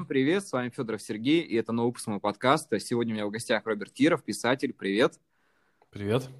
Всем 0.00 0.06
привет, 0.06 0.46
с 0.46 0.52
вами 0.52 0.70
Федоров 0.70 1.02
Сергей, 1.02 1.42
и 1.42 1.54
это 1.56 1.72
новый 1.72 1.88
выпуск 1.88 2.06
моего 2.06 2.20
подкаста. 2.20 2.80
Сегодня 2.80 3.12
у 3.12 3.16
меня 3.16 3.26
в 3.26 3.30
гостях 3.30 3.66
Роберт 3.66 3.92
Тиров, 3.92 4.24
писатель. 4.24 4.72
Привет. 4.72 5.20
Привет. 5.90 6.30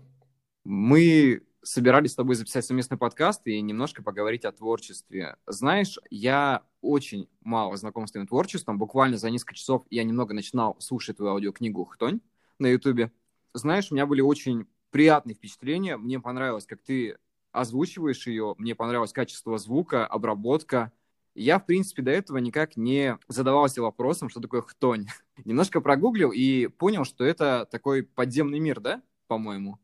Мы 0.64 1.42
собирались 1.60 2.12
с 2.12 2.14
тобой 2.14 2.36
записать 2.36 2.64
совместный 2.64 2.96
подкаст 2.96 3.46
и 3.46 3.60
немножко 3.60 4.02
поговорить 4.02 4.46
о 4.46 4.52
творчестве. 4.52 5.36
Знаешь, 5.46 5.98
я 6.08 6.62
очень 6.80 7.28
мало 7.42 7.76
знаком 7.76 8.06
с 8.06 8.12
твоим 8.12 8.26
творчеством. 8.26 8.78
Буквально 8.78 9.18
за 9.18 9.28
несколько 9.28 9.54
часов 9.54 9.84
я 9.90 10.04
немного 10.04 10.32
начинал 10.32 10.76
слушать 10.80 11.18
твою 11.18 11.32
аудиокнигу 11.32 11.84
«Хтонь» 11.84 12.20
на 12.58 12.68
Ютубе. 12.68 13.12
Знаешь, 13.52 13.92
у 13.92 13.94
меня 13.94 14.06
были 14.06 14.22
очень 14.22 14.68
приятные 14.90 15.34
впечатления. 15.34 15.98
Мне 15.98 16.18
понравилось, 16.18 16.64
как 16.64 16.80
ты 16.80 17.18
озвучиваешь 17.52 18.26
ее. 18.26 18.54
Мне 18.56 18.74
понравилось 18.74 19.12
качество 19.12 19.58
звука, 19.58 20.06
обработка. 20.06 20.92
Я, 21.34 21.58
в 21.58 21.66
принципе, 21.66 22.02
до 22.02 22.10
этого 22.10 22.38
никак 22.38 22.76
не 22.76 23.18
задавался 23.28 23.82
вопросом, 23.82 24.28
что 24.28 24.40
такое 24.40 24.62
хтонь. 24.62 25.06
Немножко 25.44 25.80
прогуглил 25.80 26.32
и 26.32 26.66
понял, 26.66 27.04
что 27.04 27.24
это 27.24 27.66
такой 27.70 28.02
подземный 28.02 28.58
мир, 28.58 28.80
да, 28.80 29.02
по-моему? 29.28 29.78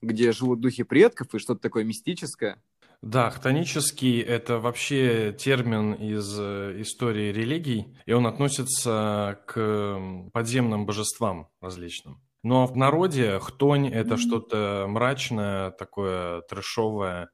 Где 0.00 0.32
живут 0.32 0.60
духи 0.60 0.82
предков 0.82 1.34
и 1.34 1.38
что-то 1.38 1.60
такое 1.60 1.84
мистическое. 1.84 2.62
Да, 3.02 3.30
хтонический– 3.30 4.20
это 4.22 4.58
вообще 4.58 5.34
термин 5.38 5.92
из 5.92 6.34
э, 6.38 6.80
истории 6.80 7.30
религий, 7.30 7.94
и 8.06 8.12
он 8.12 8.26
относится 8.26 9.38
к 9.46 10.00
подземным 10.32 10.86
божествам 10.86 11.48
различным. 11.60 12.22
Но 12.42 12.66
в 12.66 12.76
народе 12.76 13.38
хтонь– 13.38 13.88
это 13.92 14.14
mm-hmm. 14.14 14.18
что-то 14.18 14.86
мрачное, 14.88 15.72
такое 15.72 16.40
трэшовое, 16.42 17.30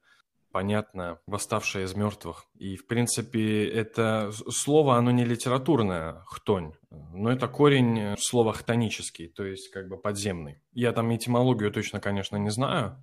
понятное, 0.53 1.19
восставшее 1.25 1.85
из 1.85 1.95
мертвых. 1.95 2.45
И, 2.53 2.77
в 2.77 2.85
принципе, 2.85 3.67
это 3.67 4.31
слово, 4.49 4.97
оно 4.97 5.11
не 5.11 5.25
литературное, 5.25 6.21
хтонь, 6.27 6.73
но 6.91 7.31
это 7.31 7.47
корень 7.47 8.15
слова 8.19 8.53
хтонический, 8.53 9.27
то 9.27 9.43
есть 9.43 9.71
как 9.71 9.89
бы 9.89 9.97
подземный. 9.97 10.61
Я 10.71 10.93
там 10.93 11.13
этимологию 11.13 11.71
точно, 11.71 11.99
конечно, 11.99 12.37
не 12.37 12.51
знаю, 12.51 12.95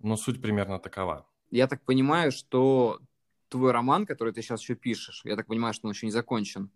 но 0.00 0.16
суть 0.16 0.40
примерно 0.40 0.78
такова. 0.78 1.26
Я 1.50 1.66
так 1.66 1.82
понимаю, 1.84 2.32
что 2.32 2.98
твой 3.50 3.72
роман, 3.72 4.06
который 4.06 4.32
ты 4.32 4.40
сейчас 4.40 4.62
еще 4.62 4.74
пишешь, 4.74 5.20
я 5.24 5.36
так 5.36 5.46
понимаю, 5.46 5.74
что 5.74 5.86
он 5.86 5.92
еще 5.92 6.06
не 6.06 6.12
закончен, 6.12 6.70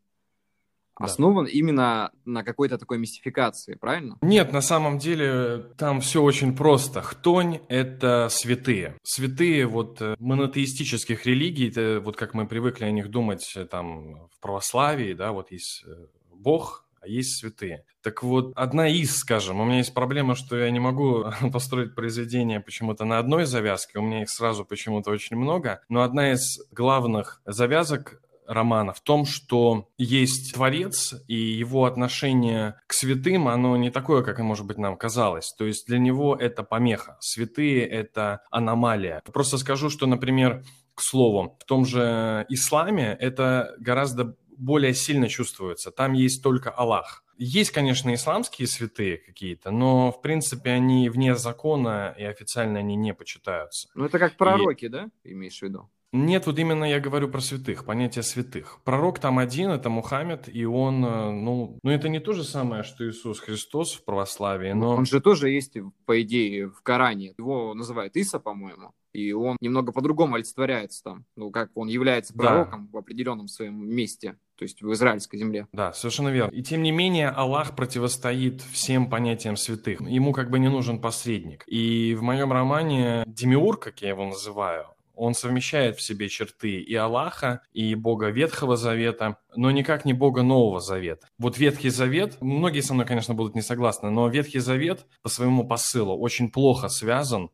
основан 0.97 1.47
да. 1.47 1.51
именно 1.51 2.11
на 2.25 2.43
какой-то 2.45 2.79
такой 2.79 2.99
мистификации, 2.99 3.75
правильно? 3.75 4.19
Нет, 4.23 4.53
на 4.53 4.61
самом 4.61 4.99
деле 4.99 5.67
там 5.77 6.01
все 6.01 6.23
очень 6.23 6.55
просто. 6.55 7.03
Хтонь– 7.03 7.61
это 7.69 8.29
святые. 8.31 8.97
Святые 9.03 9.67
вот 9.67 10.01
э, 10.01 10.17
монотеистических 10.19 11.27
религий, 11.27 11.69
это 11.69 12.01
вот 12.05 12.17
как 12.17 12.35
мы 12.35 12.47
привыкли 12.47 12.85
о 12.85 12.91
них 12.91 13.11
думать 13.11 13.53
э, 13.57 13.65
там 13.65 14.29
в 14.29 14.41
православии, 14.41 15.15
да, 15.15 15.33
вот 15.33 15.51
есть 15.51 15.85
э, 15.87 16.07
Бог, 16.31 16.87
а 17.01 17.09
есть 17.09 17.41
святые. 17.41 17.85
Так 18.03 18.23
вот, 18.23 18.53
одна 18.55 18.89
из, 18.89 19.17
скажем, 19.17 19.61
у 19.61 19.65
меня 19.65 19.79
есть 19.79 19.93
проблема, 19.93 20.37
что 20.37 20.57
я 20.57 20.71
не 20.71 20.79
могу 20.79 21.25
построить 21.53 21.95
произведение 21.95 22.61
почему-то 22.61 23.05
на 23.05 23.19
одной 23.19 23.45
завязке, 23.45 23.99
у 23.99 24.03
меня 24.03 24.23
их 24.23 24.31
сразу 24.31 24.65
почему-то 24.65 25.11
очень 25.11 25.37
много, 25.37 25.83
но 25.89 26.03
одна 26.03 26.33
из 26.33 26.61
главных 26.71 27.41
завязок 27.45 28.23
романа 28.53 28.93
в 28.93 29.01
том, 29.01 29.25
что 29.25 29.89
есть 29.99 30.55
Творец, 30.55 31.15
и 31.29 31.35
его 31.35 31.85
отношение 31.85 32.77
к 32.87 32.93
святым, 32.93 33.49
оно 33.49 33.77
не 33.77 33.91
такое, 33.91 34.23
как, 34.23 34.39
может 34.41 34.67
быть, 34.67 34.79
нам 34.79 34.97
казалось. 34.97 35.53
То 35.59 35.65
есть 35.65 35.87
для 35.87 35.99
него 35.99 36.37
это 36.37 36.63
помеха. 36.63 37.17
Святые– 37.21 37.87
это 37.89 38.43
аномалия. 38.51 39.23
Просто 39.33 39.59
скажу, 39.59 39.91
что, 39.91 40.07
например, 40.07 40.65
к 40.95 41.01
слову, 41.01 41.57
в 41.61 41.65
том 41.65 41.85
же 41.85 42.45
исламе 42.49 43.17
это 43.19 43.75
гораздо 43.79 44.37
более 44.57 44.95
сильно 44.95 45.29
чувствуется. 45.29 45.91
Там 45.91 46.13
есть 46.13 46.43
только 46.43 46.71
Аллах. 46.71 47.25
Есть, 47.39 47.71
конечно, 47.73 48.15
исламские 48.15 48.69
святые 48.69 49.17
какие-то, 49.19 49.71
но, 49.71 50.13
в 50.13 50.21
принципе, 50.21 50.71
они 50.71 51.09
вне 51.09 51.35
закона, 51.35 52.15
и 52.17 52.23
официально 52.23 52.79
они 52.79 52.95
не 52.95 53.15
почитаются. 53.15 53.89
Ну, 53.95 54.05
это 54.05 54.19
как 54.19 54.37
пророки, 54.37 54.85
и... 54.85 54.89
да, 54.89 55.09
имеешь 55.25 55.59
в 55.59 55.63
виду? 55.63 55.91
Нет, 56.13 56.47
вот 56.47 56.59
именно 56.59 56.85
я 56.85 57.01
говорю 57.01 57.29
про 57.29 57.41
святых, 57.41 57.87
понятие 57.87 58.23
святых. 58.23 58.81
Пророк 58.85 59.19
там 59.19 59.39
один, 59.39 59.71
это 59.71 59.89
Мухаммед, 59.89 60.55
и 60.55 60.67
он, 60.67 61.03
э, 61.05 61.31
ну, 61.31 61.79
ну 61.83 61.91
это 61.91 62.11
не 62.11 62.21
то 62.21 62.35
же 62.35 62.45
самое, 62.45 62.83
что 62.83 63.09
Иисус 63.09 63.41
Христос 63.41 63.95
в 63.95 64.05
православии, 64.05 64.73
но... 64.73 64.95
Он 64.95 65.07
же 65.07 65.23
тоже 65.23 65.49
есть, 65.49 65.79
по 66.05 66.21
идее, 66.21 66.69
в 66.69 66.83
Коране. 66.83 67.33
Его 67.39 67.73
называют 67.73 68.15
Иса, 68.17 68.39
по-моему, 68.39 68.93
и 69.15 69.33
он 69.33 69.57
немного 69.61 69.93
по-другому 69.93 70.35
олицетворяется 70.35 71.03
там, 71.03 71.25
ну, 71.35 71.51
как 71.51 71.71
он 71.75 71.89
является 71.89 72.35
пророком 72.35 72.87
да. 72.87 72.91
в 72.93 72.97
определенном 72.99 73.49
своем 73.49 73.89
месте, 73.89 74.37
то 74.57 74.65
есть 74.65 74.83
в 74.83 74.93
израильской 74.93 75.39
земле. 75.39 75.67
Да, 75.73 75.95
совершенно 75.95 76.29
верно. 76.29 76.55
И 76.55 76.63
тем 76.63 76.83
не 76.83 76.93
менее, 76.93 77.29
Аллах 77.29 77.75
противостоит 77.75 78.61
всем 78.61 79.09
понятиям 79.09 79.57
святых. 79.57 80.01
Ему 80.03 80.33
как 80.33 80.51
бы 80.51 80.59
не 80.59 80.69
нужен 80.69 81.01
посредник. 81.01 81.65
И 81.67 82.15
в 82.15 82.23
моем 82.23 82.53
романе 82.53 83.25
Демиур, 83.27 83.79
как 83.79 84.03
я 84.03 84.11
его 84.11 84.27
называю, 84.27 84.87
он 85.23 85.35
совмещает 85.35 85.97
в 85.97 86.03
себе 86.03 86.29
черты 86.29 86.81
и 86.81 86.95
Аллаха, 86.97 87.63
и 87.73 87.95
Бога 87.95 88.31
Ветхого 88.31 88.77
Завета, 88.77 89.39
но 89.55 89.71
никак 89.71 90.05
не 90.05 90.13
Бога 90.13 90.43
Нового 90.43 90.81
Завета. 90.81 91.29
Вот 91.39 91.59
Ветхий 91.59 91.91
Завет, 91.91 92.39
многие 92.41 92.81
со 92.81 92.93
мной, 92.93 93.07
конечно, 93.07 93.33
будут 93.33 93.55
не 93.55 93.63
согласны, 93.63 94.11
но 94.11 94.29
Ветхий 94.29 94.59
Завет 94.59 95.07
по 95.23 95.29
своему 95.29 95.65
посылу 95.65 96.19
очень 96.19 96.51
плохо 96.51 96.89
связан 96.89 97.51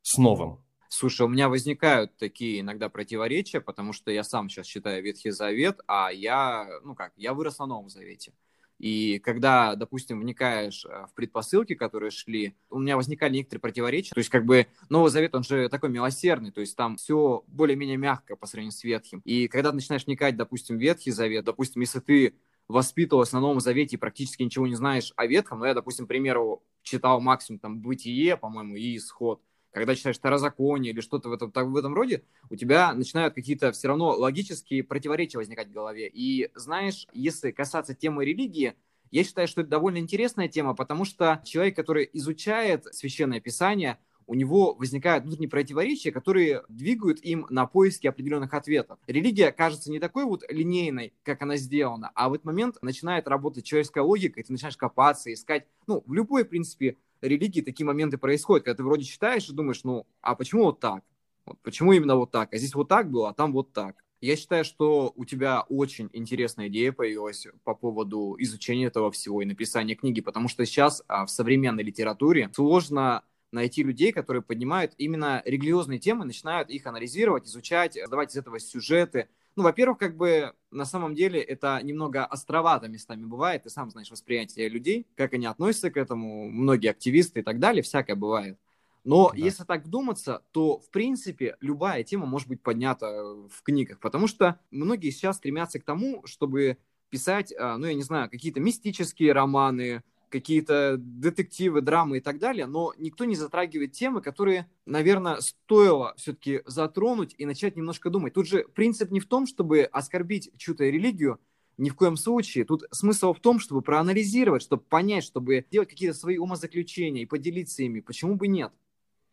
с 0.00 0.16
Новым. 0.16 0.64
Слушай, 0.88 1.26
у 1.26 1.28
меня 1.28 1.50
возникают 1.50 2.16
такие 2.16 2.60
иногда 2.60 2.88
противоречия, 2.88 3.60
потому 3.60 3.92
что 3.92 4.10
я 4.10 4.24
сам 4.24 4.48
сейчас 4.48 4.66
считаю 4.66 5.02
Ветхий 5.02 5.30
Завет, 5.30 5.78
а 5.86 6.10
я, 6.10 6.66
ну 6.84 6.94
как, 6.94 7.12
я 7.16 7.34
вырос 7.34 7.58
на 7.58 7.66
Новом 7.66 7.90
Завете. 7.90 8.32
И 8.80 9.18
когда, 9.18 9.76
допустим, 9.76 10.20
вникаешь 10.20 10.86
э, 10.86 11.06
в 11.06 11.14
предпосылки, 11.14 11.74
которые 11.74 12.10
шли, 12.10 12.56
у 12.70 12.78
меня 12.78 12.96
возникали 12.96 13.34
некоторые 13.34 13.60
противоречия. 13.60 14.14
То 14.14 14.20
есть, 14.20 14.30
как 14.30 14.46
бы, 14.46 14.68
Новый 14.88 15.10
Завет, 15.10 15.34
он 15.34 15.42
же 15.44 15.68
такой 15.68 15.90
милосердный, 15.90 16.50
то 16.50 16.62
есть 16.62 16.76
там 16.76 16.96
все 16.96 17.44
более-менее 17.46 17.98
мягко 17.98 18.36
по 18.36 18.46
сравнению 18.46 18.72
с 18.72 18.82
Ветхим. 18.82 19.20
И 19.26 19.48
когда 19.48 19.68
ты 19.68 19.76
начинаешь 19.76 20.06
вникать, 20.06 20.36
допустим, 20.36 20.78
в 20.78 20.80
Ветхий 20.80 21.10
Завет, 21.10 21.44
допустим, 21.44 21.82
если 21.82 22.00
ты 22.00 22.34
воспитывался 22.68 23.34
на 23.34 23.40
Новом 23.40 23.60
Завете 23.60 23.96
и 23.96 23.98
практически 23.98 24.42
ничего 24.44 24.66
не 24.66 24.76
знаешь 24.76 25.12
о 25.16 25.26
Ветхом, 25.26 25.58
но 25.58 25.66
я, 25.66 25.74
допустим, 25.74 26.06
к 26.06 26.08
примеру, 26.08 26.62
читал 26.82 27.20
максимум 27.20 27.58
там 27.58 27.80
«Бытие», 27.80 28.38
по-моему, 28.38 28.76
и 28.76 28.96
«Исход», 28.96 29.42
когда 29.72 29.94
читаешь 29.94 30.18
Второзаконие 30.18 30.92
или 30.92 31.00
что-то 31.00 31.28
в 31.28 31.32
этом, 31.32 31.50
в 31.50 31.76
этом 31.76 31.94
роде, 31.94 32.24
у 32.48 32.56
тебя 32.56 32.92
начинают 32.92 33.34
какие-то 33.34 33.72
все 33.72 33.88
равно 33.88 34.10
логические 34.10 34.84
противоречия 34.84 35.38
возникать 35.38 35.68
в 35.68 35.72
голове. 35.72 36.08
И 36.12 36.50
знаешь, 36.54 37.06
если 37.12 37.50
касаться 37.50 37.94
темы 37.94 38.24
религии, 38.24 38.74
я 39.10 39.24
считаю, 39.24 39.48
что 39.48 39.62
это 39.62 39.70
довольно 39.70 39.98
интересная 39.98 40.48
тема, 40.48 40.74
потому 40.74 41.04
что 41.04 41.40
человек, 41.44 41.76
который 41.76 42.08
изучает 42.12 42.86
священное 42.94 43.40
писание, 43.40 43.98
у 44.30 44.34
него 44.34 44.74
возникают 44.74 45.24
внутренние 45.24 45.48
противоречия, 45.48 46.12
которые 46.12 46.62
двигают 46.68 47.20
им 47.20 47.46
на 47.50 47.66
поиски 47.66 48.06
определенных 48.06 48.54
ответов. 48.54 49.00
Религия 49.08 49.50
кажется 49.50 49.90
не 49.90 49.98
такой 49.98 50.24
вот 50.24 50.44
линейной, 50.48 51.14
как 51.24 51.42
она 51.42 51.56
сделана, 51.56 52.12
а 52.14 52.28
в 52.28 52.34
этот 52.34 52.44
момент 52.44 52.76
начинает 52.80 53.26
работать 53.26 53.64
человеческая 53.64 54.04
логика, 54.04 54.38
и 54.38 54.44
ты 54.44 54.52
начинаешь 54.52 54.76
копаться, 54.76 55.32
искать, 55.32 55.66
ну, 55.88 56.04
в 56.06 56.12
любой, 56.12 56.44
в 56.44 56.48
принципе, 56.48 56.96
религии 57.20 57.60
такие 57.60 57.86
моменты 57.86 58.18
происходят, 58.18 58.64
когда 58.64 58.76
ты 58.76 58.84
вроде 58.84 59.04
читаешь 59.04 59.48
и 59.48 59.52
думаешь, 59.52 59.84
ну, 59.84 60.06
а 60.20 60.34
почему 60.34 60.64
вот 60.64 60.80
так? 60.80 61.04
Вот, 61.46 61.58
почему 61.62 61.92
именно 61.92 62.16
вот 62.16 62.30
так? 62.30 62.52
А 62.52 62.58
здесь 62.58 62.74
вот 62.74 62.88
так 62.88 63.10
было, 63.10 63.30
а 63.30 63.34
там 63.34 63.52
вот 63.52 63.72
так. 63.72 63.96
Я 64.20 64.36
считаю, 64.36 64.64
что 64.64 65.12
у 65.16 65.24
тебя 65.24 65.62
очень 65.68 66.10
интересная 66.12 66.68
идея 66.68 66.92
появилась 66.92 67.46
по 67.64 67.74
поводу 67.74 68.36
изучения 68.38 68.86
этого 68.86 69.10
всего 69.10 69.40
и 69.40 69.46
написания 69.46 69.94
книги, 69.94 70.20
потому 70.20 70.48
что 70.48 70.66
сейчас 70.66 71.02
а, 71.08 71.24
в 71.24 71.30
современной 71.30 71.82
литературе 71.82 72.50
сложно 72.54 73.24
найти 73.50 73.82
людей, 73.82 74.12
которые 74.12 74.42
поднимают 74.42 74.92
именно 74.98 75.42
религиозные 75.46 75.98
темы, 75.98 76.26
начинают 76.26 76.68
их 76.68 76.86
анализировать, 76.86 77.46
изучать, 77.46 77.94
создавать 77.94 78.32
из 78.32 78.36
этого 78.36 78.60
сюжеты, 78.60 79.28
ну, 79.56 79.62
во-первых, 79.62 79.98
как 79.98 80.16
бы 80.16 80.54
на 80.70 80.84
самом 80.84 81.14
деле 81.14 81.40
это 81.40 81.80
немного 81.82 82.24
островато 82.24 82.88
местами 82.88 83.24
бывает. 83.24 83.64
Ты 83.64 83.70
сам 83.70 83.90
знаешь 83.90 84.10
восприятие 84.10 84.68
людей, 84.68 85.06
как 85.16 85.34
они 85.34 85.46
относятся 85.46 85.90
к 85.90 85.96
этому, 85.96 86.48
многие 86.50 86.88
активисты 86.88 87.40
и 87.40 87.42
так 87.42 87.58
далее, 87.58 87.82
всякое 87.82 88.14
бывает. 88.14 88.58
Но 89.04 89.30
да. 89.30 89.36
если 89.36 89.64
так 89.64 89.84
вдуматься, 89.84 90.42
то, 90.52 90.78
в 90.78 90.90
принципе, 90.90 91.56
любая 91.60 92.04
тема 92.04 92.26
может 92.26 92.48
быть 92.48 92.62
поднята 92.62 93.06
в 93.48 93.62
книгах, 93.62 93.98
потому 93.98 94.26
что 94.26 94.60
многие 94.70 95.10
сейчас 95.10 95.36
стремятся 95.36 95.80
к 95.80 95.84
тому, 95.84 96.24
чтобы 96.26 96.78
писать, 97.08 97.52
а, 97.58 97.76
ну, 97.76 97.86
я 97.86 97.94
не 97.94 98.02
знаю, 98.02 98.30
какие-то 98.30 98.60
мистические 98.60 99.32
романы, 99.32 100.02
какие-то 100.30 100.96
детективы, 100.98 101.82
драмы 101.82 102.18
и 102.18 102.20
так 102.20 102.38
далее, 102.38 102.66
но 102.66 102.94
никто 102.96 103.24
не 103.24 103.36
затрагивает 103.36 103.92
темы, 103.92 104.22
которые, 104.22 104.70
наверное, 104.86 105.40
стоило 105.40 106.14
все-таки 106.16 106.62
затронуть 106.66 107.34
и 107.36 107.44
начать 107.44 107.76
немножко 107.76 108.08
думать. 108.08 108.34
Тут 108.34 108.46
же 108.46 108.66
принцип 108.74 109.10
не 109.10 109.20
в 109.20 109.26
том, 109.26 109.46
чтобы 109.46 109.82
оскорбить 109.82 110.50
чью-то 110.56 110.84
религию, 110.84 111.38
ни 111.76 111.90
в 111.90 111.96
коем 111.96 112.16
случае. 112.16 112.64
Тут 112.64 112.84
смысл 112.90 113.32
в 113.32 113.40
том, 113.40 113.58
чтобы 113.58 113.82
проанализировать, 113.82 114.62
чтобы 114.62 114.82
понять, 114.82 115.24
чтобы 115.24 115.64
делать 115.70 115.88
какие-то 115.88 116.16
свои 116.16 116.38
умозаключения 116.38 117.22
и 117.22 117.26
поделиться 117.26 117.82
ими. 117.82 118.00
Почему 118.00 118.36
бы 118.36 118.48
нет? 118.48 118.72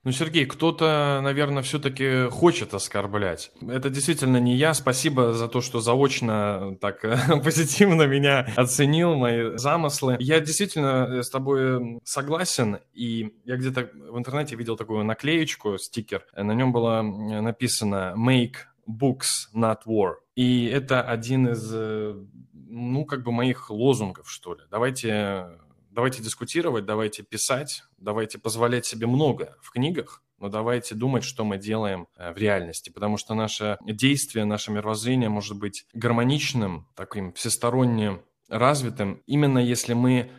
Ну, 0.08 0.14
Сергей, 0.14 0.46
кто-то, 0.46 1.20
наверное, 1.22 1.62
все-таки 1.64 2.30
хочет 2.30 2.74
оскорблять. 2.74 3.52
Это 3.68 3.90
действительно 3.90 4.38
не 4.38 4.56
я. 4.56 4.74
Спасибо 4.74 5.34
за 5.34 5.50
то, 5.50 5.60
что 5.60 5.82
заочно 5.82 6.78
так 6.80 7.02
позитивно 7.44 8.04
меня 8.04 8.48
оценил, 8.56 9.16
мои 9.16 9.58
замыслы. 9.58 10.16
Я 10.22 10.40
действительно 10.40 11.22
с 11.22 11.30
тобой 11.30 12.00
согласен, 12.06 12.78
и 12.94 13.34
я 13.44 13.58
где-то 13.58 13.90
в 14.10 14.18
интернете 14.18 14.56
видел 14.56 14.78
такую 14.78 15.04
наклеечку, 15.04 15.78
стикер. 15.78 16.26
На 16.34 16.54
нем 16.54 16.72
было 16.72 17.02
написано 17.02 18.14
«Make 18.16 18.54
books, 18.88 19.52
not 19.54 19.80
war». 19.86 20.14
И 20.36 20.68
это 20.68 21.02
один 21.02 21.50
из, 21.50 21.70
э, 21.74 22.16
ну, 22.54 23.04
как 23.04 23.24
бы 23.24 23.34
моих 23.34 23.70
лозунгов, 23.70 24.32
что 24.32 24.54
ли. 24.54 24.62
Давайте 24.72 25.48
давайте 25.98 26.22
дискутировать, 26.22 26.86
давайте 26.86 27.24
писать, 27.24 27.82
давайте 27.98 28.38
позволять 28.38 28.86
себе 28.86 29.08
много 29.08 29.58
в 29.64 29.72
книгах, 29.72 30.22
но 30.38 30.48
давайте 30.48 30.94
думать, 30.94 31.24
что 31.24 31.44
мы 31.44 31.58
делаем 31.58 32.08
э, 32.16 32.32
в 32.34 32.38
реальности, 32.38 32.92
потому 32.92 33.18
что 33.18 33.34
наше 33.34 33.80
действие, 33.82 34.46
наше 34.46 34.70
мировоззрение 34.70 35.30
может 35.30 35.58
быть 35.58 35.88
гармоничным, 35.96 36.88
таким 36.96 37.34
всесторонне 37.34 38.22
развитым, 38.48 39.24
именно 39.26 39.58
если 39.58 39.94
мы 39.94 40.30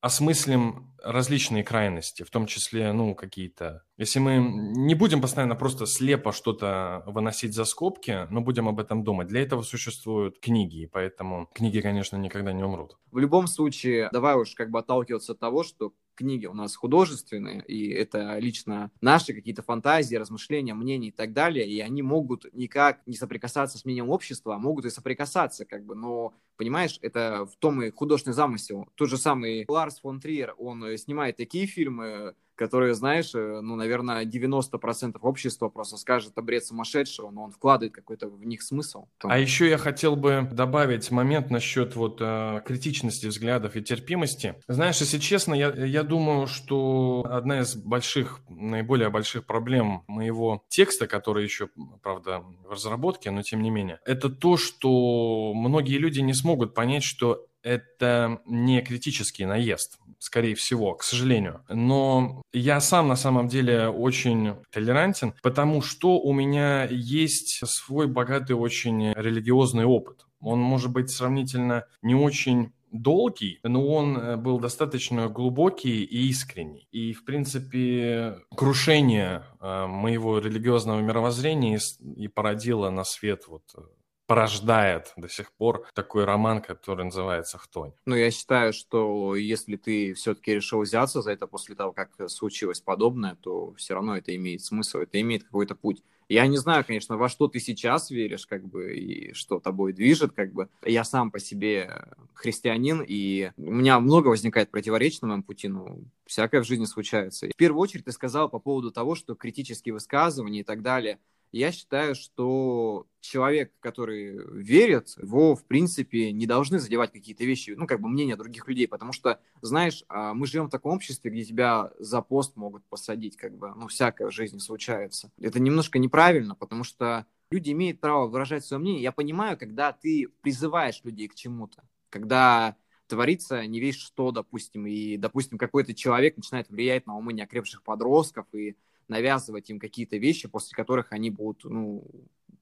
осмыслим 0.00 0.87
различные 1.02 1.64
крайности, 1.64 2.22
в 2.22 2.30
том 2.30 2.46
числе, 2.46 2.92
ну, 2.92 3.14
какие-то... 3.14 3.82
Если 3.96 4.18
мы 4.18 4.38
не 4.38 4.94
будем 4.94 5.20
постоянно 5.20 5.56
просто 5.56 5.86
слепо 5.86 6.32
что-то 6.32 7.02
выносить 7.06 7.54
за 7.54 7.64
скобки, 7.64 8.26
но 8.30 8.40
будем 8.40 8.68
об 8.68 8.80
этом 8.80 9.04
думать. 9.04 9.28
Для 9.28 9.42
этого 9.42 9.62
существуют 9.62 10.38
книги, 10.40 10.82
и 10.82 10.86
поэтому 10.86 11.48
книги, 11.54 11.80
конечно, 11.80 12.16
никогда 12.16 12.52
не 12.52 12.62
умрут. 12.62 12.98
В 13.10 13.18
любом 13.18 13.46
случае, 13.46 14.08
давай 14.12 14.36
уж 14.36 14.54
как 14.54 14.70
бы 14.70 14.78
отталкиваться 14.78 15.32
от 15.32 15.38
того, 15.38 15.62
что 15.62 15.92
книги 16.18 16.46
у 16.46 16.54
нас 16.54 16.74
художественные, 16.74 17.64
и 17.64 17.90
это 17.90 18.38
лично 18.38 18.90
наши 19.00 19.32
какие-то 19.32 19.62
фантазии, 19.62 20.16
размышления, 20.16 20.74
мнения 20.74 21.08
и 21.08 21.12
так 21.12 21.32
далее, 21.32 21.66
и 21.66 21.80
они 21.80 22.02
могут 22.02 22.52
никак 22.52 23.06
не 23.06 23.16
соприкасаться 23.16 23.78
с 23.78 23.84
мнением 23.84 24.10
общества, 24.10 24.56
а 24.56 24.58
могут 24.58 24.84
и 24.84 24.90
соприкасаться, 24.90 25.64
как 25.64 25.84
бы, 25.86 25.94
но, 25.94 26.34
понимаешь, 26.56 26.98
это 27.02 27.46
в 27.46 27.56
том 27.56 27.82
и 27.82 27.90
художественный 27.92 28.34
замысел. 28.34 28.88
Тот 28.96 29.08
же 29.08 29.16
самый 29.16 29.64
Ларс 29.68 30.00
фон 30.00 30.20
Триер, 30.20 30.54
он 30.58 30.98
снимает 30.98 31.36
такие 31.36 31.66
фильмы, 31.66 32.34
которые, 32.58 32.94
знаешь, 32.94 33.34
э, 33.34 33.60
ну, 33.62 33.76
наверное, 33.76 34.24
90% 34.24 35.16
общества 35.22 35.68
просто 35.68 35.96
скажет, 35.96 36.32
это 36.32 36.42
бред 36.42 36.64
сумасшедшего, 36.66 37.30
но 37.30 37.44
он 37.44 37.52
вкладывает 37.52 37.94
какой-то 37.94 38.28
в 38.28 38.44
них 38.44 38.62
смысл. 38.62 39.06
А 39.22 39.38
еще 39.38 39.68
я 39.68 39.78
хотел 39.78 40.16
бы 40.16 40.48
добавить 40.50 41.10
момент 41.10 41.50
насчет 41.50 41.96
вот 41.96 42.18
э, 42.20 42.60
критичности 42.66 43.26
взглядов 43.26 43.76
и 43.76 43.82
терпимости. 43.82 44.56
Знаешь, 44.66 45.00
если 45.00 45.18
честно, 45.18 45.54
я, 45.54 45.70
я 45.72 46.02
думаю, 46.02 46.46
что 46.46 47.24
одна 47.30 47.60
из 47.60 47.76
больших, 47.76 48.40
наиболее 48.48 49.08
больших 49.10 49.46
проблем 49.46 50.02
моего 50.08 50.64
текста, 50.68 51.06
который 51.06 51.44
еще, 51.44 51.68
правда, 52.02 52.42
в 52.66 52.72
разработке, 52.72 53.30
но 53.30 53.42
тем 53.42 53.62
не 53.62 53.70
менее, 53.70 54.00
это 54.04 54.28
то, 54.28 54.56
что 54.56 55.52
многие 55.54 55.98
люди 55.98 56.20
не 56.20 56.34
смогут 56.34 56.74
понять, 56.74 57.04
что 57.04 57.46
это 57.62 58.40
не 58.46 58.80
критический 58.82 59.46
наезд, 59.46 59.98
скорее 60.18 60.54
всего, 60.54 60.94
к 60.94 61.02
сожалению. 61.02 61.64
Но 61.68 62.42
я 62.52 62.80
сам 62.80 63.08
на 63.08 63.16
самом 63.16 63.48
деле 63.48 63.88
очень 63.88 64.56
толерантен, 64.70 65.34
потому 65.42 65.82
что 65.82 66.18
у 66.18 66.32
меня 66.32 66.84
есть 66.84 67.66
свой 67.66 68.06
богатый 68.06 68.52
очень 68.52 69.12
религиозный 69.12 69.84
опыт. 69.84 70.26
Он 70.40 70.60
может 70.60 70.92
быть 70.92 71.10
сравнительно 71.10 71.84
не 72.02 72.14
очень 72.14 72.72
долгий, 72.92 73.60
но 73.62 73.86
он 73.86 74.16
э, 74.16 74.36
был 74.36 74.58
достаточно 74.58 75.28
глубокий 75.28 76.04
и 76.04 76.28
искренний. 76.28 76.88
И, 76.90 77.12
в 77.12 77.24
принципе, 77.24 78.38
крушение 78.56 79.44
э, 79.60 79.86
моего 79.86 80.38
религиозного 80.38 81.00
мировоззрения 81.00 81.80
и 82.16 82.28
породило 82.28 82.90
на 82.90 83.04
свет 83.04 83.44
вот 83.48 83.64
э, 83.76 83.80
порождает 84.28 85.14
до 85.16 85.26
сих 85.26 85.50
пор 85.52 85.88
такой 85.94 86.24
роман, 86.24 86.60
который 86.60 87.06
называется 87.06 87.56
«Хтонь». 87.56 87.92
Ну, 88.04 88.14
я 88.14 88.30
считаю, 88.30 88.74
что 88.74 89.34
если 89.34 89.76
ты 89.76 90.12
все-таки 90.12 90.54
решил 90.54 90.82
взяться 90.82 91.22
за 91.22 91.32
это 91.32 91.46
после 91.46 91.74
того, 91.74 91.92
как 91.92 92.10
случилось 92.28 92.82
подобное, 92.82 93.36
то 93.40 93.72
все 93.78 93.94
равно 93.94 94.18
это 94.18 94.36
имеет 94.36 94.62
смысл, 94.62 94.98
это 94.98 95.18
имеет 95.18 95.44
какой-то 95.44 95.74
путь. 95.74 96.02
Я 96.28 96.46
не 96.46 96.58
знаю, 96.58 96.84
конечно, 96.84 97.16
во 97.16 97.30
что 97.30 97.48
ты 97.48 97.58
сейчас 97.58 98.10
веришь, 98.10 98.46
как 98.46 98.62
бы, 98.66 98.94
и 98.94 99.32
что 99.32 99.60
тобой 99.60 99.94
движет, 99.94 100.32
как 100.32 100.52
бы. 100.52 100.68
Я 100.84 101.04
сам 101.04 101.30
по 101.30 101.38
себе 101.38 102.04
христианин, 102.34 103.02
и 103.08 103.50
у 103.56 103.72
меня 103.72 103.98
много 103.98 104.28
возникает 104.28 104.70
противоречий 104.70 105.20
на 105.22 105.28
моем 105.28 105.42
пути, 105.42 105.68
ну, 105.68 106.04
всякое 106.26 106.60
в 106.60 106.66
жизни 106.66 106.84
случается. 106.84 107.46
В 107.46 107.56
первую 107.56 107.80
очередь 107.80 108.04
ты 108.04 108.12
сказал 108.12 108.50
по 108.50 108.58
поводу 108.58 108.90
того, 108.90 109.14
что 109.14 109.34
критические 109.34 109.94
высказывания 109.94 110.60
и 110.60 110.64
так 110.64 110.82
далее– 110.82 111.18
я 111.52 111.72
считаю, 111.72 112.14
что 112.14 113.06
человек, 113.20 113.72
который 113.80 114.38
верит, 114.62 115.14
его, 115.16 115.54
в 115.54 115.64
принципе, 115.64 116.32
не 116.32 116.46
должны 116.46 116.78
задевать 116.78 117.12
какие-то 117.12 117.44
вещи, 117.44 117.74
ну, 117.76 117.86
как 117.86 118.00
бы 118.00 118.08
мнение 118.08 118.36
других 118.36 118.68
людей, 118.68 118.86
потому 118.86 119.12
что, 119.12 119.40
знаешь, 119.60 120.04
а, 120.08 120.34
мы 120.34 120.46
живем 120.46 120.66
в 120.66 120.70
таком 120.70 120.92
обществе, 120.92 121.30
где 121.30 121.44
тебя 121.44 121.92
за 121.98 122.22
пост 122.22 122.56
могут 122.56 122.84
посадить, 122.84 123.36
как 123.36 123.56
бы, 123.56 123.72
ну, 123.74 123.88
всякое 123.88 124.28
в 124.28 124.34
жизни 124.34 124.58
случается. 124.58 125.30
Это 125.40 125.60
немножко 125.60 125.98
неправильно, 125.98 126.54
потому 126.54 126.84
что 126.84 127.26
люди 127.50 127.70
имеют 127.72 128.00
право 128.00 128.26
выражать 128.26 128.64
свое 128.64 128.80
мнение. 128.80 129.02
Я 129.02 129.12
понимаю, 129.12 129.58
когда 129.58 129.92
ты 129.92 130.28
призываешь 130.42 131.00
людей 131.04 131.28
к 131.28 131.34
чему-то, 131.34 131.82
когда 132.10 132.76
творится 133.06 133.66
не 133.66 133.80
весь 133.80 133.96
что, 133.96 134.30
допустим, 134.30 134.86
и, 134.86 135.16
допустим, 135.16 135.58
какой-то 135.58 135.94
человек 135.94 136.36
начинает 136.36 136.68
влиять 136.68 137.06
на 137.06 137.16
умы 137.16 137.32
неокрепших 137.32 137.82
подростков 137.82 138.46
и 138.52 138.76
навязывать 139.08 139.70
им 139.70 139.78
какие-то 139.78 140.16
вещи, 140.16 140.48
после 140.48 140.76
которых 140.76 141.12
они 141.12 141.30
будут 141.30 141.64
ну, 141.64 142.04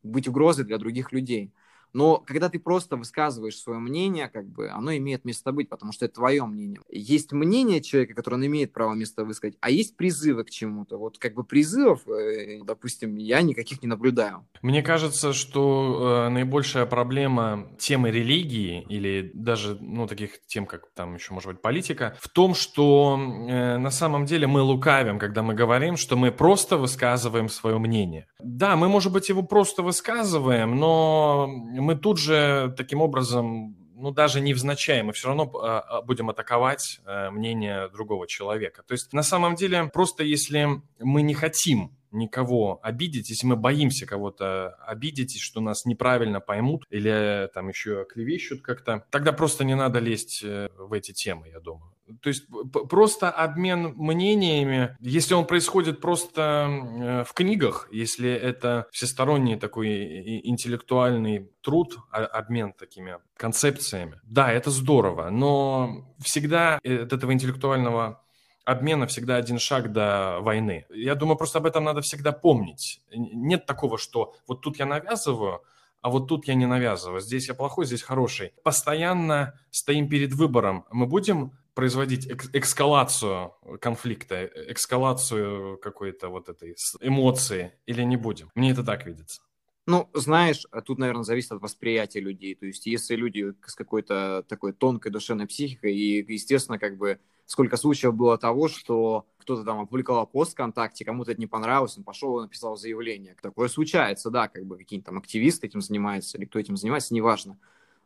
быть 0.02 0.28
угрозой 0.28 0.64
для 0.64 0.78
других 0.78 1.12
людей. 1.12 1.52
Но 1.96 2.18
когда 2.18 2.50
ты 2.50 2.58
просто 2.58 2.98
высказываешь 2.98 3.56
свое 3.56 3.78
мнение, 3.78 4.28
как 4.28 4.46
бы, 4.46 4.68
оно 4.68 4.94
имеет 4.98 5.24
место 5.24 5.50
быть, 5.50 5.70
потому 5.70 5.92
что 5.92 6.04
это 6.04 6.16
твое 6.16 6.44
мнение. 6.44 6.78
Есть 6.90 7.32
мнение 7.32 7.80
человека, 7.80 8.12
которое 8.12 8.36
он 8.36 8.44
имеет 8.44 8.74
право 8.74 8.92
место 8.92 9.24
высказать, 9.24 9.56
а 9.62 9.70
есть 9.70 9.96
призывы 9.96 10.44
к 10.44 10.50
чему-то. 10.50 10.98
Вот 10.98 11.16
как 11.16 11.32
бы 11.32 11.42
призывов, 11.42 12.06
э, 12.06 12.60
допустим, 12.64 13.16
я 13.16 13.40
никаких 13.40 13.80
не 13.80 13.88
наблюдаю. 13.88 14.46
Мне 14.60 14.82
кажется, 14.82 15.32
что 15.32 16.26
э, 16.26 16.28
наибольшая 16.28 16.84
проблема 16.84 17.66
темы 17.78 18.10
религии 18.10 18.84
или 18.90 19.30
даже, 19.32 19.78
ну, 19.80 20.06
таких 20.06 20.44
тем, 20.46 20.66
как 20.66 20.90
там 20.92 21.14
еще, 21.14 21.32
может 21.32 21.50
быть, 21.50 21.62
политика, 21.62 22.14
в 22.20 22.28
том, 22.28 22.54
что 22.54 23.18
э, 23.18 23.78
на 23.78 23.90
самом 23.90 24.26
деле 24.26 24.46
мы 24.46 24.60
лукавим, 24.60 25.18
когда 25.18 25.42
мы 25.42 25.54
говорим, 25.54 25.96
что 25.96 26.14
мы 26.16 26.30
просто 26.30 26.76
высказываем 26.76 27.48
свое 27.48 27.78
мнение. 27.78 28.26
Да, 28.38 28.76
мы, 28.76 28.88
может 28.88 29.14
быть, 29.14 29.30
его 29.30 29.42
просто 29.42 29.82
высказываем, 29.82 30.76
но 30.76 31.48
мы 31.86 31.94
тут 31.94 32.18
же 32.18 32.74
таким 32.76 33.00
образом, 33.00 33.76
ну, 33.94 34.10
даже 34.10 34.40
невзначай, 34.40 35.02
мы 35.04 35.12
все 35.12 35.28
равно 35.28 35.50
а, 35.54 35.78
а, 35.78 36.02
будем 36.02 36.28
атаковать 36.28 37.00
э, 37.06 37.30
мнение 37.30 37.88
другого 37.90 38.26
человека. 38.26 38.82
То 38.82 38.92
есть, 38.92 39.12
на 39.12 39.22
самом 39.22 39.54
деле, 39.54 39.88
просто 39.92 40.24
если 40.24 40.82
мы 40.98 41.22
не 41.22 41.34
хотим 41.34 41.96
никого 42.16 42.80
обидеть, 42.82 43.30
если 43.30 43.46
мы 43.46 43.56
боимся 43.56 44.06
кого-то 44.06 44.76
обидеть, 44.86 45.40
что 45.40 45.60
нас 45.60 45.84
неправильно 45.84 46.40
поймут 46.40 46.84
или 46.90 47.48
там 47.54 47.68
еще 47.68 48.04
клевещут 48.08 48.62
как-то, 48.62 49.04
тогда 49.10 49.32
просто 49.32 49.64
не 49.64 49.74
надо 49.74 49.98
лезть 49.98 50.42
э, 50.42 50.68
в 50.76 50.92
эти 50.92 51.12
темы, 51.12 51.48
я 51.48 51.60
думаю. 51.60 51.92
То 52.22 52.28
есть 52.28 52.46
просто 52.88 53.30
обмен 53.30 53.94
мнениями, 53.96 54.96
если 55.00 55.34
он 55.34 55.44
происходит 55.44 56.00
просто 56.00 56.68
э, 56.68 57.24
в 57.24 57.32
книгах, 57.32 57.88
если 57.90 58.30
это 58.30 58.86
всесторонний 58.92 59.56
такой 59.56 60.40
интеллектуальный 60.48 61.50
труд, 61.62 61.96
а, 62.12 62.24
обмен 62.24 62.72
такими 62.72 63.18
концепциями, 63.36 64.20
да, 64.22 64.52
это 64.52 64.70
здорово, 64.70 65.30
но 65.30 66.14
всегда 66.20 66.76
от 66.76 67.12
этого 67.12 67.32
интеллектуального 67.32 68.22
обмена 68.66 69.06
всегда 69.06 69.36
один 69.36 69.58
шаг 69.58 69.92
до 69.92 70.38
войны. 70.40 70.84
Я 70.90 71.14
думаю, 71.14 71.36
просто 71.36 71.58
об 71.58 71.66
этом 71.66 71.84
надо 71.84 72.02
всегда 72.02 72.32
помнить. 72.32 73.00
Нет 73.14 73.64
такого, 73.64 73.96
что 73.96 74.34
вот 74.46 74.60
тут 74.60 74.78
я 74.78 74.86
навязываю, 74.86 75.62
а 76.02 76.10
вот 76.10 76.28
тут 76.28 76.46
я 76.46 76.54
не 76.54 76.66
навязываю. 76.66 77.20
Здесь 77.20 77.48
я 77.48 77.54
плохой, 77.54 77.86
здесь 77.86 78.02
хороший. 78.02 78.52
Постоянно 78.64 79.58
стоим 79.70 80.08
перед 80.08 80.32
выбором. 80.32 80.84
Мы 80.90 81.06
будем 81.06 81.52
производить 81.74 82.26
экс 82.26 82.48
эскалацию 82.52 83.54
конфликта, 83.80 84.46
эскалацию 84.46 85.78
какой-то 85.78 86.28
вот 86.28 86.48
этой 86.48 86.74
эмоции 87.00 87.72
или 87.86 88.02
не 88.02 88.16
будем? 88.16 88.50
Мне 88.54 88.72
это 88.72 88.82
так 88.82 89.06
видится. 89.06 89.42
Ну, 89.86 90.10
знаешь, 90.12 90.64
тут, 90.84 90.98
наверное, 90.98 91.22
зависит 91.22 91.52
от 91.52 91.62
восприятия 91.62 92.18
людей. 92.18 92.56
То 92.56 92.66
есть, 92.66 92.86
если 92.86 93.14
люди 93.14 93.52
с 93.64 93.76
какой-то 93.76 94.44
такой 94.48 94.72
тонкой 94.72 95.12
душевной 95.12 95.46
психикой, 95.46 95.94
и, 95.94 96.32
естественно, 96.32 96.80
как 96.80 96.96
бы 96.96 97.20
сколько 97.46 97.76
случаев 97.76 98.14
было 98.14 98.36
того, 98.36 98.68
что 98.68 99.26
кто-то 99.38 99.64
там 99.64 99.80
опубликовал 99.80 100.26
пост 100.26 100.52
ВКонтакте, 100.52 101.04
кому-то 101.04 101.30
это 101.30 101.40
не 101.40 101.46
понравилось, 101.46 101.96
он 101.96 102.04
пошел 102.04 102.38
и 102.38 102.42
написал 102.42 102.76
заявление. 102.76 103.36
Такое 103.40 103.68
случается, 103.68 104.30
да, 104.30 104.48
как 104.48 104.66
бы 104.66 104.76
какие-нибудь 104.76 105.06
там 105.06 105.18
активисты 105.18 105.68
этим 105.68 105.80
занимаются, 105.80 106.36
или 106.36 106.44
кто 106.44 106.58
этим 106.58 106.76
занимается, 106.76 107.14
неважно. 107.14 107.58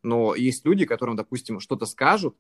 Но 0.03 0.35
есть 0.35 0.65
люди, 0.65 0.85
которым, 0.85 1.17
допустим, 1.17 1.61
что-то 1.61 1.87
скажут, 1.87 2.37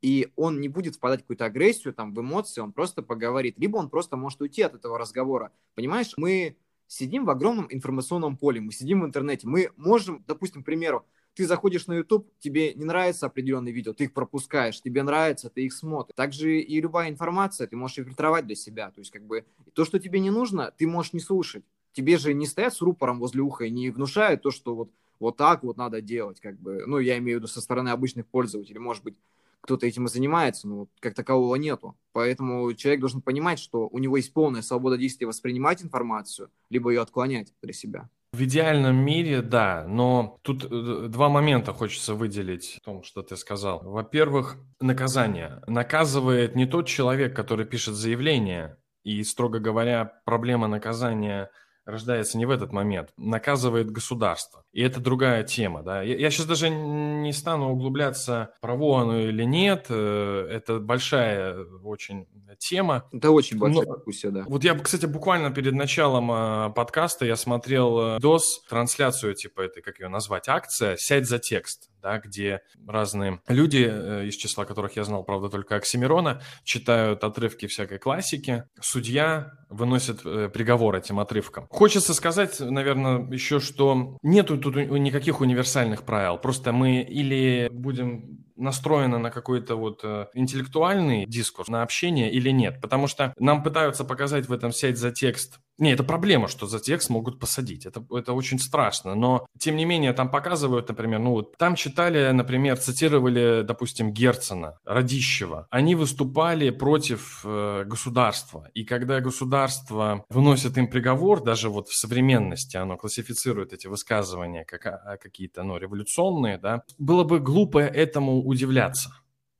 и 0.00 0.32
он 0.36 0.60
не 0.60 0.68
будет 0.68 0.96
впадать 0.96 1.20
в 1.20 1.22
какую-то 1.22 1.46
агрессию, 1.46 1.94
там, 1.94 2.14
в 2.14 2.20
эмоции, 2.20 2.60
он 2.60 2.72
просто 2.72 3.02
поговорит, 3.02 3.58
либо 3.58 3.76
он 3.76 3.88
просто 3.88 4.16
может 4.16 4.40
уйти 4.40 4.62
от 4.62 4.74
этого 4.74 4.98
разговора. 4.98 5.52
Понимаешь, 5.74 6.12
мы 6.16 6.56
сидим 6.86 7.24
в 7.24 7.30
огромном 7.30 7.68
информационном 7.70 8.36
поле, 8.36 8.60
мы 8.60 8.72
сидим 8.72 9.00
в 9.00 9.06
интернете, 9.06 9.46
мы 9.46 9.70
можем, 9.76 10.22
допустим, 10.26 10.62
к 10.62 10.66
примеру, 10.66 11.06
ты 11.34 11.46
заходишь 11.46 11.86
на 11.86 11.94
YouTube, 11.94 12.28
тебе 12.38 12.74
не 12.74 12.84
нравится 12.84 13.26
определенные 13.26 13.72
видео, 13.72 13.92
ты 13.92 14.04
их 14.04 14.12
пропускаешь, 14.12 14.80
тебе 14.80 15.02
нравится, 15.02 15.50
ты 15.50 15.64
их 15.64 15.72
смотришь. 15.72 16.14
Также 16.14 16.60
и 16.60 16.80
любая 16.80 17.10
информация, 17.10 17.66
ты 17.66 17.76
можешь 17.76 17.96
фильтровать 17.96 18.46
для 18.46 18.56
себя. 18.56 18.90
То 18.90 19.00
есть, 19.00 19.10
как 19.10 19.24
бы, 19.24 19.44
то, 19.72 19.84
что 19.84 19.98
тебе 19.98 20.20
не 20.20 20.30
нужно, 20.30 20.72
ты 20.76 20.86
можешь 20.86 21.12
не 21.12 21.20
слушать. 21.20 21.64
Тебе 21.92 22.18
же 22.18 22.34
не 22.34 22.46
стоят 22.46 22.74
с 22.74 22.80
рупором 22.80 23.18
возле 23.18 23.42
уха 23.42 23.64
и 23.64 23.70
не 23.70 23.90
внушают 23.90 24.42
то, 24.42 24.50
что 24.50 24.74
вот, 24.74 24.90
вот 25.20 25.36
так 25.36 25.62
вот 25.62 25.76
надо 25.76 26.00
делать, 26.00 26.40
как 26.40 26.58
бы, 26.58 26.84
ну, 26.86 26.98
я 26.98 27.18
имею 27.18 27.38
в 27.38 27.40
виду 27.40 27.48
со 27.48 27.60
стороны 27.60 27.90
обычных 27.90 28.26
пользователей, 28.26 28.80
может 28.80 29.04
быть, 29.04 29.14
кто-то 29.60 29.86
этим 29.86 30.04
и 30.04 30.08
занимается, 30.08 30.68
но 30.68 30.88
как 31.00 31.14
такового 31.14 31.56
нету. 31.56 31.96
Поэтому 32.12 32.70
человек 32.74 33.00
должен 33.00 33.22
понимать, 33.22 33.58
что 33.58 33.88
у 33.88 33.98
него 33.98 34.18
есть 34.18 34.32
полная 34.32 34.60
свобода 34.60 34.98
действия 34.98 35.26
воспринимать 35.26 35.82
информацию, 35.82 36.50
либо 36.68 36.90
ее 36.90 37.00
отклонять 37.00 37.52
для 37.62 37.72
себя. 37.72 38.10
В 38.34 38.42
идеальном 38.42 38.96
мире, 38.96 39.42
да, 39.42 39.84
но 39.86 40.38
тут 40.42 40.64
э, 40.64 41.06
два 41.08 41.28
момента 41.28 41.72
хочется 41.72 42.14
выделить 42.14 42.78
в 42.80 42.84
том, 42.84 43.04
что 43.04 43.22
ты 43.22 43.36
сказал. 43.36 43.80
Во-первых, 43.84 44.56
наказание. 44.80 45.62
Наказывает 45.68 46.56
не 46.56 46.66
тот 46.66 46.88
человек, 46.88 47.36
который 47.36 47.64
пишет 47.64 47.94
заявление, 47.94 48.76
и, 49.04 49.22
строго 49.22 49.60
говоря, 49.60 50.20
проблема 50.24 50.66
наказания– 50.66 51.50
рождается 51.84 52.38
не 52.38 52.46
в 52.46 52.50
этот 52.50 52.72
момент, 52.72 53.10
наказывает 53.16 53.90
государство. 53.90 54.64
И 54.72 54.82
это 54.82 55.00
другая 55.00 55.42
тема. 55.44 55.82
Да? 55.82 56.02
Я, 56.02 56.16
я 56.16 56.30
сейчас 56.30 56.46
даже 56.46 56.70
не 56.70 57.32
стану 57.32 57.70
углубляться, 57.70 58.54
право 58.60 59.02
оно 59.02 59.18
или 59.18 59.44
нет. 59.44 59.86
Э, 59.88 60.48
это 60.50 60.78
большая 60.78 61.64
очень 61.82 62.26
тема. 62.58 63.08
Это 63.12 63.30
очень 63.30 63.58
большая 63.58 63.86
Но, 63.86 63.96
дискуссия, 63.96 64.30
да. 64.30 64.44
Вот 64.46 64.64
я, 64.64 64.74
кстати, 64.74 65.06
буквально 65.06 65.50
перед 65.50 65.74
началом 65.74 66.30
э, 66.30 66.70
подкаста 66.74 67.26
я 67.26 67.36
смотрел 67.36 68.16
э, 68.16 68.18
DOS, 68.18 68.42
трансляцию 68.68 69.34
типа 69.34 69.62
этой, 69.62 69.82
как 69.82 70.00
ее 70.00 70.08
назвать, 70.08 70.48
акция 70.48 70.96
«Сядь 70.96 71.26
за 71.26 71.38
текст» 71.38 71.90
да, 72.04 72.18
где 72.18 72.60
разные 72.86 73.40
люди, 73.48 73.88
э, 73.90 74.26
из 74.26 74.36
числа 74.36 74.66
которых 74.66 74.94
я 74.96 75.04
знал, 75.04 75.24
правда, 75.24 75.48
только 75.48 75.76
Оксимирона, 75.76 76.42
читают 76.62 77.24
отрывки 77.24 77.66
всякой 77.66 77.98
классики. 77.98 78.64
Судья 78.78 79.52
выносит 79.70 80.20
э, 80.26 80.50
приговор 80.52 80.96
этим 80.96 81.18
отрывкам. 81.18 81.66
Хочется 81.70 82.12
сказать, 82.12 82.60
наверное, 82.60 83.26
еще, 83.32 83.58
что 83.58 84.18
нету 84.22 84.58
тут 84.58 84.76
никаких 84.76 85.40
универсальных 85.40 86.02
правил. 86.02 86.36
Просто 86.36 86.72
мы 86.72 87.00
или 87.00 87.70
будем 87.72 88.44
настроена 88.56 89.18
на 89.18 89.30
какой-то 89.30 89.76
вот 89.76 90.00
э, 90.04 90.26
интеллектуальный 90.34 91.26
дискурс, 91.26 91.68
на 91.68 91.82
общение 91.82 92.30
или 92.30 92.50
нет. 92.50 92.80
Потому 92.80 93.06
что 93.06 93.32
нам 93.38 93.62
пытаются 93.62 94.04
показать 94.04 94.48
в 94.48 94.52
этом 94.52 94.72
сеть 94.72 94.98
за 94.98 95.10
текст 95.10 95.60
не, 95.78 95.92
это 95.92 96.04
проблема, 96.04 96.46
что 96.46 96.66
за 96.66 96.78
текст 96.78 97.10
могут 97.10 97.40
посадить. 97.40 97.84
Это, 97.84 98.04
это 98.12 98.32
очень 98.32 98.60
страшно. 98.60 99.14
Но, 99.16 99.46
тем 99.58 99.76
не 99.76 99.84
менее, 99.84 100.12
там 100.12 100.30
показывают, 100.30 100.88
например, 100.88 101.18
ну 101.18 101.32
вот 101.32 101.56
там 101.56 101.74
читали, 101.74 102.30
например, 102.30 102.76
цитировали, 102.76 103.62
допустим, 103.62 104.12
Герцена, 104.12 104.78
Радищева. 104.84 105.66
Они 105.70 105.96
выступали 105.96 106.70
против 106.70 107.40
э, 107.44 107.84
государства. 107.86 108.68
И 108.74 108.84
когда 108.84 109.20
государство 109.20 110.24
выносит 110.28 110.78
им 110.78 110.86
приговор, 110.86 111.42
даже 111.42 111.68
вот 111.68 111.88
в 111.88 111.96
современности 111.96 112.76
оно 112.76 112.96
классифицирует 112.96 113.72
эти 113.72 113.88
высказывания 113.88 114.64
как 114.64 114.86
а, 114.86 115.16
какие-то, 115.16 115.64
ну, 115.64 115.76
революционные, 115.76 116.56
да, 116.56 116.84
было 116.98 117.24
бы 117.24 117.40
глупо 117.40 117.78
этому 117.78 118.40
удивляться. 118.44 119.10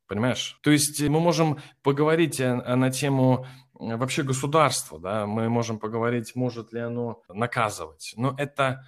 Понимаешь? 0.06 0.58
То 0.62 0.70
есть 0.70 1.00
мы 1.00 1.20
можем 1.20 1.58
поговорить 1.82 2.38
на 2.38 2.90
тему 2.90 3.46
вообще 3.74 4.22
государство, 4.22 4.98
да, 4.98 5.26
мы 5.26 5.48
можем 5.48 5.78
поговорить, 5.78 6.34
может 6.34 6.72
ли 6.72 6.80
оно 6.80 7.22
наказывать, 7.28 8.14
но 8.16 8.34
это, 8.38 8.86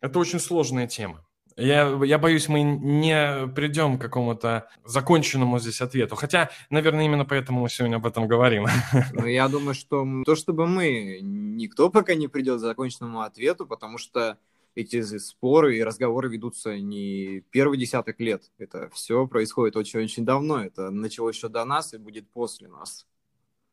это 0.00 0.18
очень 0.18 0.40
сложная 0.40 0.86
тема. 0.86 1.24
Я, 1.56 1.88
я 2.04 2.18
боюсь, 2.18 2.48
мы 2.48 2.62
не 2.62 3.48
придем 3.48 3.98
к 3.98 4.00
какому-то 4.00 4.68
законченному 4.84 5.58
здесь 5.58 5.80
ответу. 5.80 6.14
Хотя, 6.14 6.50
наверное, 6.70 7.06
именно 7.06 7.24
поэтому 7.24 7.62
мы 7.62 7.68
сегодня 7.68 7.96
об 7.96 8.06
этом 8.06 8.28
говорим. 8.28 8.66
Ну, 9.12 9.26
я 9.26 9.48
думаю, 9.48 9.74
что 9.74 10.06
то, 10.24 10.36
чтобы 10.36 10.68
мы, 10.68 11.18
никто 11.20 11.90
пока 11.90 12.14
не 12.14 12.28
придет 12.28 12.58
к 12.58 12.60
законченному 12.60 13.22
ответу, 13.22 13.66
потому 13.66 13.98
что 13.98 14.38
эти 14.74 15.02
споры 15.18 15.76
и 15.76 15.82
разговоры 15.82 16.28
ведутся 16.28 16.78
не 16.78 17.40
первый 17.50 17.78
десяток 17.78 18.20
лет. 18.20 18.50
Это 18.58 18.88
все 18.90 19.26
происходит 19.26 19.76
очень-очень 19.76 20.24
давно. 20.24 20.62
Это 20.62 20.90
началось 20.90 21.36
еще 21.36 21.48
до 21.48 21.64
нас 21.64 21.94
и 21.94 21.98
будет 21.98 22.30
после 22.30 22.68
нас. 22.68 23.06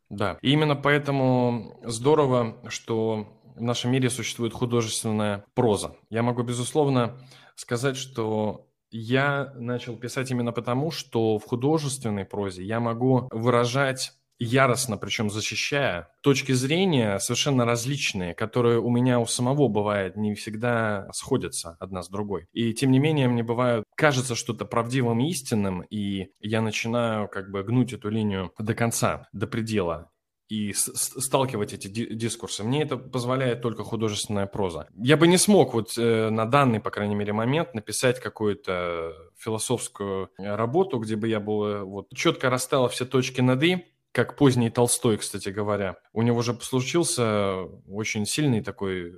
Да, 0.09 0.37
и 0.41 0.51
именно 0.51 0.75
поэтому 0.75 1.79
здорово, 1.83 2.61
что 2.69 3.41
в 3.55 3.61
нашем 3.61 3.91
мире 3.91 4.09
существует 4.09 4.53
художественная 4.53 5.45
проза. 5.53 5.95
Я 6.09 6.23
могу, 6.23 6.43
безусловно, 6.43 7.19
сказать, 7.55 7.97
что 7.97 8.67
я 8.91 9.53
начал 9.55 9.97
писать 9.97 10.31
именно 10.31 10.51
потому, 10.51 10.91
что 10.91 11.37
в 11.37 11.45
художественной 11.45 12.25
прозе 12.25 12.63
я 12.63 12.79
могу 12.79 13.27
выражать 13.31 14.13
яростно, 14.39 14.97
причем 14.97 15.29
защищая, 15.29 16.09
точки 16.21 16.51
зрения 16.51 17.19
совершенно 17.19 17.65
различные, 17.65 18.33
которые 18.33 18.79
у 18.79 18.89
меня 18.89 19.19
у 19.19 19.25
самого 19.25 19.67
бывает 19.67 20.15
не 20.15 20.35
всегда 20.35 21.07
сходятся 21.13 21.77
одна 21.79 22.03
с 22.03 22.09
другой. 22.09 22.47
И 22.53 22.73
тем 22.73 22.91
не 22.91 22.99
менее 22.99 23.27
мне 23.27 23.43
бывает, 23.43 23.83
кажется 23.95 24.35
что-то 24.35 24.65
правдивым 24.65 25.19
и 25.19 25.29
истинным, 25.29 25.81
и 25.81 26.27
я 26.39 26.61
начинаю 26.61 27.27
как 27.27 27.51
бы 27.51 27.63
гнуть 27.63 27.93
эту 27.93 28.09
линию 28.09 28.51
до 28.57 28.73
конца, 28.73 29.27
до 29.33 29.47
предела 29.47 30.11
и 30.47 30.73
сталкивать 30.73 31.73
эти 31.73 31.87
дискурсы. 31.87 32.63
Мне 32.63 32.83
это 32.83 32.97
позволяет 32.97 33.61
только 33.61 33.83
художественная 33.83 34.45
проза. 34.45 34.87
Я 34.95 35.17
бы 35.17 35.27
не 35.27 35.37
смог 35.37 35.73
вот 35.73 35.97
э, 35.97 36.29
на 36.29 36.45
данный, 36.45 36.79
по 36.79 36.91
крайней 36.91 37.15
мере, 37.15 37.33
момент 37.33 37.73
написать 37.73 38.19
какую-то 38.19 39.13
философскую 39.37 40.29
работу, 40.37 40.99
где 40.99 41.15
бы 41.15 41.27
я 41.27 41.39
был 41.39 41.65
э, 41.65 41.83
вот 41.83 42.09
четко 42.13 42.49
расставил 42.49 42.89
все 42.89 43.05
точки 43.05 43.41
над 43.41 43.63
«и», 43.63 43.85
как 44.15 44.37
поздний 44.37 44.69
Толстой, 44.69 45.17
кстати 45.17 45.49
говоря. 45.49 45.97
У 46.13 46.21
него 46.21 46.41
же 46.41 46.57
случился 46.61 47.63
очень 47.85 48.25
сильный 48.25 48.61
такой 48.61 49.13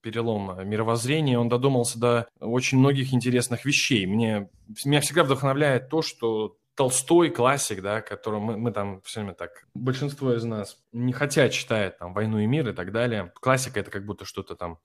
перелом 0.00 0.66
мировоззрения, 0.66 1.38
он 1.38 1.50
додумался 1.50 2.00
до 2.00 2.26
очень 2.40 2.78
многих 2.78 3.12
интересных 3.12 3.66
вещей. 3.66 4.06
Мне, 4.06 4.48
меня 4.86 5.02
всегда 5.02 5.24
вдохновляет 5.24 5.90
то, 5.90 6.00
что 6.00 6.56
Толстой 6.74 7.28
классик, 7.28 7.82
да, 7.82 8.00
которого 8.00 8.40
мы, 8.40 8.56
мы 8.56 8.72
там 8.72 9.02
все 9.02 9.20
время 9.20 9.34
так, 9.34 9.50
большинство 9.74 10.32
из 10.32 10.44
нас 10.44 10.78
не 10.92 11.12
хотят 11.12 11.52
читать 11.52 11.98
там 11.98 12.14
«Войну 12.14 12.38
и 12.38 12.46
мир» 12.46 12.66
и 12.70 12.72
так 12.72 12.92
далее. 12.92 13.30
Классика— 13.34 13.78
это 13.80 13.90
как 13.90 14.06
будто 14.06 14.24
что-то 14.24 14.54
там 14.54 14.78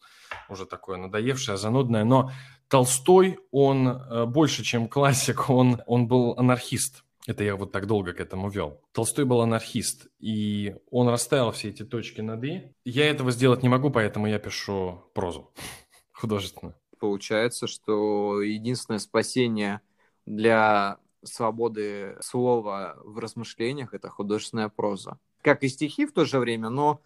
уже 0.50 0.66
такое 0.66 0.98
надоевшее, 0.98 1.56
занудное, 1.56 2.04
но 2.04 2.30
Толстой, 2.68 3.40
он 3.52 3.88
э, 3.88 4.26
больше, 4.26 4.66
чем 4.66 4.90
классик, 4.90 5.50
он, 5.50 5.82
он 5.86 6.10
был 6.10 6.34
анархист. 6.38 7.06
Это 7.28 7.44
я 7.44 7.56
вот 7.56 7.72
так 7.72 7.88
долго 7.88 8.14
к 8.14 8.20
этому 8.20 8.50
вел. 8.50 8.82
Толстой 8.92 9.26
был 9.26 9.42
анархист, 9.42 10.08
и 10.20 10.76
он 10.92 11.08
расставил 11.10 11.52
все 11.52 11.70
эти 11.70 11.84
точки 11.84 12.22
над 12.22 12.44
«и». 12.44 12.72
Я 12.84 13.10
этого 13.10 13.32
сделать 13.32 13.64
не 13.64 13.70
могу, 13.70 13.90
поэтому 13.90 14.28
я 14.28 14.38
пишу 14.38 15.10
прозу 15.14 15.52
художественную. 16.12 16.76
Получается, 17.00 17.68
что 17.68 18.42
единственное 18.42 19.00
спасение 19.00 19.82
для 20.26 21.00
свободы 21.24 22.16
слова 22.22 22.98
в 23.04 23.18
размышлениях– 23.18 23.90
это 23.94 24.10
художественная 24.10 24.70
проза. 24.70 25.18
Как 25.42 25.64
и 25.64 25.68
стихи 25.68 26.06
в 26.06 26.14
то 26.14 26.26
же 26.26 26.40
время, 26.40 26.70
но 26.70 27.02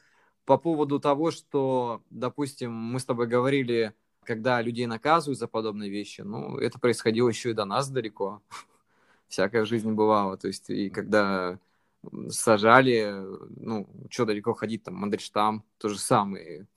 по 0.46 0.58
поводу 0.58 1.00
того, 1.00 1.32
что, 1.32 2.02
допустим, 2.10 2.74
мы 2.74 3.00
с 3.00 3.06
тобой 3.06 3.28
говорили, 3.28 3.94
когда 4.24 4.62
людей 4.62 4.86
наказывают 4.86 5.40
за 5.40 5.48
подобные 5.48 5.90
вещи, 5.90 6.22
ну, 6.22 6.58
это 6.58 6.78
происходило 6.78 7.30
еще 7.30 7.52
и 7.52 7.54
до 7.54 7.66
нас 7.66 7.90
далеко 7.90 8.42
всякая 9.30 9.64
в 9.64 9.68
жизни 9.68 9.92
бывало. 9.92 10.38
То 10.38 10.48
есть, 10.48 10.70
и 10.70 10.90
когда 10.90 11.60
сажали, 12.30 13.14
ну, 13.58 13.88
что 14.10 14.26
далеко 14.26 14.54
ходить, 14.54 14.84
там, 14.84 14.96
Мандельштам, 14.96 15.64
то 15.78 15.90
же 15.90 15.98
самое, 15.98 16.68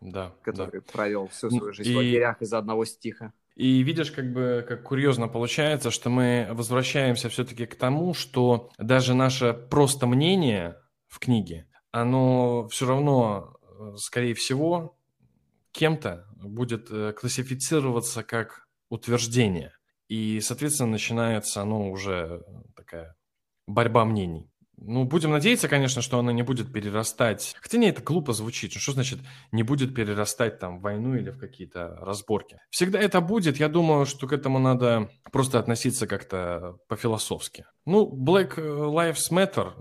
да, 0.00 0.34
который 0.42 0.80
да. 0.80 0.92
провел 0.92 1.28
всю 1.28 1.50
свою 1.50 1.72
жизнь 1.72 1.90
и... 1.90 1.94
в 1.94 1.96
лагерях 1.96 2.42
из-за 2.42 2.58
одного 2.58 2.84
стиха. 2.84 3.32
И 3.54 3.82
видишь, 3.82 4.10
как 4.10 4.32
бы, 4.32 4.64
как 4.68 4.82
курьезно 4.82 5.28
получается, 5.28 5.90
что 5.90 6.10
мы 6.10 6.48
возвращаемся 6.50 7.30
все-таки 7.30 7.64
к 7.64 7.74
тому, 7.74 8.12
что 8.12 8.70
даже 8.76 9.14
наше 9.14 9.54
просто 9.54 10.06
мнение 10.06 10.76
в 11.06 11.18
книге, 11.18 11.66
оно 11.90 12.68
все 12.68 12.86
равно, 12.86 13.56
э, 13.62 13.94
скорее 13.96 14.34
всего, 14.34 14.98
кем-то 15.72 16.26
будет 16.34 16.88
э, 16.90 17.14
классифицироваться 17.14 18.22
как 18.22 18.68
утверждение. 18.90 19.72
И, 20.08 20.40
соответственно, 20.40 20.92
начинается, 20.92 21.64
ну, 21.64 21.90
уже 21.90 22.42
такая 22.74 23.16
борьба 23.66 24.04
мнений. 24.04 24.50
Ну, 24.78 25.04
будем 25.04 25.30
надеяться, 25.30 25.68
конечно, 25.68 26.02
что 26.02 26.18
она 26.18 26.32
не 26.32 26.42
будет 26.42 26.70
перерастать. 26.70 27.56
Хотя 27.60 27.78
не, 27.78 27.88
это 27.88 28.02
глупо 28.02 28.34
звучит. 28.34 28.72
Что 28.72 28.92
значит 28.92 29.20
не 29.50 29.62
будет 29.62 29.94
перерастать 29.94 30.58
там 30.58 30.78
в 30.78 30.82
войну 30.82 31.16
или 31.16 31.30
в 31.30 31.38
какие-то 31.38 31.96
разборки? 32.02 32.58
Всегда 32.70 32.98
это 33.00 33.22
будет. 33.22 33.56
Я 33.56 33.68
думаю, 33.68 34.04
что 34.04 34.26
к 34.26 34.32
этому 34.32 34.58
надо 34.58 35.10
просто 35.32 35.58
относиться 35.58 36.06
как-то 36.06 36.76
по-философски. 36.88 37.64
Ну, 37.86 38.06
Black 38.06 38.56
Lives 38.58 39.30
Matter, 39.32 39.72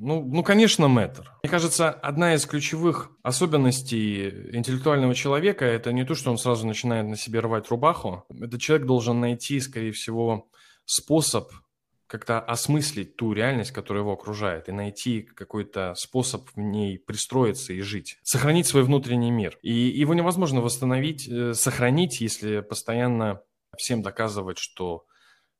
ну, 0.00 0.24
ну, 0.24 0.42
конечно, 0.42 0.86
matter. 0.86 1.26
Мне 1.42 1.50
кажется, 1.50 1.90
одна 1.90 2.34
из 2.34 2.46
ключевых 2.46 3.10
особенностей 3.22 4.30
интеллектуального 4.56 5.14
человека– 5.14 5.64
это 5.66 5.92
не 5.92 6.04
то, 6.04 6.14
что 6.14 6.30
он 6.30 6.38
сразу 6.38 6.66
начинает 6.66 7.06
на 7.06 7.16
себе 7.16 7.40
рвать 7.40 7.68
рубаху. 7.68 8.24
Этот 8.30 8.60
человек 8.62 8.86
должен 8.86 9.20
найти, 9.20 9.60
скорее 9.60 9.92
всего, 9.92 10.48
способ 10.86 11.52
как-то 12.06 12.40
осмыслить 12.40 13.16
ту 13.16 13.32
реальность, 13.34 13.70
которая 13.70 14.02
его 14.02 14.14
окружает, 14.14 14.68
и 14.68 14.72
найти 14.72 15.22
какой-то 15.22 15.94
способ 15.94 16.48
в 16.48 16.58
ней 16.58 16.98
пристроиться 16.98 17.72
и 17.72 17.80
жить. 17.82 18.18
Сохранить 18.22 18.66
свой 18.66 18.82
внутренний 18.82 19.30
мир. 19.30 19.58
И 19.62 19.72
его 19.72 20.14
невозможно 20.14 20.60
восстановить, 20.60 21.28
э, 21.28 21.52
сохранить, 21.54 22.20
если 22.20 22.60
постоянно 22.60 23.42
всем 23.76 24.02
доказывать, 24.02 24.58
что 24.58 25.04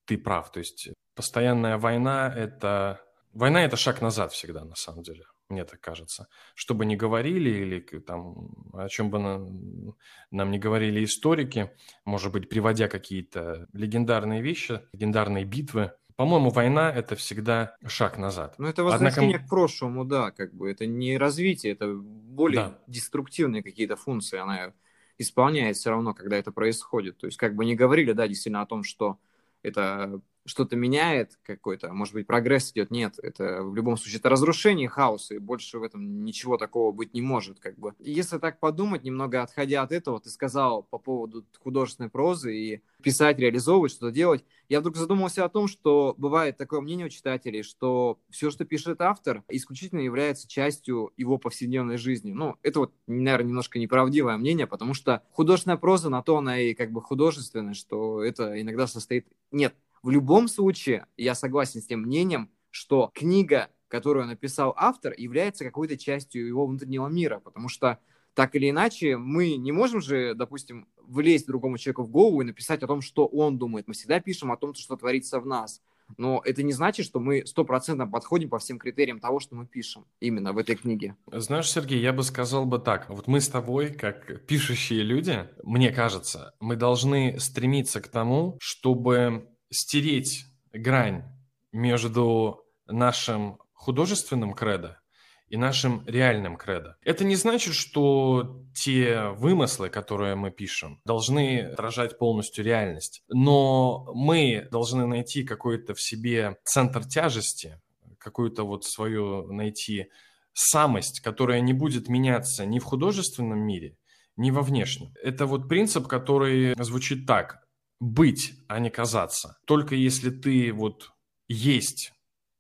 ты 0.07 0.19
прав. 0.19 0.51
То 0.51 0.59
есть 0.59 0.89
постоянная 1.15 1.79
война– 1.79 2.33
это... 2.37 3.01
Война– 3.33 3.65
это 3.65 3.77
шаг 3.77 4.01
назад 4.03 4.33
всегда, 4.33 4.65
на 4.65 4.75
самом 4.75 5.03
деле 5.03 5.25
мне 5.49 5.65
так 5.65 5.81
кажется. 5.81 6.29
Что 6.55 6.75
бы 6.75 6.87
ни 6.87 6.97
говорили 6.97 7.51
или 7.51 7.81
там, 8.01 8.51
о 8.73 8.89
чем 8.89 9.11
бы 9.11 9.19
нам, 9.19 9.97
нам 10.31 10.51
не 10.51 10.59
говорили 10.59 11.05
историки, 11.05 11.71
может 12.05 12.33
быть, 12.33 12.49
приводя 12.49 12.89
какие-то 12.89 13.67
легендарные 13.73 14.43
вещи, 14.43 14.81
легендарные 14.93 15.45
битвы, 15.45 15.93
по-моему, 16.21 16.51
война– 16.51 16.93
это 16.95 17.17
всегда 17.17 17.77
шаг 17.87 18.19
назад. 18.19 18.55
Ну, 18.59 18.69
это 18.69 18.85
возвращение 18.85 19.37
Однако... 19.37 19.47
к 19.47 19.49
прошлому, 19.49 20.05
да, 20.05 20.31
как 20.33 20.53
бы. 20.53 20.71
Это 20.71 20.85
не 20.85 21.17
развитие, 21.17 21.73
это 21.73 21.95
более 21.95 22.61
да. 22.61 22.79
деструктивные 22.89 23.63
какие-то 23.63 23.97
функции 23.97 24.39
она 24.39 24.75
исполняет 25.17 25.79
все 25.79 25.89
равно, 25.89 26.13
когда 26.13 26.37
это 26.37 26.53
происходит. 26.53 27.17
То 27.17 27.27
есть, 27.27 27.39
как 27.39 27.55
бы 27.55 27.65
не 27.65 27.75
говорили, 27.75 28.13
да, 28.13 28.29
действительно 28.29 28.61
о 28.61 28.67
том, 28.67 28.85
что 28.85 29.19
это 29.63 30.21
что-то 30.45 30.77
меняет 30.77 31.39
какой-то, 31.43 31.93
может 31.93 32.15
быть, 32.15 32.27
прогресс 32.27 32.73
идет. 32.73 32.91
Нет, 32.91 33.15
это 33.23 33.63
в 33.63 33.75
любом 33.75 33.97
случае 33.97 34.19
это 34.19 34.31
разрушение 34.31 34.89
хаоса, 34.89 35.35
и 35.35 35.39
больше 35.39 35.79
в 35.79 35.83
этом 35.83 36.25
ничего 36.25 36.57
такого 36.57 36.93
быть 36.93 37.15
не 37.15 37.23
может, 37.23 37.61
как 37.61 37.79
бы. 37.79 37.95
Если 37.99 38.39
так 38.39 38.59
подумать, 38.61 39.05
немного 39.05 39.43
отходя 39.43 39.83
от 39.83 39.93
этого, 39.93 40.21
ты 40.21 40.31
сказал 40.31 40.83
по 40.83 40.99
поводу 40.99 41.45
художественной 41.59 42.11
прозы 42.11 42.57
и 42.57 42.83
писать, 43.03 43.39
реализовывать, 43.39 43.93
что-то 43.93 44.13
делать. 44.13 44.45
Я 44.69 44.81
вдруг 44.81 44.97
задумался 44.97 45.45
о 45.45 45.49
том, 45.49 45.67
что 45.67 46.15
бывает 46.17 46.57
такое 46.57 46.81
мнение 46.81 47.07
у 47.07 47.11
читателей, 47.11 47.63
что 47.63 48.21
все, 48.31 48.51
что 48.51 48.65
пишет 48.65 49.01
автор, 49.01 49.43
исключительно 49.49 50.01
является 50.01 50.47
частью 50.47 51.13
его 51.17 51.39
повседневной 51.39 51.97
жизни. 51.97 52.33
Ну, 52.33 52.57
это 52.63 52.81
вот, 52.81 52.95
наверное, 53.07 53.49
немножко 53.49 53.79
неправдивое 53.79 54.37
мнение, 54.37 54.67
потому 54.67 54.95
что 54.95 55.23
художественная 55.33 55.77
проза 55.77 56.09
на 56.09 56.23
то 56.23 56.39
она 56.39 56.61
и 56.61 56.75
как 56.75 56.93
бы 56.93 57.03
художественная, 57.03 57.75
что 57.75 58.23
это 58.23 58.61
иногда 58.61 58.87
состоит... 58.87 59.27
Нет, 59.51 59.75
в 60.03 60.11
любом 60.11 60.49
случае, 60.49 61.07
я 61.17 61.35
согласен 61.35 61.81
с 61.81 61.87
тем 61.87 62.03
мнением, 62.03 62.51
что 62.71 63.11
книга, 63.15 63.69
которую 63.89 64.27
написал 64.27 64.75
автор, 64.77 65.13
является 65.17 65.65
какой-то 65.65 65.97
частью 65.97 66.47
его 66.47 66.67
внутреннего 66.67 67.09
мира, 67.09 67.41
потому 67.41 67.69
что 67.69 67.99
так 68.35 68.55
или 68.55 68.71
иначе 68.71 69.17
мы 69.17 69.57
не 69.57 69.73
можем 69.73 70.01
же, 70.01 70.35
допустим, 70.35 70.87
влезть 70.97 71.47
другому 71.47 71.79
человеку 71.79 72.05
в 72.05 72.11
голову 72.11 72.41
и 72.41 72.45
написать 72.45 72.83
о 72.83 72.87
том, 72.87 73.01
что 73.01 73.27
он 73.27 73.59
думает. 73.59 73.89
Мы 73.89 73.95
всегда 73.95 74.21
пишем 74.21 74.53
о 74.53 74.57
том, 74.57 74.75
что 74.75 74.97
творится 74.97 75.41
в 75.41 75.47
нас. 75.47 75.83
Но 76.17 76.43
это 76.45 76.63
не 76.63 76.73
значит, 76.73 77.07
что 77.07 77.21
мы 77.21 77.47
стопроцентно 77.47 78.07
подходим 78.07 78.49
по 78.49 78.59
всем 78.59 78.79
критериям 78.79 79.21
того, 79.21 79.41
что 79.41 79.55
мы 79.55 79.67
пишем 79.67 80.07
именно 80.21 80.53
в 80.53 80.59
этой 80.59 80.75
книге. 80.75 81.17
Знаешь, 81.31 81.71
Сергей, 81.71 82.01
я 82.01 82.13
бы 82.13 82.23
сказал 82.23 82.67
бы 82.67 82.79
так. 82.79 83.09
Вот 83.09 83.27
мы 83.27 83.41
с 83.41 83.49
тобой, 83.49 83.93
как 83.93 84.45
пишущие 84.47 85.03
люди, 85.03 85.49
мне 85.63 85.91
кажется, 85.91 86.55
мы 86.61 86.77
должны 86.77 87.39
стремиться 87.39 88.01
к 88.01 88.09
тому, 88.09 88.57
чтобы 88.61 89.49
стереть 89.71 90.45
грань 90.73 91.25
между 91.73 92.65
нашим 92.87 93.59
художественным 93.73 94.53
кредо 94.53 95.01
и 95.49 95.57
нашим 95.57 96.05
реальным 96.07 96.57
кредо. 96.57 96.97
Это 97.03 97.25
не 97.25 97.35
значит, 97.35 97.75
что 97.75 98.63
те 98.75 99.31
вымыслы, 99.31 99.91
которые 99.91 100.37
мы 100.37 100.51
пишем, 100.51 101.01
должны 101.05 101.63
отражать 101.73 102.19
полностью 102.19 102.65
реальность. 102.65 103.25
Но 103.29 104.13
мы 104.15 104.69
должны 104.71 105.07
найти 105.07 105.43
какой-то 105.43 105.95
в 105.95 106.01
себе 106.01 106.57
центр 106.65 107.05
тяжести, 107.05 107.81
какую-то 108.19 108.63
вот 108.63 108.85
свою 108.85 109.53
найти 109.53 110.07
самость, 110.53 111.21
которая 111.21 111.61
не 111.61 111.73
будет 111.73 112.09
меняться 112.09 112.65
ни 112.65 112.79
в 112.79 112.85
художественном 112.85 113.59
мире, 113.59 113.97
ни 114.37 114.51
во 114.53 114.63
внешнем. 114.63 115.13
Это 115.23 115.47
вот 115.47 115.69
принцип, 115.69 116.07
который 116.07 116.75
звучит 116.83 117.27
так 117.27 117.60
быть, 118.01 118.55
а 118.67 118.81
не 118.81 118.91
казаться. 118.91 119.59
Только 119.67 119.95
если 119.95 120.31
ты 120.31 120.73
вот 120.73 121.13
есть, 121.49 122.13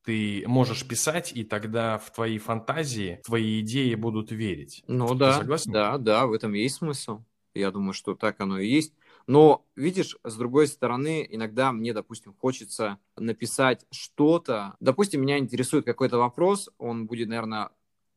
ты 0.05 0.44
можешь 0.46 0.87
писать, 0.87 1.33
и 1.35 1.44
тогда 1.44 1.98
в 1.98 2.12
твои 2.12 2.38
фантазии, 2.38 3.20
твои 3.24 3.61
идеи 3.61 3.94
будут 3.94 4.31
верить. 4.31 4.83
Ну 4.87 5.09
ты 5.09 5.14
да, 5.16 5.38
согласен? 5.38 5.72
да, 5.72 5.98
да, 5.98 6.26
в 6.26 6.33
этом 6.33 6.53
есть 6.53 6.76
смысл. 6.76 7.22
Я 7.55 7.70
думаю, 7.70 7.94
что 7.94 8.14
так 8.14 8.40
оно 8.40 8.59
и 8.59 8.68
есть. 8.68 8.94
Но, 9.26 9.66
видишь, 9.76 10.16
с 10.24 10.37
другой 10.37 10.66
стороны, 10.66 11.26
иногда 11.29 11.72
мне, 11.72 11.92
допустим, 11.92 12.35
хочется 12.35 12.98
написать 13.16 13.87
что-то. 13.90 14.76
Допустим, 14.81 15.22
меня 15.22 15.38
интересует 15.38 15.85
какой-то 15.85 16.18
вопрос, 16.18 16.70
он 16.79 17.07
будет, 17.07 17.29
наверное, 17.29 17.70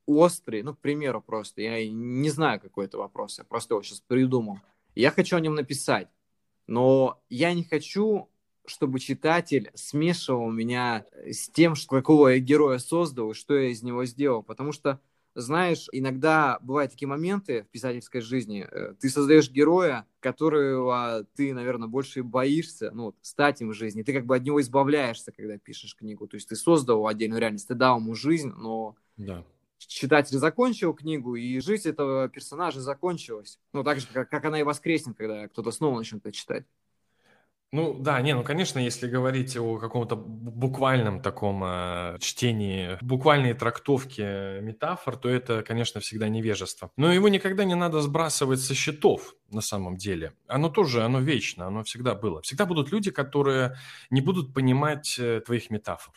острый, 0.06 0.64
ну, 0.64 0.74
к 0.74 0.80
примеру, 0.80 1.22
просто. 1.22 1.62
Я 1.62 1.88
не 1.90 2.30
знаю, 2.30 2.60
какой 2.60 2.86
это 2.86 2.98
вопрос, 2.98 3.38
я 3.38 3.44
просто 3.44 3.74
его 3.74 3.84
сейчас 3.84 4.02
придумал. 4.02 4.60
Я 4.96 5.12
хочу 5.12 5.36
о 5.36 5.40
нем 5.40 5.56
написать. 5.56 6.10
Но 6.68 7.22
я 7.30 7.54
не 7.54 7.64
хочу, 7.64 8.30
чтобы 8.66 9.00
читатель 9.00 9.72
смешивал 9.74 10.50
меня 10.52 11.06
с 11.26 11.50
тем, 11.50 11.76
что 11.76 11.90
какого 11.90 12.30
я 12.30 12.40
героя 12.40 12.78
создал 12.78 13.32
и 13.32 13.36
что 13.36 13.56
я 13.56 13.70
из 13.70 13.84
него 13.84 14.06
сделал. 14.06 14.44
Потому 14.44 14.72
что, 14.72 15.02
знаешь, 15.36 15.88
иногда 15.92 16.60
бывают 16.62 16.92
такие 16.92 17.08
моменты 17.08 17.64
в 17.64 17.68
писательской 17.68 18.22
жизни. 18.22 18.66
Э, 18.70 18.94
ты 19.00 19.10
создаешь 19.10 19.52
героя, 19.52 20.06
которого 20.22 21.26
ты, 21.36 21.54
наверное, 21.54 21.90
больше 21.90 22.24
боишься, 22.24 22.92
ну, 22.92 23.14
стать 23.22 23.62
им 23.62 23.70
в 23.70 23.74
жизни. 23.74 24.04
Ты 24.04 24.14
как 24.14 24.26
бы 24.26 24.36
от 24.36 24.44
него 24.44 24.62
избавляешься, 24.62 25.34
когда 25.34 25.58
пишешь 25.58 25.96
книгу. 25.96 26.28
То 26.28 26.36
есть 26.36 26.48
ты 26.48 26.56
создал 26.56 27.06
отдельную 27.08 27.42
реальность, 27.42 27.68
ты 27.68 27.76
дал 27.76 28.00
ему 28.00 28.16
жизнь, 28.16 28.54
но 28.56 28.96
да 29.18 29.44
читатель 29.88 30.38
закончил 30.38 30.94
книгу, 30.94 31.36
и 31.36 31.60
жизнь 31.60 31.90
этого 31.90 32.30
персонажа 32.30 32.82
закончилась. 32.82 33.60
Ну, 33.74 33.84
так 33.84 34.00
же, 34.00 34.08
как, 34.12 34.30
как 34.30 34.46
она 34.46 34.60
и 34.60 34.64
воскреснет, 34.64 35.18
когда 35.18 35.48
кто-то 35.48 35.72
снова 35.72 35.98
начнет 35.98 36.26
это 36.26 36.32
читать. 36.32 36.66
Ну 37.74 37.98
да, 38.00 38.22
не, 38.22 38.36
ну 38.36 38.44
конечно, 38.44 38.78
если 38.78 39.08
говорить 39.08 39.58
о 39.58 39.80
каком-то 39.80 40.16
буквальном 40.16 41.24
таком 41.24 41.64
э, 41.66 42.18
чтении, 42.20 43.00
буквальной 43.02 43.56
трактовке 43.56 44.60
метафор, 44.62 45.18
то 45.18 45.28
это, 45.28 45.64
конечно, 45.64 46.00
всегда 46.00 46.30
невежество. 46.30 46.92
Но 46.98 47.12
его 47.12 47.30
никогда 47.30 47.64
не 47.64 47.74
надо 47.74 48.02
сбрасывать 48.02 48.60
со 48.60 48.76
счетов 48.76 49.34
на 49.50 49.62
самом 49.62 49.98
деле. 49.98 50.34
Оно 50.46 50.70
тоже, 50.70 51.02
оно 51.02 51.20
вечно, 51.20 51.66
оно 51.66 51.84
всегда 51.84 52.14
было. 52.14 52.44
Всегда 52.44 52.68
будут 52.68 52.92
люди, 52.92 53.10
которые 53.10 53.76
не 54.12 54.22
будут 54.22 54.54
понимать 54.54 55.18
э, 55.18 55.42
твоих 55.44 55.72
метафор. 55.72 56.14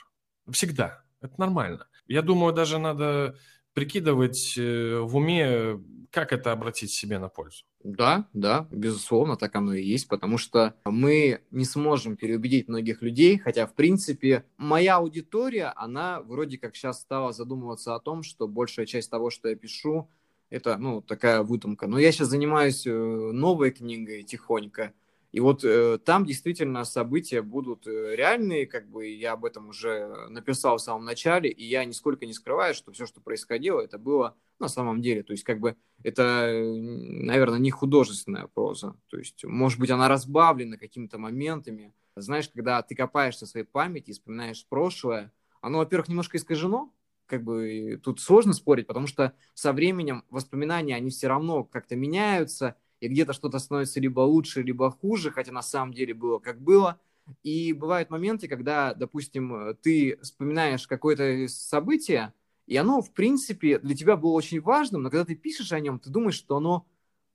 Всегда. 0.50 1.04
Это 1.22 1.40
нормально. 1.40 1.86
Я 2.06 2.20
думаю, 2.20 2.52
даже 2.52 2.76
надо 2.76 3.38
прикидывать 3.76 4.54
э, 4.56 5.00
в 5.00 5.16
уме, 5.16 5.78
как 6.10 6.32
это 6.32 6.50
обратить 6.50 6.90
себе 6.90 7.18
на 7.18 7.28
пользу. 7.28 7.64
Да, 7.84 8.26
да, 8.32 8.66
безусловно, 8.70 9.36
так 9.36 9.54
оно 9.54 9.74
и 9.74 9.84
есть, 9.84 10.08
потому 10.08 10.38
что 10.38 10.74
мы 10.86 11.42
не 11.50 11.66
сможем 11.66 12.16
переубедить 12.16 12.68
многих 12.68 13.02
людей, 13.02 13.36
хотя, 13.36 13.66
в 13.66 13.74
принципе, 13.74 14.46
моя 14.56 14.96
аудитория, 14.96 15.74
она 15.76 16.22
вроде 16.22 16.56
как 16.56 16.74
сейчас 16.74 17.02
стала 17.02 17.34
задумываться 17.34 17.94
о 17.94 18.00
том, 18.00 18.22
что 18.22 18.48
большая 18.48 18.86
часть 18.86 19.10
того, 19.10 19.28
что 19.28 19.50
я 19.50 19.56
пишу, 19.56 20.08
это, 20.48 20.78
ну, 20.78 21.02
такая 21.02 21.42
выдумка. 21.42 21.86
Но 21.86 21.98
я 21.98 22.12
сейчас 22.12 22.28
занимаюсь 22.28 22.86
э, 22.86 22.90
новой 22.90 23.72
книгой 23.72 24.22
тихонько, 24.22 24.94
и 25.36 25.40
вот 25.40 25.64
э, 25.64 25.98
там 25.98 26.24
действительно 26.24 26.82
события 26.84 27.42
будут 27.42 27.86
э, 27.86 28.16
реальные, 28.16 28.66
как 28.66 28.88
бы 28.88 29.06
я 29.06 29.32
об 29.32 29.44
этом 29.44 29.68
уже 29.68 30.28
написал 30.30 30.78
в 30.78 30.80
самом 30.80 31.04
начале, 31.04 31.50
и 31.50 31.62
я 31.62 31.84
нисколько 31.84 32.24
не 32.24 32.32
скрываю, 32.32 32.72
что 32.72 32.90
все, 32.90 33.04
что 33.04 33.20
происходило, 33.20 33.82
это 33.82 33.98
было 33.98 34.34
на 34.58 34.68
самом 34.68 35.02
деле. 35.02 35.22
То 35.22 35.34
есть, 35.34 35.44
как 35.44 35.60
бы 35.60 35.76
это, 36.02 36.50
наверное, 36.54 37.58
не 37.58 37.70
художественная 37.70 38.46
проза. 38.46 38.96
То 39.10 39.18
есть, 39.18 39.44
может 39.44 39.78
быть, 39.78 39.90
она 39.90 40.08
разбавлена 40.08 40.78
какими-то 40.78 41.18
моментами. 41.18 41.92
Знаешь, 42.16 42.48
когда 42.48 42.80
ты 42.80 42.94
копаешься 42.94 43.44
в 43.44 43.50
своей 43.50 43.66
памяти 43.66 44.08
и 44.08 44.12
вспоминаешь 44.14 44.64
прошлое, 44.66 45.34
оно, 45.60 45.80
во-первых, 45.80 46.08
немножко 46.08 46.38
искажено, 46.38 46.94
как 47.26 47.42
бы 47.42 48.00
тут 48.02 48.20
сложно 48.20 48.54
спорить, 48.54 48.86
потому 48.86 49.06
что 49.06 49.34
со 49.52 49.74
временем 49.74 50.24
воспоминания, 50.30 50.96
они 50.96 51.10
все 51.10 51.28
равно 51.28 51.62
как-то 51.62 51.94
меняются, 51.94 52.76
и 53.00 53.08
где-то 53.08 53.32
что-то 53.32 53.58
становится 53.58 54.00
либо 54.00 54.20
лучше, 54.20 54.62
либо 54.62 54.90
хуже, 54.90 55.30
хотя 55.30 55.52
на 55.52 55.62
самом 55.62 55.92
деле 55.92 56.14
было 56.14 56.38
как 56.38 56.60
было. 56.60 56.98
И 57.42 57.72
бывают 57.72 58.10
моменты, 58.10 58.46
когда, 58.46 58.94
допустим, 58.94 59.76
ты 59.82 60.18
вспоминаешь 60.22 60.86
какое-то 60.86 61.48
событие, 61.48 62.32
и 62.66 62.76
оно, 62.76 63.00
в 63.00 63.12
принципе, 63.12 63.78
для 63.78 63.96
тебя 63.96 64.16
было 64.16 64.32
очень 64.32 64.60
важным, 64.60 65.02
но 65.02 65.10
когда 65.10 65.24
ты 65.24 65.34
пишешь 65.34 65.72
о 65.72 65.80
нем, 65.80 65.98
ты 65.98 66.10
думаешь, 66.10 66.34
что 66.34 66.56
оно 66.56 66.86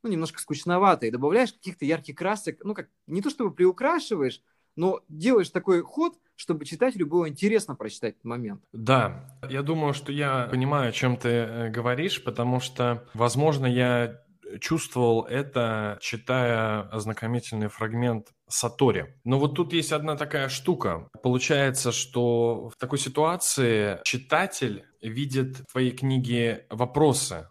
ну, 0.04 0.10
немножко 0.10 0.40
скучновато, 0.40 1.06
и 1.06 1.12
добавляешь 1.12 1.54
каких-то 1.54 1.86
ярких 1.86 2.16
красок, 2.16 2.58
ну, 2.64 2.74
как 2.74 2.90
не 3.08 3.22
то 3.22 3.30
чтобы 3.30 3.54
приукрашиваешь, 3.54 4.42
но 4.76 5.02
делаешь 5.10 5.50
такой 5.50 5.82
ход, 5.82 6.18
чтобы 6.36 6.66
читателю 6.66 7.06
было 7.06 7.30
интересно 7.30 7.76
прочитать 7.76 8.16
этот 8.16 8.26
момент. 8.26 8.64
Да, 8.74 9.38
я 9.50 9.62
думаю, 9.62 9.94
что 9.94 10.12
я 10.12 10.48
понимаю, 10.50 10.90
о 10.90 10.92
чем 10.92 11.18
ты 11.18 11.30
э, 11.30 11.70
говоришь, 11.70 12.24
потому 12.24 12.60
что, 12.60 13.08
возможно, 13.14 13.66
я 13.68 14.22
чувствовал 14.60 15.24
это, 15.24 15.98
читая 16.02 16.82
ознакомительный 16.90 17.68
фрагмент 17.68 18.28
Сатори. 18.48 19.16
Но 19.24 19.40
вот 19.40 19.56
тут 19.56 19.74
есть 19.74 19.92
одна 19.92 20.16
такая 20.16 20.50
штука. 20.50 21.08
Получается, 21.24 21.92
что 21.92 22.70
в 22.70 22.78
такой 22.78 22.98
ситуации 22.98 24.00
читатель 24.04 24.86
видит 25.02 25.58
в 25.58 25.72
твоей 25.72 25.92
книге 25.92 26.66
вопросы, 26.70 27.48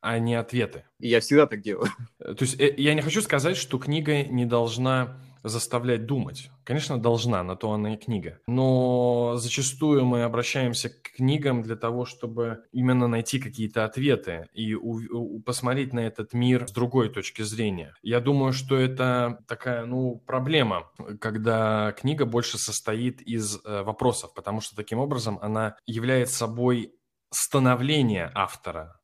а 0.00 0.18
не 0.18 0.34
ответы. 0.34 0.84
И 1.00 1.08
я 1.08 1.20
всегда 1.20 1.46
так 1.46 1.62
делаю. 1.62 1.90
То 2.18 2.36
есть 2.40 2.60
э, 2.60 2.74
я 2.76 2.94
не 2.94 3.00
хочу 3.00 3.22
сказать, 3.22 3.56
что 3.56 3.78
книга 3.78 4.22
не 4.22 4.44
должна 4.44 5.18
заставлять 5.44 6.06
думать. 6.06 6.50
Конечно, 6.64 7.00
должна, 7.00 7.42
на 7.42 7.56
то 7.56 7.72
она 7.72 7.94
и 7.94 7.96
книга. 7.96 8.40
Но 8.46 9.34
зачастую 9.36 10.04
мы 10.04 10.22
обращаемся 10.22 10.88
к 10.88 11.02
книгам 11.16 11.62
для 11.62 11.76
того, 11.76 12.04
чтобы 12.04 12.64
именно 12.72 13.06
найти 13.06 13.38
какие-то 13.38 13.84
ответы 13.84 14.48
и 14.52 14.74
у, 14.74 15.00
у, 15.10 15.40
посмотреть 15.40 15.92
на 15.92 16.00
этот 16.00 16.32
мир 16.32 16.66
с 16.66 16.72
другой 16.72 17.08
точки 17.08 17.42
зрения. 17.42 17.94
Я 18.02 18.20
думаю, 18.20 18.52
что 18.52 18.76
это 18.76 19.38
такая, 19.46 19.84
ну, 19.84 20.22
проблема, 20.26 20.90
когда 21.20 21.92
книга 21.92 22.24
больше 22.24 22.58
состоит 22.58 23.20
из 23.20 23.60
э, 23.64 23.82
вопросов, 23.82 24.32
потому 24.34 24.60
что 24.60 24.74
таким 24.74 24.98
образом 24.98 25.38
она 25.42 25.76
является 25.86 26.36
собой 26.36 26.94
становление 27.30 28.30
автора. 28.34 29.00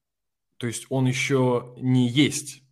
То 0.57 0.66
есть 0.66 0.87
он 0.90 1.07
еще 1.07 1.74
не 1.79 2.09
есть 2.09 2.62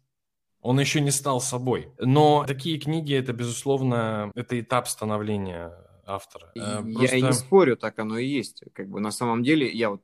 он 0.68 0.78
еще 0.78 1.00
не 1.00 1.10
стал 1.10 1.40
собой. 1.40 1.94
Но 1.98 2.44
такие 2.46 2.78
книги 2.78 3.14
это, 3.14 3.32
безусловно, 3.32 4.30
это 4.34 4.60
этап 4.60 4.86
становления 4.86 5.72
автора. 6.04 6.52
Э, 6.54 6.82
я 6.84 7.16
и 7.16 7.22
не 7.22 7.32
спорю, 7.32 7.78
так 7.78 7.98
оно 7.98 8.18
и 8.18 8.26
есть. 8.26 8.64
Как 8.74 8.86
бы 8.90 9.00
на 9.00 9.10
самом 9.10 9.42
деле, 9.42 9.66
я 9.72 9.88
вот 9.88 10.02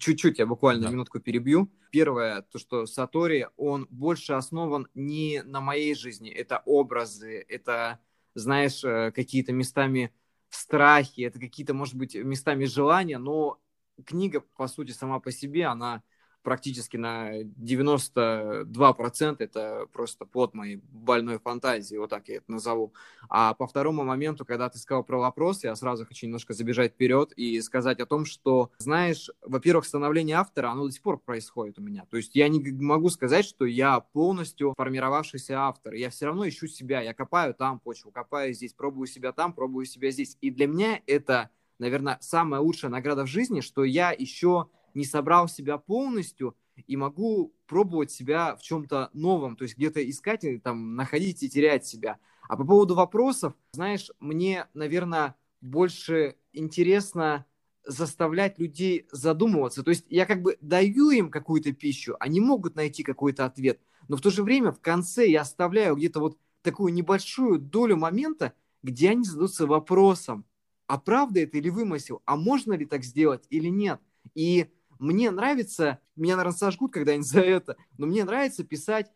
чуть-чуть, 0.00 0.40
я 0.40 0.46
буквально 0.46 0.88
да. 0.88 0.90
минутку 0.90 1.20
перебью. 1.20 1.70
Первое, 1.92 2.42
то, 2.42 2.58
что 2.58 2.86
Сатори, 2.86 3.46
он 3.56 3.86
больше 3.88 4.32
основан 4.32 4.88
не 4.94 5.44
на 5.44 5.60
моей 5.60 5.94
жизни. 5.94 6.28
Это 6.28 6.60
образы, 6.66 7.46
это, 7.48 8.00
знаешь, 8.34 8.82
э, 8.82 9.12
какие-то 9.12 9.52
местами 9.52 10.12
страхи, 10.48 11.20
это 11.20 11.38
какие-то, 11.38 11.72
может 11.72 11.94
быть, 11.94 12.16
местами 12.16 12.64
желания, 12.64 13.18
но 13.18 13.60
книга, 14.04 14.40
по 14.40 14.66
сути, 14.66 14.90
сама 14.90 15.20
по 15.20 15.30
себе, 15.30 15.66
она 15.66 16.02
практически 16.42 16.96
на 16.96 17.42
92% 17.42 19.36
это 19.38 19.86
просто 19.92 20.24
плод 20.24 20.54
моей 20.54 20.80
больной 20.90 21.38
фантазии, 21.38 21.96
вот 21.96 22.10
так 22.10 22.28
я 22.28 22.36
это 22.36 22.50
назову. 22.50 22.92
А 23.28 23.54
по 23.54 23.66
второму 23.66 24.04
моменту, 24.04 24.44
когда 24.44 24.68
ты 24.68 24.78
сказал 24.78 25.04
про 25.04 25.18
вопрос, 25.18 25.64
я 25.64 25.74
сразу 25.76 26.06
хочу 26.06 26.26
немножко 26.26 26.54
забежать 26.54 26.92
вперед 26.92 27.32
и 27.32 27.60
сказать 27.60 28.00
о 28.00 28.06
том, 28.06 28.24
что, 28.24 28.70
знаешь, 28.78 29.30
во-первых, 29.42 29.84
становление 29.84 30.36
автора, 30.36 30.70
оно 30.70 30.86
до 30.86 30.92
сих 30.92 31.02
пор 31.02 31.18
происходит 31.18 31.78
у 31.78 31.82
меня. 31.82 32.06
То 32.10 32.16
есть 32.16 32.34
я 32.34 32.48
не 32.48 32.60
могу 32.72 33.10
сказать, 33.10 33.44
что 33.44 33.64
я 33.64 34.00
полностью 34.00 34.74
формировавшийся 34.76 35.60
автор. 35.60 35.94
Я 35.94 36.10
все 36.10 36.26
равно 36.26 36.48
ищу 36.48 36.66
себя, 36.66 37.00
я 37.00 37.14
копаю 37.14 37.54
там 37.54 37.78
почву, 37.78 38.10
копаю 38.10 38.54
здесь, 38.54 38.72
пробую 38.72 39.06
себя 39.06 39.32
там, 39.32 39.52
пробую 39.52 39.86
себя 39.86 40.10
здесь. 40.10 40.36
И 40.40 40.50
для 40.50 40.66
меня 40.66 41.00
это, 41.06 41.50
наверное, 41.78 42.18
самая 42.20 42.60
лучшая 42.60 42.90
награда 42.90 43.24
в 43.24 43.28
жизни, 43.28 43.60
что 43.60 43.84
я 43.84 44.12
еще 44.12 44.68
не 44.94 45.04
собрал 45.04 45.48
себя 45.48 45.78
полностью 45.78 46.56
и 46.86 46.96
могу 46.96 47.54
пробовать 47.66 48.10
себя 48.10 48.56
в 48.56 48.62
чем-то 48.62 49.10
новом, 49.12 49.56
то 49.56 49.64
есть 49.64 49.76
где-то 49.76 50.08
искать, 50.08 50.44
и 50.44 50.58
там, 50.58 50.96
находить 50.96 51.42
и 51.42 51.50
терять 51.50 51.86
себя. 51.86 52.18
А 52.48 52.56
по 52.56 52.64
поводу 52.64 52.94
вопросов, 52.94 53.54
знаешь, 53.72 54.10
мне, 54.18 54.66
наверное, 54.74 55.36
больше 55.60 56.36
интересно 56.52 57.46
заставлять 57.84 58.58
людей 58.58 59.06
задумываться. 59.10 59.82
То 59.82 59.90
есть 59.90 60.06
я 60.08 60.26
как 60.26 60.42
бы 60.42 60.58
даю 60.60 61.10
им 61.10 61.30
какую-то 61.30 61.72
пищу, 61.72 62.16
они 62.20 62.40
могут 62.40 62.76
найти 62.76 63.02
какой-то 63.02 63.44
ответ, 63.44 63.80
но 64.08 64.16
в 64.16 64.20
то 64.20 64.30
же 64.30 64.42
время 64.42 64.72
в 64.72 64.80
конце 64.80 65.28
я 65.28 65.42
оставляю 65.42 65.96
где-то 65.96 66.20
вот 66.20 66.38
такую 66.62 66.92
небольшую 66.92 67.58
долю 67.58 67.96
момента, 67.96 68.52
где 68.82 69.10
они 69.10 69.24
зададутся 69.24 69.66
вопросом, 69.66 70.44
а 70.86 70.98
правда 70.98 71.40
это 71.40 71.58
или 71.58 71.68
вымысел, 71.68 72.22
а 72.24 72.36
можно 72.36 72.72
ли 72.72 72.84
так 72.84 73.04
сделать 73.04 73.44
или 73.50 73.68
нет. 73.68 74.00
И 74.34 74.66
мне 75.00 75.30
нравится, 75.30 75.98
меня, 76.14 76.36
наверное, 76.36 76.56
сожгут 76.56 76.92
когда-нибудь 76.92 77.26
за 77.26 77.40
это, 77.40 77.76
но 77.96 78.06
мне 78.06 78.22
нравится 78.24 78.64
писать 78.64 79.10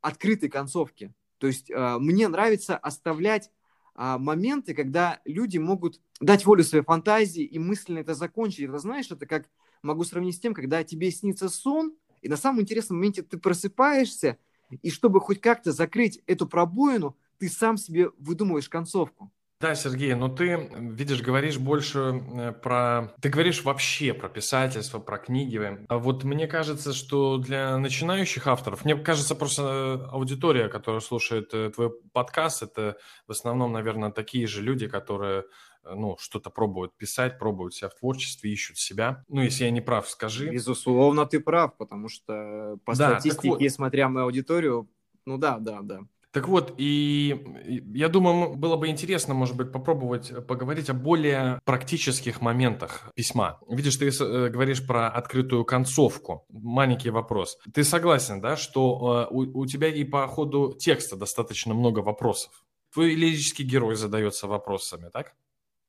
открытые 0.00 0.50
концовки. 0.50 1.12
То 1.38 1.46
есть 1.46 1.70
э, 1.70 1.98
мне 1.98 2.28
нравится 2.28 2.76
оставлять 2.76 3.50
э, 3.96 4.18
моменты, 4.18 4.74
когда 4.74 5.20
люди 5.24 5.58
могут 5.58 6.00
дать 6.20 6.44
волю 6.44 6.62
своей 6.64 6.84
фантазии 6.84 7.42
и 7.42 7.58
мысленно 7.58 7.98
это 7.98 8.14
закончить. 8.14 8.68
Это 8.68 8.78
знаешь, 8.78 9.10
это 9.10 9.26
как 9.26 9.48
могу 9.82 10.04
сравнить 10.04 10.36
с 10.36 10.40
тем, 10.40 10.52
когда 10.52 10.84
тебе 10.84 11.10
снится 11.10 11.48
сон, 11.48 11.96
и 12.20 12.28
на 12.28 12.36
самом 12.36 12.60
интересном 12.60 12.98
моменте 12.98 13.22
ты 13.22 13.38
просыпаешься, 13.38 14.36
и 14.82 14.90
чтобы 14.90 15.20
хоть 15.20 15.40
как-то 15.40 15.72
закрыть 15.72 16.20
эту 16.26 16.46
пробоину, 16.46 17.16
ты 17.38 17.48
сам 17.48 17.78
себе 17.78 18.10
выдумываешь 18.18 18.68
концовку. 18.68 19.32
Да, 19.60 19.74
Сергей, 19.74 20.14
но 20.14 20.28
ты, 20.28 20.70
видишь, 20.78 21.20
говоришь 21.20 21.58
больше 21.58 22.22
э, 22.32 22.52
про... 22.52 23.12
Ты 23.20 23.28
говоришь 23.28 23.62
вообще 23.62 24.14
про 24.14 24.30
писательство, 24.30 25.00
про 25.00 25.18
книги. 25.18 25.60
А 25.86 25.98
вот 25.98 26.24
мне 26.24 26.46
кажется, 26.46 26.94
что 26.94 27.36
для 27.36 27.76
начинающих 27.76 28.46
авторов, 28.46 28.86
мне 28.86 28.96
кажется, 28.96 29.34
просто 29.34 29.62
э, 29.62 30.08
аудитория, 30.12 30.68
которая 30.68 31.02
слушает 31.02 31.52
э, 31.52 31.68
твой 31.68 31.90
подкаст, 32.12 32.62
это 32.62 32.96
в 33.26 33.32
основном, 33.32 33.72
наверное, 33.72 34.10
такие 34.10 34.46
же 34.46 34.62
люди, 34.62 34.88
которые 34.88 35.44
ну, 35.84 36.16
что-то 36.18 36.48
пробуют 36.48 36.96
писать, 36.96 37.38
пробуют 37.38 37.74
себя 37.74 37.90
в 37.90 37.94
творчестве, 37.96 38.50
ищут 38.50 38.78
себя. 38.78 39.24
Ну, 39.28 39.42
если 39.42 39.64
я 39.64 39.70
не 39.70 39.82
прав, 39.82 40.08
скажи. 40.08 40.48
Безусловно, 40.48 41.26
ты 41.26 41.38
прав, 41.38 41.76
потому 41.76 42.08
что 42.08 42.78
по 42.86 42.96
да, 42.96 43.10
статистике, 43.10 43.48
вот... 43.48 43.70
смотря 43.70 44.08
мою 44.08 44.24
аудиторию, 44.24 44.88
ну 45.26 45.36
да, 45.36 45.58
да, 45.58 45.80
да. 45.82 46.00
Так 46.32 46.46
вот, 46.46 46.74
и 46.78 47.44
я 47.92 48.08
думаю, 48.08 48.54
было 48.54 48.76
бы 48.76 48.88
интересно, 48.88 49.34
может 49.34 49.56
быть, 49.56 49.72
попробовать 49.72 50.46
поговорить 50.46 50.88
о 50.88 50.94
более 50.94 51.60
практических 51.64 52.40
моментах 52.40 53.10
письма. 53.16 53.58
Видишь, 53.68 53.96
ты 53.96 54.08
э, 54.08 54.48
говоришь 54.48 54.86
про 54.86 55.08
открытую 55.08 55.64
концовку. 55.64 56.44
Маленький 56.50 57.10
вопрос. 57.10 57.58
Ты 57.74 57.82
согласен, 57.82 58.40
да, 58.40 58.56
что 58.56 59.26
э, 59.30 59.34
у, 59.34 59.62
у 59.62 59.66
тебя 59.66 59.88
и 59.88 60.04
по 60.04 60.26
ходу 60.28 60.72
текста 60.78 61.16
достаточно 61.16 61.74
много 61.74 61.98
вопросов? 61.98 62.64
Твой 62.92 63.14
лирический 63.14 63.64
герой 63.64 63.96
задается 63.96 64.46
вопросами, 64.46 65.10
так? 65.12 65.34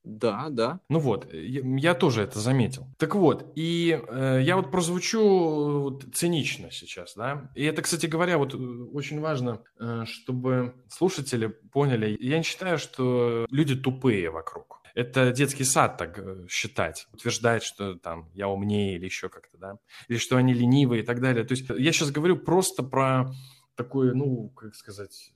Да, 0.03 0.47
да. 0.49 0.79
Ну 0.89 0.99
вот, 0.99 1.31
я, 1.31 1.61
я 1.77 1.93
тоже 1.93 2.23
это 2.23 2.39
заметил. 2.39 2.87
Так 2.97 3.13
вот, 3.13 3.51
и 3.55 4.01
э, 4.07 4.39
я 4.43 4.55
вот 4.55 4.71
прозвучу 4.71 5.21
вот, 5.21 6.05
цинично 6.13 6.71
сейчас, 6.71 7.13
да. 7.15 7.51
И 7.55 7.63
это, 7.63 7.83
кстати 7.83 8.07
говоря, 8.07 8.37
вот 8.39 8.55
э, 8.55 8.57
очень 8.57 9.19
важно, 9.19 9.61
э, 9.79 10.05
чтобы 10.05 10.73
слушатели 10.89 11.47
поняли. 11.47 12.17
Я 12.19 12.37
не 12.37 12.43
считаю, 12.43 12.79
что 12.79 13.45
люди 13.51 13.75
тупые 13.75 14.31
вокруг. 14.31 14.81
Это 14.95 15.31
детский 15.31 15.63
сад 15.63 15.97
так 15.97 16.17
э, 16.17 16.47
считать, 16.49 17.07
утверждать, 17.13 17.63
что 17.63 17.95
там 17.95 18.29
я 18.33 18.47
умнее 18.47 18.95
или 18.95 19.05
еще 19.05 19.29
как-то, 19.29 19.57
да, 19.57 19.77
или 20.07 20.17
что 20.17 20.37
они 20.37 20.53
ленивые 20.53 21.03
и 21.03 21.05
так 21.05 21.21
далее. 21.21 21.45
То 21.45 21.53
есть 21.53 21.69
я 21.69 21.91
сейчас 21.91 22.11
говорю 22.11 22.37
просто 22.37 22.81
про 22.81 23.31
такой, 23.75 24.13
ну, 24.15 24.49
как 24.49 24.75
сказать, 24.75 25.31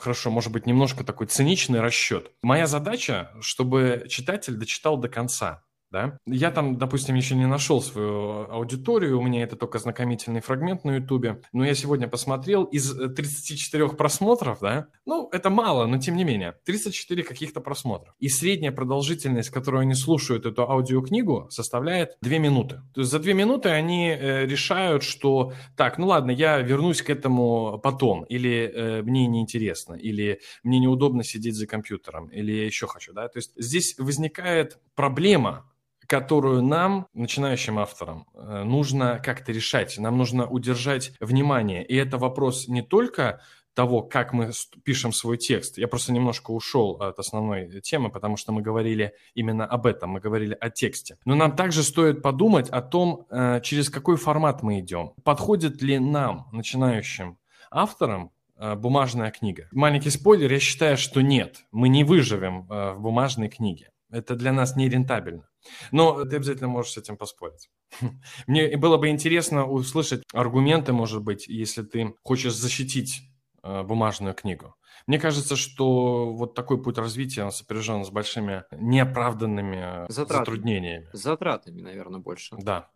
хорошо, 0.00 0.30
может 0.30 0.52
быть, 0.52 0.66
немножко 0.66 1.04
такой 1.04 1.26
циничный 1.26 1.80
расчет. 1.80 2.32
Моя 2.42 2.66
задача, 2.66 3.30
чтобы 3.40 4.06
читатель 4.08 4.54
дочитал 4.54 4.96
до 4.96 5.08
конца 5.08 5.62
да. 5.90 6.18
Я 6.26 6.50
там, 6.50 6.78
допустим, 6.78 7.14
еще 7.14 7.34
не 7.34 7.46
нашел 7.46 7.82
свою 7.82 8.50
аудиторию, 8.50 9.18
у 9.18 9.22
меня 9.22 9.42
это 9.42 9.56
только 9.56 9.78
знакомительный 9.78 10.40
фрагмент 10.40 10.84
на 10.84 10.96
Ютубе, 10.96 11.42
но 11.52 11.64
я 11.64 11.74
сегодня 11.74 12.08
посмотрел, 12.08 12.64
из 12.64 12.92
34 12.92 13.88
просмотров, 13.90 14.58
да, 14.60 14.88
ну, 15.04 15.28
это 15.32 15.50
мало, 15.50 15.86
но 15.86 15.98
тем 15.98 16.16
не 16.16 16.24
менее, 16.24 16.54
34 16.64 17.22
каких-то 17.22 17.60
просмотров. 17.60 18.14
И 18.18 18.28
средняя 18.28 18.72
продолжительность, 18.72 19.50
которую 19.50 19.82
они 19.82 19.94
слушают 19.94 20.46
эту 20.46 20.68
аудиокнигу, 20.70 21.48
составляет 21.50 22.16
2 22.22 22.38
минуты. 22.38 22.82
То 22.94 23.00
есть 23.00 23.10
за 23.10 23.18
2 23.18 23.32
минуты 23.32 23.70
они 23.70 24.10
э, 24.10 24.46
решают, 24.46 25.02
что, 25.02 25.52
так, 25.76 25.98
ну 25.98 26.06
ладно, 26.06 26.30
я 26.30 26.58
вернусь 26.58 27.02
к 27.02 27.10
этому 27.10 27.78
потом, 27.82 28.24
или 28.24 28.72
э, 28.72 29.02
мне 29.02 29.26
неинтересно, 29.26 29.94
или 29.94 30.40
мне 30.62 30.78
неудобно 30.78 31.24
сидеть 31.24 31.56
за 31.56 31.66
компьютером, 31.66 32.28
или 32.28 32.52
я 32.52 32.66
еще 32.66 32.86
хочу, 32.86 33.12
да. 33.12 33.28
То 33.28 33.38
есть 33.38 33.52
здесь 33.56 33.96
возникает 33.98 34.78
проблема, 34.94 35.70
которую 36.10 36.60
нам, 36.62 37.06
начинающим 37.14 37.78
авторам, 37.78 38.26
э, 38.34 38.64
нужно 38.64 39.20
как-то 39.24 39.52
решать. 39.52 39.96
Нам 39.96 40.18
нужно 40.18 40.44
удержать 40.44 41.12
внимание. 41.20 41.86
И 41.86 41.94
это 41.94 42.18
вопрос 42.18 42.66
не 42.66 42.82
только 42.82 43.40
того, 43.74 44.02
как 44.02 44.32
мы 44.32 44.50
пишем 44.82 45.12
свой 45.12 45.38
текст. 45.38 45.78
Я 45.78 45.86
просто 45.86 46.12
немножко 46.12 46.50
ушел 46.50 46.96
от 47.00 47.16
основной 47.20 47.80
темы, 47.80 48.10
потому 48.10 48.36
что 48.36 48.50
мы 48.50 48.60
говорили 48.60 49.12
именно 49.34 49.64
об 49.64 49.86
этом, 49.86 50.10
мы 50.10 50.18
говорили 50.18 50.56
о 50.60 50.68
тексте. 50.68 51.16
Но 51.24 51.36
нам 51.36 51.54
также 51.54 51.84
стоит 51.84 52.22
подумать 52.22 52.68
о 52.70 52.82
том, 52.82 53.26
э, 53.30 53.60
через 53.62 53.88
какой 53.88 54.16
формат 54.16 54.64
мы 54.64 54.80
идем. 54.80 55.12
Подходит 55.22 55.80
ли 55.80 56.00
нам, 56.00 56.48
начинающим 56.50 57.38
авторам, 57.70 58.32
э, 58.56 58.74
бумажная 58.74 59.30
книга? 59.30 59.68
Маленький 59.70 60.10
спойлер, 60.10 60.52
я 60.52 60.58
считаю, 60.58 60.96
что 60.96 61.20
нет, 61.20 61.64
мы 61.70 61.88
не 61.88 62.02
выживем 62.02 62.66
в 62.66 62.96
бумажной 62.98 63.48
книге. 63.48 63.90
Это 64.10 64.34
для 64.34 64.52
нас 64.52 64.76
не 64.76 64.88
рентабельно. 64.88 65.48
Но 65.92 66.24
ты 66.24 66.36
обязательно 66.36 66.68
можешь 66.68 66.92
с 66.92 66.98
этим 66.98 67.16
поспорить. 67.16 67.70
Мне 68.46 68.76
было 68.76 68.96
бы 68.96 69.08
интересно 69.08 69.66
услышать 69.66 70.22
аргументы, 70.32 70.92
может 70.92 71.22
быть, 71.22 71.46
если 71.46 71.82
ты 71.82 72.14
хочешь 72.22 72.54
защитить 72.54 73.22
э, 73.62 73.82
бумажную 73.82 74.34
книгу. 74.34 74.74
Мне 75.06 75.18
кажется, 75.18 75.56
что 75.56 76.32
вот 76.32 76.54
такой 76.54 76.82
путь 76.82 76.98
развития 76.98 77.44
он 77.44 77.52
сопряжен 77.52 78.04
с 78.04 78.10
большими 78.10 78.64
неоправданными 78.72 80.06
Затратами. 80.08 80.38
затруднениями. 80.38 81.08
Затратами, 81.12 81.80
наверное, 81.80 82.20
больше. 82.20 82.56
Да. 82.58 82.90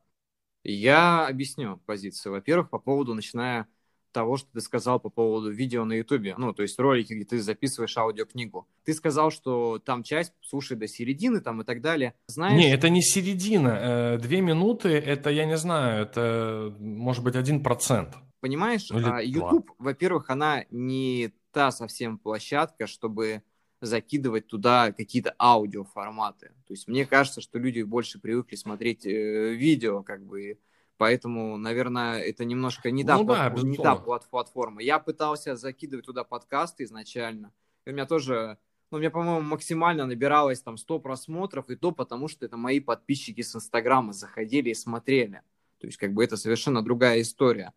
Я 0.62 1.27
объясню 1.27 1.77
позицию. 1.87 2.33
Во-первых, 2.33 2.70
по 2.70 2.79
поводу, 2.79 3.14
начиная 3.14 3.66
того, 4.14 4.38
что 4.38 4.48
ты 4.53 4.61
сказал 4.62 4.98
по 4.98 5.11
поводу 5.11 5.50
видео 5.50 5.85
на 5.85 5.92
Ютубе, 5.94 6.35
ну, 6.38 6.55
то 6.55 6.62
есть 6.62 6.79
ролики, 6.79 7.12
где 7.12 7.24
ты 7.24 7.42
записываешь 7.42 7.96
аудиокнигу. 7.98 8.66
Ты 8.85 8.94
сказал, 8.94 9.31
что 9.31 9.79
там 9.79 10.03
часть 10.03 10.33
слушай 10.40 10.77
до 10.77 10.88
середины 10.88 11.40
там 11.40 11.61
и 11.61 11.64
так 11.64 11.83
далее. 11.83 12.14
Знаешь... 12.29 12.57
Не, 12.57 12.72
это 12.72 12.88
не 12.88 13.03
середина. 13.03 14.14
Э, 14.14 14.18
две 14.18 14.40
минуты, 14.40 14.88
это, 14.90 15.29
я 15.31 15.44
не 15.44 15.59
знаю, 15.59 16.05
это, 16.05 16.74
может 16.79 17.22
быть, 17.22 17.37
один 17.37 17.62
процент. 17.62 18.14
Понимаешь, 18.40 18.88
а, 18.90 19.22
YouTube, 19.22 19.70
во-первых, 19.79 20.31
она 20.31 20.64
не 20.70 21.33
та 21.50 21.70
совсем 21.70 22.18
площадка, 22.18 22.87
чтобы 22.87 23.42
закидывать 23.81 24.46
туда 24.46 24.92
какие-то 24.92 25.35
аудиоформаты. 25.38 26.48
То 26.66 26.72
есть 26.72 26.88
мне 26.88 27.05
кажется, 27.07 27.40
что 27.40 27.59
люди 27.59 27.83
больше 27.83 28.18
привыкли 28.18 28.57
смотреть 28.57 29.07
э, 29.07 29.55
видео, 29.55 30.03
как 30.03 30.24
бы, 30.24 30.59
Поэтому, 30.96 31.57
наверное, 31.57 32.20
это 32.20 32.44
немножко 32.44 32.90
не 32.90 33.04
та, 33.04 33.18
ну, 33.18 33.26
платформа, 33.26 33.62
да, 33.62 33.68
не 33.68 33.76
та 33.76 33.96
платформа. 33.96 34.83
Я 34.83 34.98
пытался 34.98 35.57
закидывать 35.57 36.07
туда 36.07 36.24
подкасты 36.24 36.85
изначально. 36.85 37.52
И 37.85 37.90
у 37.90 37.92
меня 37.92 38.07
тоже, 38.07 38.59
ну, 38.90 38.98
у 38.98 39.00
меня, 39.00 39.11
по-моему, 39.11 39.40
максимально 39.40 40.07
набиралось 40.07 40.62
там 40.62 40.76
100 40.76 41.00
просмотров, 41.00 41.68
и 41.68 41.76
то 41.76 41.90
потому, 41.90 42.28
что 42.28 42.46
это 42.46 42.57
мои 42.57 42.80
подписчики 42.80 43.40
с 43.40 43.57
Инстаграма 43.57 44.12
заходили 44.12 44.70
и 44.70 44.74
смотрели. 44.74 45.42
То 45.78 45.88
есть, 45.88 45.98
как 45.98 46.12
бы, 46.12 46.22
это 46.22 46.37
совершенно 46.37 46.83
другая 46.83 47.20
история. 47.20 47.72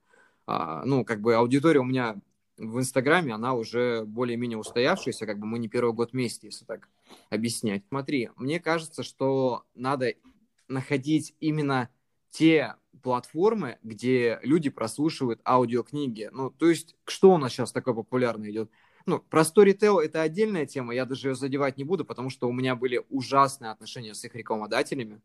А, 0.46 0.86
ну, 0.86 1.04
как 1.04 1.22
бы, 1.22 1.36
аудитория 1.36 1.80
у 1.80 1.86
меня 1.86 2.18
в 2.58 2.80
Инстаграме, 2.80 3.34
она 3.34 3.54
уже 3.54 4.04
более-менее 4.06 4.58
устоявшаяся, 4.58 5.26
как 5.26 5.40
бы 5.40 5.46
мы 5.46 5.60
не 5.60 5.68
первый 5.68 5.94
год 5.94 6.14
вместе, 6.14 6.48
если 6.48 6.66
так 6.66 6.90
объяснять. 7.30 7.84
Смотри, 7.90 8.30
мне 8.36 8.60
кажется, 8.60 9.04
что 9.04 9.64
надо 9.76 10.14
находить 10.68 11.36
именно 11.40 11.90
те 12.30 12.76
платформы, 13.02 13.78
где 13.84 14.40
люди 14.44 14.70
прослушивают 14.70 15.42
аудиокниги. 15.46 16.30
Ну, 16.32 16.50
то 16.50 16.70
есть, 16.70 16.96
что 17.06 17.32
у 17.32 17.38
нас 17.38 17.52
сейчас 17.52 17.72
такое 17.72 17.94
популярное 17.94 18.50
идет? 18.50 18.70
Ну, 19.06 19.20
про 19.20 19.42
Storytel 19.42 20.02
это 20.02 20.22
отдельная 20.22 20.66
тема, 20.66 20.94
я 20.94 21.06
даже 21.06 21.30
ее 21.30 21.36
задевать 21.36 21.78
не 21.78 21.86
буду, 21.86 22.04
потому 22.04 22.30
что 22.30 22.50
у 22.50 22.52
меня 22.52 22.76
были 22.76 23.04
ужасные 23.10 23.72
отношения 23.72 24.14
с 24.14 24.24
их 24.26 24.36
рекламодателями, 24.36 25.22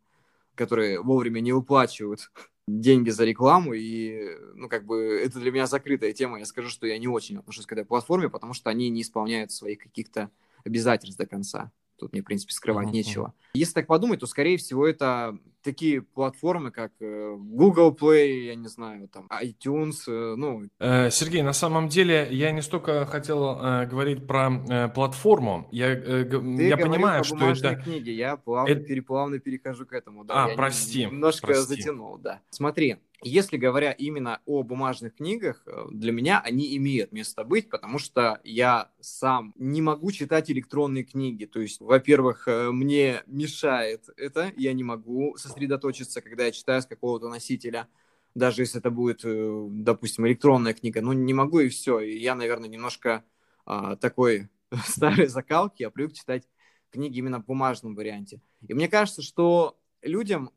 которые 0.55 1.01
вовремя 1.01 1.41
не 1.41 1.51
выплачивают 1.51 2.31
деньги 2.65 3.09
за 3.09 3.25
рекламу, 3.25 3.73
и, 3.73 4.37
ну, 4.55 4.69
как 4.69 4.85
бы, 4.85 5.19
это 5.21 5.39
для 5.39 5.51
меня 5.51 5.67
закрытая 5.67 6.13
тема. 6.13 6.39
Я 6.39 6.45
скажу, 6.45 6.69
что 6.69 6.87
я 6.87 6.97
не 6.97 7.07
очень 7.07 7.37
отношусь 7.37 7.65
к 7.65 7.73
этой 7.73 7.83
платформе, 7.83 8.29
потому 8.29 8.53
что 8.53 8.69
они 8.69 8.89
не 8.89 9.01
исполняют 9.01 9.51
своих 9.51 9.79
каких-то 9.79 10.29
обязательств 10.63 11.17
до 11.17 11.25
конца. 11.25 11.71
Тут 11.97 12.13
мне, 12.13 12.21
в 12.21 12.25
принципе, 12.25 12.53
скрывать 12.53 12.87
uh-huh. 12.87 12.91
нечего. 12.91 13.33
Если 13.53 13.73
так 13.73 13.87
подумать, 13.87 14.19
то, 14.19 14.27
скорее 14.27 14.57
всего, 14.57 14.87
это 14.87 15.37
такие 15.63 16.01
платформы, 16.01 16.71
как 16.71 16.91
э, 16.99 17.35
Google 17.37 17.95
Play, 17.99 18.45
я 18.47 18.55
не 18.55 18.67
знаю, 18.67 19.07
там, 19.07 19.27
iTunes, 19.41 20.03
э, 20.07 20.35
ну... 20.35 20.67
Э, 20.79 21.09
Сергей, 21.09 21.41
на 21.41 21.53
самом 21.53 21.87
деле, 21.87 22.27
я 22.31 22.51
не 22.51 22.61
столько 22.61 23.05
хотел 23.05 23.57
э, 23.59 23.85
говорить 23.85 24.27
про 24.27 24.51
э, 24.51 24.89
платформу, 24.89 25.67
я, 25.71 25.91
э, 25.91 26.25
Ты 26.25 26.67
я 26.67 26.77
понимаю, 26.77 27.23
что 27.23 27.49
это... 27.49 27.75
книги, 27.75 28.11
я 28.11 28.35
плавно, 28.37 28.71
это... 28.71 28.83
переплавно 28.83 29.39
перехожу 29.39 29.85
к 29.85 29.93
этому, 29.93 30.23
да. 30.23 30.45
А, 30.45 30.49
я 30.49 30.55
прости, 30.55 31.05
Немножко 31.05 31.47
прости. 31.47 31.75
затянул, 31.75 32.17
да. 32.17 32.41
Смотри, 32.49 32.97
если 33.25 33.55
говоря 33.55 33.91
именно 33.93 34.41
о 34.45 34.63
бумажных 34.63 35.15
книгах, 35.15 35.65
для 35.89 36.11
меня 36.11 36.41
они 36.43 36.75
имеют 36.75 37.13
место 37.13 37.45
быть, 37.45 37.69
потому 37.69 37.97
что 37.97 38.41
я 38.43 38.89
сам 38.99 39.53
не 39.57 39.81
могу 39.81 40.11
читать 40.11 40.51
электронные 40.51 41.05
книги. 41.05 41.45
То 41.45 41.61
есть, 41.61 41.79
во-первых, 41.79 42.47
мне 42.47 43.23
мешает 43.27 44.09
это, 44.17 44.51
я 44.57 44.73
не 44.73 44.83
могу 44.83 45.37
сосредоточиться, 45.53 46.21
когда 46.21 46.45
я 46.45 46.51
читаю 46.51 46.81
с 46.81 46.85
какого-то 46.85 47.29
носителя, 47.29 47.87
даже 48.35 48.63
если 48.63 48.79
это 48.79 48.89
будет, 48.89 49.21
э, 49.23 49.67
допустим, 49.69 50.25
электронная 50.27 50.73
книга. 50.73 51.01
Ну, 51.01 51.13
не 51.13 51.33
могу 51.33 51.59
и 51.59 51.69
все. 51.69 51.99
И 51.99 52.17
я, 52.17 52.35
наверное, 52.35 52.69
немножко 52.69 53.23
а, 53.65 53.95
такой 53.95 54.49
старой 54.85 55.27
закалки, 55.27 55.83
я 55.83 55.91
привык 55.91 56.13
читать 56.13 56.47
книги 56.89 57.19
именно 57.19 57.39
в 57.39 57.45
бумажном 57.45 57.95
варианте. 57.95 58.41
И 58.67 58.73
мне 58.73 58.87
кажется, 58.87 59.21
что 59.21 59.77
людям 60.01 60.51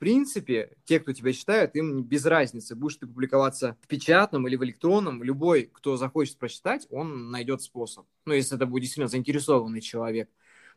принципе, 0.00 0.76
те, 0.84 0.98
кто 0.98 1.12
тебя 1.12 1.32
читают, 1.32 1.76
им 1.76 2.02
без 2.02 2.24
разницы, 2.24 2.74
будешь 2.74 2.96
ты 2.96 3.06
публиковаться 3.06 3.76
в 3.82 3.86
печатном 3.86 4.48
или 4.48 4.56
в 4.56 4.64
электронном, 4.64 5.22
любой, 5.22 5.70
кто 5.72 5.96
захочет 5.98 6.38
прочитать, 6.38 6.86
он 6.90 7.30
найдет 7.30 7.60
способ. 7.60 8.06
Ну, 8.24 8.32
если 8.32 8.56
это 8.56 8.66
будет 8.66 8.82
действительно 8.82 9.08
заинтересованный 9.08 9.82
человек. 9.82 10.30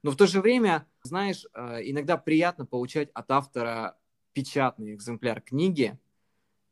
Но 0.03 0.11
в 0.11 0.17
то 0.17 0.27
же 0.27 0.41
время, 0.41 0.85
знаешь, 1.01 1.45
э, 1.53 1.79
иногда 1.83 2.17
приятно 2.17 2.65
получать 2.65 3.09
от 3.13 3.31
автора 3.31 3.97
печатный 4.33 4.93
экземпляр 4.93 5.41
книги, 5.41 5.97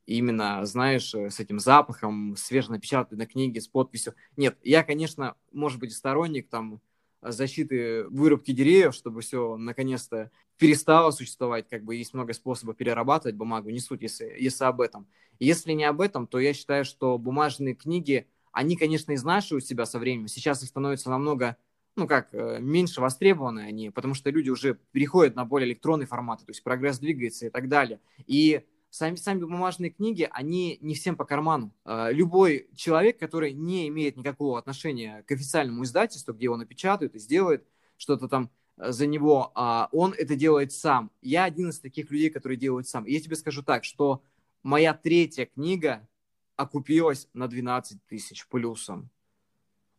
именно, 0.06 0.65
знаешь, 0.65 1.13
с 1.13 1.39
этим 1.39 1.60
запахом 1.60 2.36
свеженапечатанной 2.36 3.26
книги 3.26 3.60
с 3.60 3.67
подписью. 3.67 4.15
Нет, 4.36 4.58
я, 4.63 4.84
конечно, 4.84 5.36
может 5.52 5.80
быть, 5.80 5.94
сторонник 5.94 6.50
там 6.50 6.82
защиты 7.22 8.06
вырубки 8.10 8.52
деревьев, 8.52 8.94
чтобы 8.96 9.22
все 9.22 9.56
наконец-то 9.56 10.32
перестало 10.58 11.12
существовать, 11.12 11.70
как 11.70 11.84
бы 11.84 11.96
есть 11.96 12.13
много 12.13 12.34
способов 12.34 12.78
перерабатывать 12.78 13.36
бумагу, 13.36 13.70
не 13.70 13.80
суть, 13.80 14.02
если, 14.02 14.36
если 14.38 14.65
об 14.65 14.82
этом. 14.82 15.08
Если 15.39 15.72
не 15.74 15.86
об 15.86 16.02
этом, 16.02 16.28
то 16.28 16.39
я 16.39 16.54
считаю, 16.54 16.84
что 16.84 17.17
бумажные 17.17 17.76
книги, 17.76 18.28
они, 18.52 18.76
конечно, 18.76 19.13
изнашивают 19.13 19.65
себя 19.65 19.86
со 19.86 20.00
временем, 20.00 20.28
сейчас 20.28 20.62
их 20.63 20.70
становится 20.70 21.10
намного 21.10 21.58
ну 21.95 22.08
как, 22.08 22.34
э, 22.34 22.60
меньше 22.60 23.01
востребованы 23.01 23.62
они, 23.62 23.89
потому 23.89 24.13
что 24.13 24.30
люди 24.30 24.49
уже 24.49 24.80
переходят 24.91 25.36
на 25.36 25.45
более 25.45 25.69
электронный 25.69 26.06
формат, 26.06 26.39
то 26.39 26.49
есть 26.49 26.63
прогресс 26.63 26.99
двигается 26.99 27.47
и 27.47 27.49
так 27.49 27.67
далее. 27.67 27.99
И 28.27 28.65
сами, 28.91 29.15
сами 29.15 29.39
бумажные 29.39 29.89
книги, 29.89 30.27
они 30.32 30.77
не 30.82 30.93
всем 30.93 31.15
по 31.15 31.25
карману. 31.25 31.73
А, 31.84 32.12
любой 32.12 32.69
человек, 32.75 33.19
который 33.19 33.54
не 33.54 33.88
имеет 33.88 34.17
никакого 34.17 34.60
отношения 34.60 35.23
к 35.23 35.32
официальному 35.32 35.84
издательству, 35.84 36.34
где 36.34 36.45
его 36.45 36.58
напечатают 36.58 37.15
и 37.15 37.19
сделают 37.19 37.65
что-то 37.97 38.27
там 38.27 38.51
э, 38.77 38.91
за 38.91 39.08
него, 39.08 39.51
а, 39.56 39.89
он 39.91 40.13
это 40.17 40.36
делает 40.36 40.71
сам. 40.71 41.12
Я 41.21 41.45
один 41.45 41.69
из 41.69 41.80
таких 41.80 42.12
людей, 42.12 42.30
которые 42.30 42.58
делают 42.58 42.88
сам. 42.88 43.06
И 43.06 43.13
я 43.13 43.19
тебе 43.19 43.36
скажу 43.36 43.63
так, 43.63 43.84
что 43.84 44.23
моя 44.63 44.93
третья 44.93 45.45
книга 45.45 46.08
окупилась 46.56 47.27
на 47.34 47.47
12 47.47 48.06
тысяч 48.06 48.47
плюсом. 48.47 49.10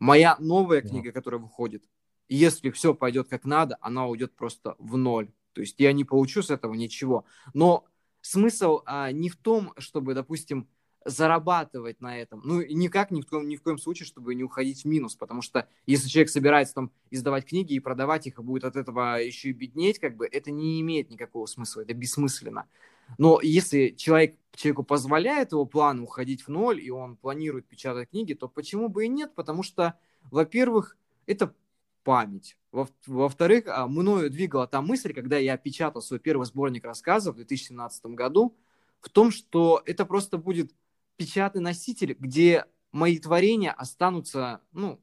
Моя 0.03 0.35
новая 0.41 0.81
книга, 0.81 1.13
которая 1.13 1.41
выходит, 1.41 1.85
если 2.29 2.71
все 2.71 2.93
пойдет 2.93 3.29
как 3.29 3.45
надо, 3.45 3.79
она 3.81 4.09
уйдет 4.09 4.35
просто 4.35 4.75
в 4.81 4.97
ноль. 4.97 5.31
То 5.53 5.61
есть 5.61 5.79
я 5.79 5.93
не 5.93 6.03
получу 6.03 6.43
с 6.43 6.51
этого 6.51 6.75
ничего. 6.75 7.25
Но 7.55 7.85
смысл 8.21 8.81
а, 8.85 9.13
не 9.13 9.29
в 9.29 9.37
том, 9.37 9.73
чтобы, 9.79 10.15
допустим, 10.15 10.69
зарабатывать 11.05 12.01
на 12.01 12.19
этом. 12.19 12.41
Ну, 12.45 12.63
никак 12.63 13.13
ни 13.13 13.21
в, 13.21 13.27
коем, 13.27 13.47
ни 13.47 13.55
в 13.55 13.63
коем 13.63 13.79
случае, 13.79 14.07
чтобы 14.07 14.35
не 14.35 14.43
уходить 14.43 14.83
в 14.83 14.89
минус, 14.89 15.15
потому 15.15 15.41
что 15.41 15.69
если 15.87 16.09
человек 16.09 16.31
собирается 16.31 16.75
там 16.75 16.91
издавать 17.11 17.45
книги 17.45 17.75
и 17.75 17.79
продавать 17.79 18.27
их, 18.27 18.41
и 18.41 18.43
будет 18.43 18.65
от 18.65 18.75
этого 18.75 19.23
еще 19.23 19.51
и 19.51 19.53
беднеть, 19.53 20.01
как 20.01 20.17
бы, 20.17 20.27
это 20.27 20.51
не 20.51 20.81
имеет 20.81 21.11
никакого 21.11 21.47
смысла, 21.47 21.83
это 21.83 21.95
бессмысленно. 21.95 22.67
Но 23.19 23.41
если 23.43 23.91
человек, 23.91 24.37
человеку 24.55 24.83
позволяет 24.85 25.53
его 25.53 25.65
план 25.67 26.01
уходить 26.01 26.43
в 26.43 26.49
ноль, 26.49 26.81
и 26.81 26.91
он 26.91 27.17
планирует 27.17 27.67
печатать 27.67 28.11
книги, 28.11 28.35
то 28.35 28.49
почему 28.49 28.89
бы 28.89 29.05
и 29.05 29.09
нет? 29.09 29.35
Потому 29.35 29.63
что, 29.63 29.99
во-первых, 30.31 30.97
это 31.27 31.55
память. 32.05 32.57
Во- 32.73 32.89
во-вторых, 33.07 33.65
а, 33.69 33.87
мною 33.87 34.31
двигала 34.31 34.67
та 34.67 34.83
мысль, 34.83 35.13
когда 35.13 35.39
я 35.39 35.57
печатал 35.57 36.03
свой 36.03 36.19
первый 36.19 36.47
сборник 36.47 36.85
рассказов 36.85 37.35
в 37.35 37.37
2017 37.37 38.15
году, 38.15 38.57
в 39.01 39.09
том, 39.09 39.31
что 39.31 39.83
это 39.87 40.05
просто 40.05 40.39
будет 40.39 40.73
печатный 41.17 41.61
носитель, 41.61 42.17
где 42.19 42.67
мои 42.93 43.19
творения 43.19 43.73
останутся, 43.73 44.61
ну, 44.73 45.01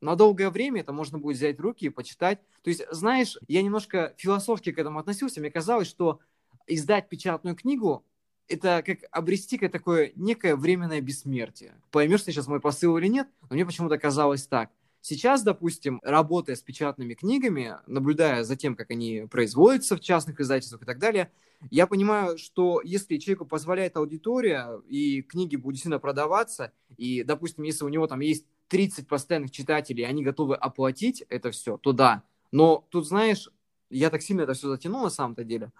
на 0.00 0.16
долгое 0.16 0.50
время 0.50 0.82
это 0.82 0.92
можно 0.92 1.18
будет 1.18 1.36
взять 1.36 1.58
в 1.58 1.60
руки 1.60 1.86
и 1.86 1.90
почитать. 1.90 2.40
То 2.62 2.68
есть, 2.68 2.82
знаешь, 2.90 3.38
я 3.48 3.62
немножко 3.62 4.14
философски 4.18 4.72
к 4.72 4.78
этому 4.78 4.98
относился. 4.98 5.40
Мне 5.40 5.50
казалось, 5.50 5.88
что 5.88 6.20
издать 6.66 7.08
печатную 7.08 7.56
книгу 7.56 8.04
это 8.48 8.82
как 8.84 8.98
обрести 9.10 9.58
как 9.58 9.72
такое 9.72 10.12
некое 10.16 10.56
временное 10.56 11.00
бессмертие. 11.00 11.74
Поймешь 11.90 12.22
ты 12.22 12.32
сейчас 12.32 12.46
мой 12.46 12.60
посыл 12.60 12.96
или 12.98 13.06
нет, 13.06 13.28
но 13.48 13.54
мне 13.54 13.64
почему-то 13.64 13.98
казалось 13.98 14.46
так. 14.46 14.70
Сейчас, 15.00 15.42
допустим, 15.42 16.00
работая 16.02 16.56
с 16.56 16.62
печатными 16.62 17.14
книгами, 17.14 17.76
наблюдая 17.86 18.42
за 18.42 18.56
тем, 18.56 18.74
как 18.74 18.90
они 18.90 19.26
производятся 19.30 19.96
в 19.96 20.00
частных 20.00 20.40
издательствах 20.40 20.82
и 20.82 20.86
так 20.86 20.98
далее, 20.98 21.30
я 21.70 21.86
понимаю, 21.86 22.38
что 22.38 22.80
если 22.82 23.18
человеку 23.18 23.44
позволяет 23.44 23.96
аудитория, 23.96 24.80
и 24.88 25.22
книги 25.22 25.56
будут 25.56 25.80
сильно 25.80 25.98
продаваться, 25.98 26.72
и, 26.96 27.22
допустим, 27.22 27.64
если 27.64 27.84
у 27.84 27.88
него 27.88 28.06
там 28.06 28.20
есть 28.20 28.46
30 28.68 29.06
постоянных 29.06 29.50
читателей, 29.50 30.04
и 30.04 30.06
они 30.06 30.22
готовы 30.22 30.56
оплатить 30.56 31.22
это 31.28 31.50
все, 31.50 31.76
то 31.76 31.92
да. 31.92 32.22
Но 32.50 32.86
тут, 32.90 33.06
знаешь, 33.06 33.50
я 33.90 34.10
так 34.10 34.22
сильно 34.22 34.42
это 34.42 34.54
все 34.54 34.68
затянул 34.68 35.02
на 35.02 35.10
самом-то 35.10 35.44
деле. 35.44 35.70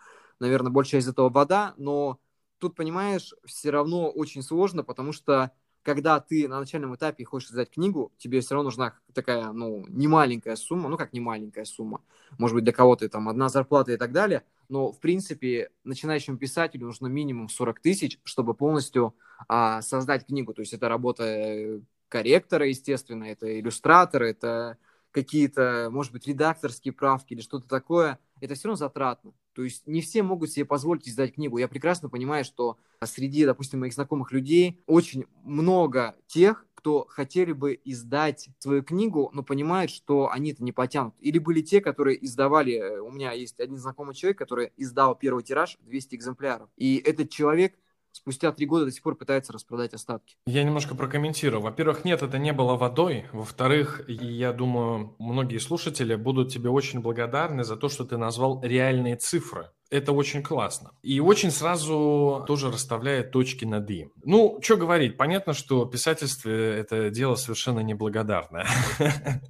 Наверное, 0.40 0.73
большая 0.73 1.01
из 1.01 1.09
этого 1.09 1.29
вода, 1.29 1.75
но 1.77 2.18
тут, 2.59 2.75
понимаешь, 2.75 3.35
все 3.44 3.70
равно 3.70 4.11
очень 4.11 4.42
сложно, 4.42 4.83
потому 4.83 5.12
что 5.12 5.53
когда 5.85 6.18
ты 6.18 6.49
на 6.49 6.59
начальном 6.59 6.94
этапе 6.97 7.25
хочешь 7.25 7.51
издать 7.51 7.70
книгу, 7.70 8.11
тебе 8.16 8.40
все 8.40 8.55
равно 8.55 8.68
нужна 8.68 8.94
такая, 9.12 9.53
ну, 9.53 9.85
немаленькая 9.88 10.57
сумма, 10.57 10.88
ну, 10.88 10.97
как 10.97 11.12
немаленькая 11.12 11.66
сумма, 11.66 12.01
может 12.38 12.55
быть, 12.55 12.64
для 12.64 12.73
кого-то 12.73 13.09
там 13.09 13.29
одна 13.29 13.49
зарплата 13.51 13.92
и 13.92 13.97
так 13.97 14.11
далее, 14.11 14.44
но, 14.68 14.90
в 14.92 14.99
принципе, 14.99 15.70
начинающему 15.85 16.38
писателю 16.38 16.87
нужно 16.87 17.07
минимум 17.07 17.51
40 17.51 17.81
тысяч, 17.81 18.18
чтобы 18.25 18.55
полностью 18.55 19.14
а, 19.47 19.83
создать 19.83 20.27
книгу, 20.27 20.55
то 20.55 20.61
есть 20.61 20.73
это 20.73 20.88
работа 20.88 21.25
э, 21.25 21.81
корректора, 22.09 22.66
естественно, 22.66 23.25
это 23.25 23.61
иллюстратор, 23.61 24.23
это 24.23 24.79
какие-то, 25.11 25.88
может 25.92 26.12
быть, 26.12 26.27
редакторские 26.27 26.92
правки 26.92 27.35
или 27.35 27.40
что-то 27.42 27.68
такое, 27.68 28.18
это 28.40 28.55
все 28.55 28.68
равно 28.68 28.77
затратно. 28.77 29.33
То 29.55 29.62
есть 29.62 29.87
не 29.87 30.01
все 30.01 30.23
могут 30.23 30.51
себе 30.51 30.64
позволить 30.64 31.09
издать 31.09 31.35
книгу. 31.35 31.59
Я 31.59 31.69
прекрасно 31.69 32.09
понимаю, 32.09 32.45
что 32.45 32.77
среди, 33.03 33.45
допустим, 33.45 33.81
моих 33.81 33.95
знакомых 33.95 34.33
людей 34.33 34.83
очень 34.87 35.27
много 35.45 36.17
тех, 36.27 36.67
кто 36.75 37.07
хотели 37.09 37.53
бы 37.53 37.81
издать 37.85 38.51
свою 38.59 38.83
книгу, 38.83 39.31
но 39.33 39.43
понимают, 39.43 39.90
что 39.90 40.31
они 40.31 40.53
это 40.53 40.62
не 40.62 40.73
потянут. 40.73 41.14
Или 41.19 41.38
были 41.38 41.62
те, 41.62 41.81
которые 41.81 42.23
издавали... 42.23 42.99
У 42.99 43.11
меня 43.11 43.33
есть 43.33 43.59
один 43.59 43.79
знакомый 43.79 44.14
человек, 44.14 44.37
который 44.37 44.71
издал 44.77 45.17
первый 45.17 45.43
тираж 45.43 45.79
200 45.81 46.14
экземпляров. 46.14 46.69
И 46.77 46.97
этот 46.97 47.31
человек 47.31 47.79
спустя 48.14 48.53
три 48.53 48.66
года 48.66 48.85
до 48.87 48.92
сих 48.92 49.03
пор 49.03 49.16
пытается 49.16 49.53
распродать 49.53 49.92
остатки. 49.92 50.37
Я 50.46 50.62
немножко 50.62 50.94
прокомментирую. 50.94 51.61
Во-первых, 51.61 52.05
нет, 52.05 52.22
это 52.22 52.38
не 52.38 52.53
было 52.53 52.77
водой. 52.77 53.27
Во-вторых, 53.33 54.03
я 54.09 54.53
думаю, 54.53 55.16
многие 55.18 55.59
слушатели 55.59 56.14
будут 56.14 56.53
тебе 56.53 56.70
очень 56.70 57.00
благодарны 57.00 57.64
за 57.64 57.77
то, 57.77 57.88
что 57.88 58.05
ты 58.05 58.16
назвал 58.16 58.62
реальные 58.62 59.16
цифры. 59.16 59.70
Это 59.94 60.11
очень 60.11 60.42
классно. 60.42 60.90
И 61.02 61.20
очень 61.20 61.52
сразу 61.52 62.44
тоже 62.48 62.72
расставляет 62.72 63.30
точки 63.30 63.64
над 63.64 63.88
«и». 63.90 64.09
Ну, 64.24 64.59
что 64.61 64.76
говорить, 64.76 65.16
понятно, 65.16 65.52
что 65.52 65.85
писательство– 65.85 66.50
это 66.50 67.11
дело 67.11 67.37
совершенно 67.37 67.78
неблагодарное. 67.80 68.66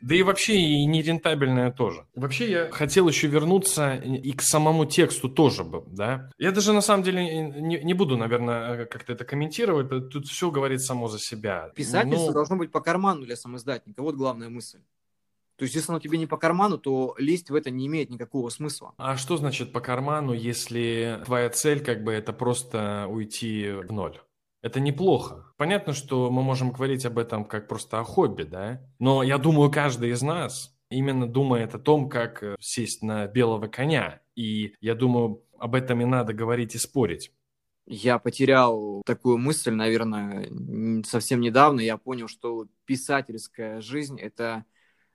Да 0.00 0.14
и 0.14 0.22
вообще 0.22 0.56
и 0.56 0.84
нерентабельное 0.86 1.72
тоже. 1.72 2.06
Вообще 2.14 2.50
я 2.50 2.70
хотел 2.70 3.08
еще 3.08 3.26
вернуться 3.26 3.96
и 3.96 4.32
к 4.32 4.42
самому 4.42 4.86
тексту 4.86 5.28
тоже 5.28 5.64
бы, 5.64 5.82
да. 5.88 6.30
Я 6.38 6.52
даже 6.52 6.72
на 6.72 6.80
самом 6.80 7.02
деле 7.02 7.40
не, 7.48 7.94
буду, 7.94 8.16
наверное, 8.16 8.86
как-то 8.86 9.12
это 9.12 9.24
комментировать, 9.24 9.88
тут 10.10 10.26
все 10.26 10.50
говорит 10.50 10.80
само 10.80 11.08
за 11.08 11.18
себя. 11.18 11.72
Писательство 11.74 12.32
должно 12.32 12.56
быть 12.56 12.70
по 12.70 12.80
карману 12.80 13.24
для 13.24 13.36
самоиздатника, 13.36 14.02
вот 14.02 14.14
главная 14.14 14.48
мысль. 14.48 14.78
То 15.58 15.64
есть, 15.64 15.74
если 15.74 15.90
оно 15.90 15.98
тебе 15.98 16.18
не 16.18 16.26
по 16.26 16.36
карману, 16.36 16.78
то 16.78 17.16
лезть 17.18 17.50
в 17.50 17.54
это 17.56 17.70
не 17.70 17.88
имеет 17.88 18.10
никакого 18.10 18.48
смысла. 18.48 18.94
А 18.96 19.16
что 19.16 19.36
значит 19.36 19.72
по 19.72 19.80
карману, 19.80 20.32
если 20.32 21.20
твоя 21.24 21.50
цель 21.50 21.84
как 21.84 22.04
бы 22.04 22.12
это 22.12 22.32
просто 22.32 23.06
уйти 23.10 23.72
в 23.72 23.92
ноль? 23.92 24.20
Это 24.62 24.78
неплохо. 24.78 25.52
Понятно, 25.56 25.94
что 25.94 26.30
мы 26.30 26.42
можем 26.42 26.70
говорить 26.70 27.04
об 27.06 27.18
этом 27.18 27.44
как 27.44 27.66
просто 27.66 27.98
о 27.98 28.04
хобби, 28.04 28.44
да? 28.44 28.80
Но 29.00 29.24
я 29.24 29.38
думаю, 29.38 29.70
каждый 29.70 30.10
из 30.10 30.22
нас 30.22 30.76
именно 30.90 31.26
думает 31.26 31.74
о 31.74 31.80
том, 31.80 32.08
как 32.08 32.42
э, 32.44 32.56
сесть 32.60 33.02
на 33.02 33.26
белого 33.26 33.66
коня. 33.66 34.20
И 34.36 34.74
я 34.80 34.94
думаю, 34.94 35.42
об 35.58 35.74
этом 35.74 36.00
и 36.00 36.04
надо 36.04 36.34
говорить 36.34 36.76
и 36.76 36.78
спорить. 36.78 37.32
Я 37.84 38.18
потерял 38.18 39.02
такую 39.06 39.38
мысль, 39.38 39.72
наверное, 39.72 40.48
совсем 41.04 41.40
недавно. 41.40 41.80
Я 41.80 41.96
понял, 41.96 42.28
что 42.28 42.66
писательская 42.84 43.80
жизнь– 43.80 44.20
это 44.20 44.64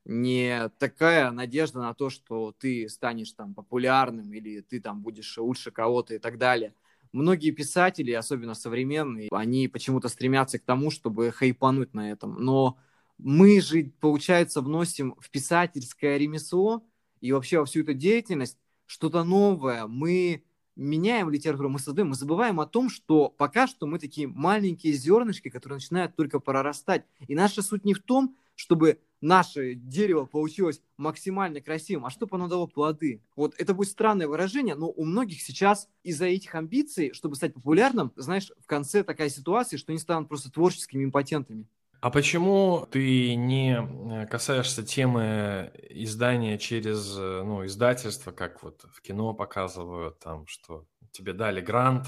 не 0.05 0.69
такая 0.79 1.31
надежда 1.31 1.79
на 1.79 1.93
то, 1.93 2.09
что 2.09 2.53
ты 2.57 2.89
станешь 2.89 3.31
там 3.31 3.53
популярным 3.53 4.33
или 4.33 4.61
ты 4.61 4.81
там 4.81 5.01
будешь 5.01 5.37
лучше 5.37 5.71
кого-то 5.71 6.15
и 6.15 6.19
так 6.19 6.37
далее. 6.37 6.73
Многие 7.11 7.51
писатели, 7.51 8.11
особенно 8.11 8.55
современные, 8.55 9.29
они 9.31 9.67
почему-то 9.67 10.09
стремятся 10.09 10.59
к 10.59 10.63
тому, 10.63 10.89
чтобы 10.89 11.31
хайпануть 11.31 11.93
на 11.93 12.11
этом. 12.11 12.43
Но 12.43 12.77
мы 13.17 13.61
же, 13.61 13.91
получается, 13.99 14.61
вносим 14.61 15.15
в 15.19 15.29
писательское 15.29 16.17
ремесло 16.17 16.83
и 17.21 17.31
вообще 17.31 17.59
во 17.59 17.65
всю 17.65 17.81
эту 17.81 17.93
деятельность 17.93 18.57
что-то 18.85 19.23
новое. 19.23 19.85
Мы 19.85 20.43
меняем 20.75 21.29
литературу, 21.29 21.69
мы 21.69 21.79
создаем, 21.79 22.09
мы 22.09 22.15
забываем 22.15 22.59
о 22.59 22.65
том, 22.65 22.89
что 22.89 23.29
пока 23.29 23.67
что 23.67 23.85
мы 23.85 23.99
такие 23.99 24.27
маленькие 24.27 24.93
зернышки, 24.93 25.49
которые 25.49 25.77
начинают 25.77 26.15
только 26.15 26.39
прорастать. 26.39 27.05
И 27.27 27.35
наша 27.35 27.61
суть 27.61 27.85
не 27.85 27.93
в 27.93 28.01
том, 28.01 28.35
чтобы 28.55 28.99
наше 29.23 29.73
дерево 29.73 30.25
получилось 30.25 30.81
максимально 30.97 31.61
красивым, 31.61 32.05
а 32.05 32.09
чтобы 32.09 32.35
оно 32.35 32.47
дало 32.47 32.67
плоды. 32.67 33.21
Вот 33.35 33.55
это 33.57 33.73
будет 33.73 33.89
странное 33.89 34.27
выражение, 34.27 34.75
но 34.75 34.89
у 34.89 35.05
многих 35.05 35.41
сейчас 35.41 35.87
из-за 36.03 36.25
этих 36.25 36.53
амбиций, 36.55 37.13
чтобы 37.13 37.35
стать 37.35 37.53
популярным, 37.53 38.11
знаешь, 38.15 38.51
в 38.59 38.67
конце 38.67 39.03
такая 39.03 39.29
ситуация, 39.29 39.77
что 39.77 39.91
они 39.91 39.99
станут 39.99 40.29
просто 40.29 40.51
творческими 40.51 41.03
импотентами. 41.03 41.67
А 42.01 42.09
почему 42.09 42.85
ты 42.91 43.33
не 43.35 43.77
э, 43.77 44.27
касаешься 44.27 44.83
темы 44.83 45.71
издания 45.89 46.57
через 46.57 47.15
э, 47.17 47.43
ну, 47.45 47.65
издательство, 47.65 48.31
как 48.31 48.61
вот 48.61 48.85
в 48.91 49.01
кино 49.01 49.33
показывают, 49.33 50.19
там, 50.19 50.45
что 50.45 50.85
тебе 51.11 51.31
дали 51.31 51.61
грант, 51.61 52.07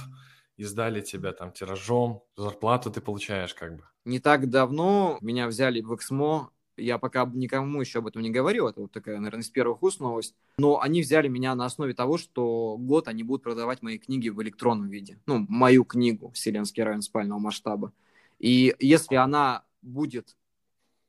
издали 0.58 0.99
тебя 0.99 1.32
там 1.32 1.54
тиражом, 1.54 2.23
зарплату 2.36 2.91
ты 2.91 2.99
получаешь 2.99 3.54
как 3.54 3.78
бы? 3.78 3.84
Не 4.04 4.19
так 4.19 4.49
давно 4.49 5.17
меня 5.21 5.47
взяли 5.47 5.80
в 5.80 5.95
Эксмо 5.95 6.51
я 6.77 6.97
пока 6.97 7.25
никому 7.25 7.81
еще 7.81 7.99
об 7.99 8.07
этом 8.07 8.21
не 8.21 8.29
говорил, 8.29 8.67
это 8.67 8.81
вот 8.81 8.91
такая, 8.91 9.17
наверное, 9.17 9.41
из 9.41 9.49
первых 9.49 9.83
уст 9.83 9.99
новость. 9.99 10.35
Но 10.57 10.81
они 10.81 11.01
взяли 11.01 11.27
меня 11.27 11.55
на 11.55 11.65
основе 11.65 11.93
того, 11.93 12.17
что 12.17 12.77
год 12.77 13.07
они 13.07 13.23
будут 13.23 13.43
продавать 13.43 13.81
мои 13.81 13.97
книги 13.97 14.29
в 14.29 14.41
электронном 14.41 14.89
виде. 14.89 15.19
Ну, 15.25 15.45
мою 15.47 15.85
книгу 15.85 16.31
«Вселенский 16.31 16.83
район 16.83 17.01
спального 17.01 17.39
масштаба». 17.39 17.93
И 18.39 18.75
если 18.79 19.15
она 19.15 19.63
будет 19.81 20.35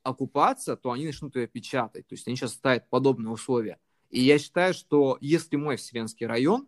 окупаться, 0.03 0.77
то 0.77 0.91
они 0.91 1.05
начнут 1.05 1.35
ее 1.35 1.47
печатать. 1.47 2.07
То 2.07 2.13
есть 2.13 2.27
они 2.27 2.37
сейчас 2.37 2.53
ставят 2.53 2.89
подобные 2.89 3.31
условия. 3.31 3.77
И 4.09 4.21
я 4.21 4.39
считаю, 4.39 4.73
что 4.73 5.17
если 5.19 5.57
мой 5.57 5.75
Вселенский 5.75 6.25
район 6.25 6.67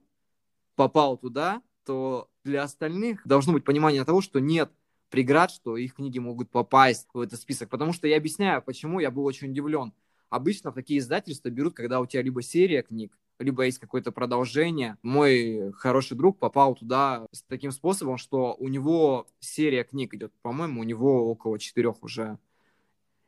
попал 0.76 1.18
туда, 1.18 1.62
то 1.86 2.30
для 2.44 2.64
остальных 2.64 3.26
должно 3.26 3.54
быть 3.54 3.64
понимание 3.64 4.04
того, 4.04 4.22
что 4.22 4.40
нет 4.40 4.72
преград, 5.10 5.52
что 5.52 5.78
их 5.78 5.96
книги 5.96 6.20
могут 6.20 6.50
попасть 6.50 7.08
в 7.14 7.20
этот 7.20 7.40
список. 7.40 7.70
Потому 7.70 7.94
что 7.94 8.08
я 8.08 8.18
объясняю, 8.18 8.62
почему 8.62 9.00
я 9.00 9.12
был 9.12 9.26
очень 9.26 9.52
удивлен. 9.52 9.94
Обычно 10.30 10.72
такие 10.72 11.00
издательства 11.00 11.50
берут, 11.50 11.74
когда 11.74 12.00
у 12.00 12.06
тебя 12.06 12.22
либо 12.22 12.42
серия 12.42 12.84
книг, 12.84 13.18
либо 13.40 13.64
есть 13.64 13.80
какое-то 13.80 14.12
продолжение. 14.12 14.98
Мой 15.02 15.72
хороший 15.74 16.16
друг 16.16 16.38
попал 16.38 16.76
туда 16.76 17.26
с 17.32 17.42
таким 17.44 17.72
способом, 17.72 18.18
что 18.18 18.56
у 18.60 18.68
него 18.68 19.28
серия 19.40 19.84
книг 19.84 20.14
идет, 20.14 20.32
по-моему, 20.42 20.82
у 20.82 20.84
него 20.84 21.30
около 21.32 21.58
четырех 21.58 22.04
уже. 22.04 22.38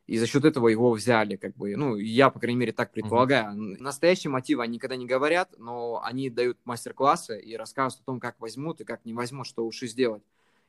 И 0.08 0.18
за 0.18 0.28
счет 0.28 0.44
этого 0.44 0.68
его 0.68 0.92
взяли, 0.92 1.38
как 1.38 1.56
бы, 1.56 1.76
ну, 1.78 1.96
я, 1.96 2.30
по 2.30 2.40
крайней 2.40 2.60
мере, 2.60 2.74
так 2.74 2.92
предполагаю. 2.92 3.56
Mm-hmm. 3.56 3.78
Настоящие 3.80 4.30
мотивы 4.30 4.64
они 4.64 4.76
никогда 4.76 4.98
не 4.98 5.06
говорят, 5.06 5.54
но 5.58 6.02
они 6.04 6.30
дают 6.30 6.58
мастер-классы 6.66 7.40
и 7.40 7.56
рассказывают 7.56 8.04
о 8.04 8.06
том, 8.06 8.20
как 8.20 8.40
возьмут 8.40 8.82
и 8.82 8.84
как 8.84 9.06
не 9.06 9.14
возьмут, 9.14 9.48
что 9.48 9.64
лучше 9.64 9.88
сделать. 9.88 10.24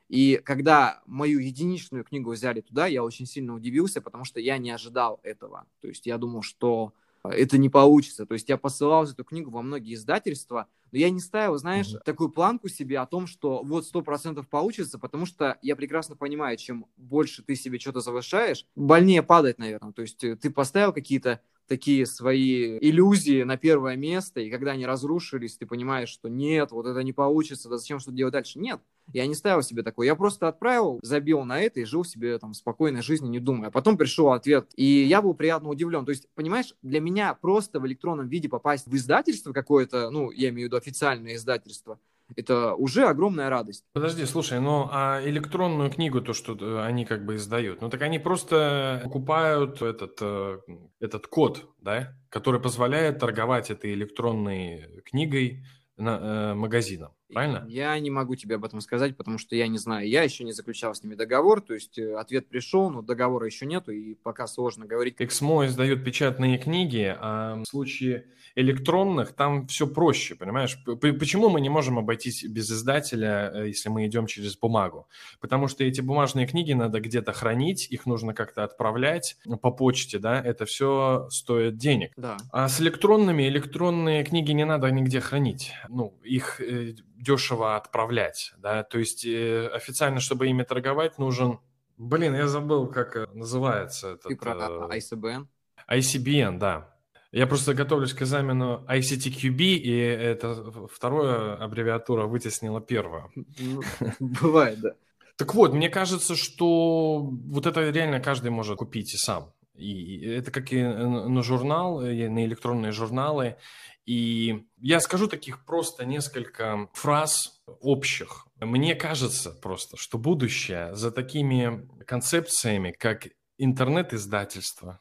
И 0.09 0.39
когда 0.43 1.01
мою 1.05 1.39
единичную 1.39 2.03
книгу 2.03 2.31
взяли 2.31 2.61
туда, 2.61 2.87
я 2.87 3.03
очень 3.03 3.25
сильно 3.25 3.55
удивился, 3.55 4.01
потому 4.01 4.25
что 4.25 4.39
я 4.39 4.57
не 4.57 4.71
ожидал 4.71 5.19
этого. 5.23 5.65
То 5.81 5.87
есть 5.87 6.05
я 6.05 6.17
думал, 6.17 6.41
что 6.41 6.93
это 7.23 7.57
не 7.57 7.69
получится. 7.69 8.25
То 8.25 8.33
есть 8.33 8.49
я 8.49 8.57
посылал 8.57 9.05
эту 9.05 9.23
книгу 9.23 9.49
во 9.49 9.61
многие 9.61 9.95
издательства, 9.95 10.67
но 10.91 10.97
я 10.97 11.09
не 11.09 11.19
ставил, 11.19 11.57
знаешь, 11.57 11.87
mm-hmm. 11.87 12.03
такую 12.03 12.29
планку 12.29 12.67
себе 12.67 12.99
о 12.99 13.05
том, 13.05 13.27
что 13.27 13.63
вот 13.63 13.85
сто 13.85 14.01
процентов 14.01 14.47
получится, 14.49 14.99
потому 14.99 15.25
что 15.25 15.57
я 15.61 15.75
прекрасно 15.75 16.15
понимаю, 16.15 16.57
чем 16.57 16.85
больше 16.97 17.41
ты 17.41 17.55
себе 17.55 17.79
что-то 17.79 18.01
завышаешь, 18.01 18.65
больнее 18.75 19.23
падать, 19.23 19.57
наверное. 19.57 19.93
То 19.93 20.01
есть 20.01 20.23
э, 20.23 20.35
ты 20.35 20.51
поставил 20.51 20.91
какие-то 20.91 21.39
такие 21.67 22.05
свои 22.05 22.77
иллюзии 22.77 23.43
на 23.43 23.57
первое 23.57 23.95
место, 23.95 24.41
и 24.41 24.51
когда 24.51 24.71
они 24.71 24.85
разрушились, 24.85 25.57
ты 25.57 25.65
понимаешь, 25.65 26.09
что 26.09 26.27
нет, 26.27 26.71
вот 26.71 26.85
это 26.85 27.01
не 27.03 27.13
получится, 27.13 27.69
да 27.69 27.77
зачем 27.77 27.99
что-то 27.99 28.17
делать 28.17 28.33
дальше? 28.33 28.59
Нет, 28.59 28.81
я 29.11 29.27
не 29.27 29.35
ставил 29.35 29.61
себе 29.61 29.83
такой, 29.83 30.05
я 30.05 30.15
просто 30.15 30.47
отправил, 30.47 30.99
забил 31.01 31.43
на 31.43 31.59
это 31.59 31.79
и 31.79 31.85
жил 31.85 32.05
себе 32.05 32.37
там 32.39 32.53
спокойной 32.53 33.01
жизнью, 33.01 33.29
не 33.29 33.39
думая. 33.39 33.71
Потом 33.71 33.97
пришел 33.97 34.31
ответ, 34.31 34.71
и 34.75 34.85
я 34.85 35.21
был 35.21 35.33
приятно 35.33 35.69
удивлен. 35.69 36.05
То 36.05 36.11
есть, 36.11 36.27
понимаешь, 36.35 36.73
для 36.81 36.99
меня 37.01 37.33
просто 37.33 37.79
в 37.79 37.87
электронном 37.87 38.27
виде 38.27 38.49
попасть 38.49 38.87
в 38.87 38.95
издательство 38.95 39.51
какое-то, 39.51 40.09
ну, 40.09 40.31
я 40.31 40.49
имею 40.49 40.67
в 40.67 40.69
виду 40.69 40.77
официальное 40.77 41.35
издательство, 41.35 41.99
Это 42.35 42.73
уже 42.73 43.05
огромная 43.05 43.49
радость. 43.49 43.83
Подожди, 43.93 44.25
слушай, 44.25 44.59
ну 44.59 44.87
а 44.91 45.21
электронную 45.23 45.91
книгу, 45.91 46.21
то, 46.21 46.33
что 46.33 46.57
э, 46.59 46.83
они 46.83 47.05
как 47.05 47.25
бы 47.25 47.35
издают, 47.35 47.81
ну 47.81 47.89
так 47.89 48.01
они 48.01 48.17
просто 48.17 49.01
покупают 49.03 49.81
этот, 49.81 50.17
э, 50.21 50.59
этот 50.99 51.27
код, 51.27 51.69
да, 51.79 52.15
который 52.29 52.59
позволяет 52.59 53.19
торговать 53.19 53.69
этой 53.69 53.93
электронной 53.93 55.01
книгой 55.05 55.65
на, 55.97 56.17
э, 56.17 56.53
магазинам 56.55 57.11
правильно? 57.33 57.65
Я 57.67 57.97
не 57.99 58.09
могу 58.09 58.35
тебе 58.35 58.55
об 58.55 58.65
этом 58.65 58.81
сказать, 58.81 59.17
потому 59.17 59.37
что 59.37 59.55
я 59.55 59.67
не 59.67 59.77
знаю. 59.77 60.07
Я 60.07 60.23
еще 60.23 60.43
не 60.43 60.51
заключал 60.51 60.93
с 60.95 61.03
ними 61.03 61.15
договор, 61.15 61.61
то 61.61 61.73
есть 61.73 61.97
э, 61.97 62.15
ответ 62.15 62.47
пришел, 62.47 62.89
но 62.89 63.01
договора 63.01 63.45
еще 63.45 63.65
нету, 63.65 63.91
и 63.91 64.15
пока 64.15 64.47
сложно 64.47 64.85
говорить. 64.85 65.15
Эксмо 65.19 65.65
издает 65.65 66.03
печатные 66.03 66.57
книги, 66.57 67.15
а 67.19 67.55
в 67.55 67.65
случае 67.65 68.25
электронных 68.55 69.33
там 69.33 69.67
все 69.67 69.87
проще, 69.87 70.35
понимаешь? 70.35 70.77
Почему 70.85 71.49
мы 71.49 71.61
не 71.61 71.69
можем 71.69 71.97
обойтись 71.97 72.43
без 72.43 72.71
издателя, 72.71 73.51
э, 73.53 73.67
если 73.67 73.89
мы 73.89 74.05
идем 74.05 74.27
через 74.27 74.57
бумагу? 74.57 75.07
Потому 75.39 75.67
что 75.67 75.83
эти 75.83 76.01
бумажные 76.01 76.47
книги 76.47 76.73
надо 76.73 76.99
где-то 76.99 77.33
хранить, 77.33 77.87
их 77.89 78.05
нужно 78.05 78.33
как-то 78.33 78.63
отправлять 78.63 79.37
по 79.61 79.71
почте, 79.71 80.19
да, 80.19 80.39
это 80.39 80.65
все 80.65 81.27
стоит 81.31 81.77
денег. 81.77 82.11
Да. 82.15 82.37
А 82.51 82.69
с 82.69 82.79
электронными, 82.79 83.47
электронные 83.47 84.23
книги 84.23 84.51
не 84.51 84.65
надо 84.65 84.89
нигде 84.91 85.19
хранить. 85.19 85.73
Ну, 85.89 86.13
их 86.23 86.61
э, 86.61 86.93
дешево 87.23 87.75
отправлять, 87.75 88.53
да, 88.57 88.83
то 88.83 88.99
есть 88.99 89.25
э, 89.25 89.67
официально, 89.67 90.19
чтобы 90.19 90.47
ими 90.47 90.63
торговать, 90.63 91.17
нужен, 91.17 91.59
блин, 91.97 92.35
я 92.35 92.47
забыл, 92.47 92.87
как 92.87 93.15
э, 93.15 93.27
называется 93.33 94.09
этот... 94.09 94.29
Ты 94.29 94.35
про 94.35 94.51
э, 94.51 94.97
ICBN? 94.97 95.47
ICBN, 95.89 96.59
да. 96.59 96.89
Я 97.31 97.47
просто 97.47 97.73
готовлюсь 97.73 98.13
к 98.13 98.21
экзамену 98.21 98.85
ICTQB, 98.87 99.57
и 99.57 99.97
это 99.97 100.71
вторая 100.91 101.55
аббревиатура 101.55 102.25
вытеснила 102.27 102.79
первую. 102.79 103.31
Ну, 103.57 103.81
бывает, 104.19 104.79
да. 104.81 104.91
Так 105.35 105.55
вот, 105.55 105.73
мне 105.73 105.89
кажется, 105.89 106.35
что 106.35 107.19
вот 107.21 107.65
это 107.65 107.89
реально 107.89 108.19
каждый 108.19 108.51
может 108.51 108.77
купить 108.77 109.13
и 109.15 109.17
сам. 109.17 109.51
И 109.73 110.23
это 110.27 110.51
как 110.51 110.71
и 110.71 110.83
на 110.83 111.41
журнал, 111.41 112.05
и 112.05 112.27
на 112.27 112.45
электронные 112.45 112.91
журналы. 112.91 113.57
И 114.05 114.65
я 114.77 114.99
скажу 114.99 115.27
таких 115.27 115.65
просто 115.65 116.05
несколько 116.05 116.89
фраз 116.93 117.63
общих. 117.79 118.47
Мне 118.59 118.95
кажется 118.95 119.51
просто, 119.51 119.97
что 119.97 120.17
будущее 120.17 120.93
за 120.93 121.11
такими 121.11 121.87
концепциями, 122.05 122.91
как 122.91 123.27
интернет-издательство 123.57 124.99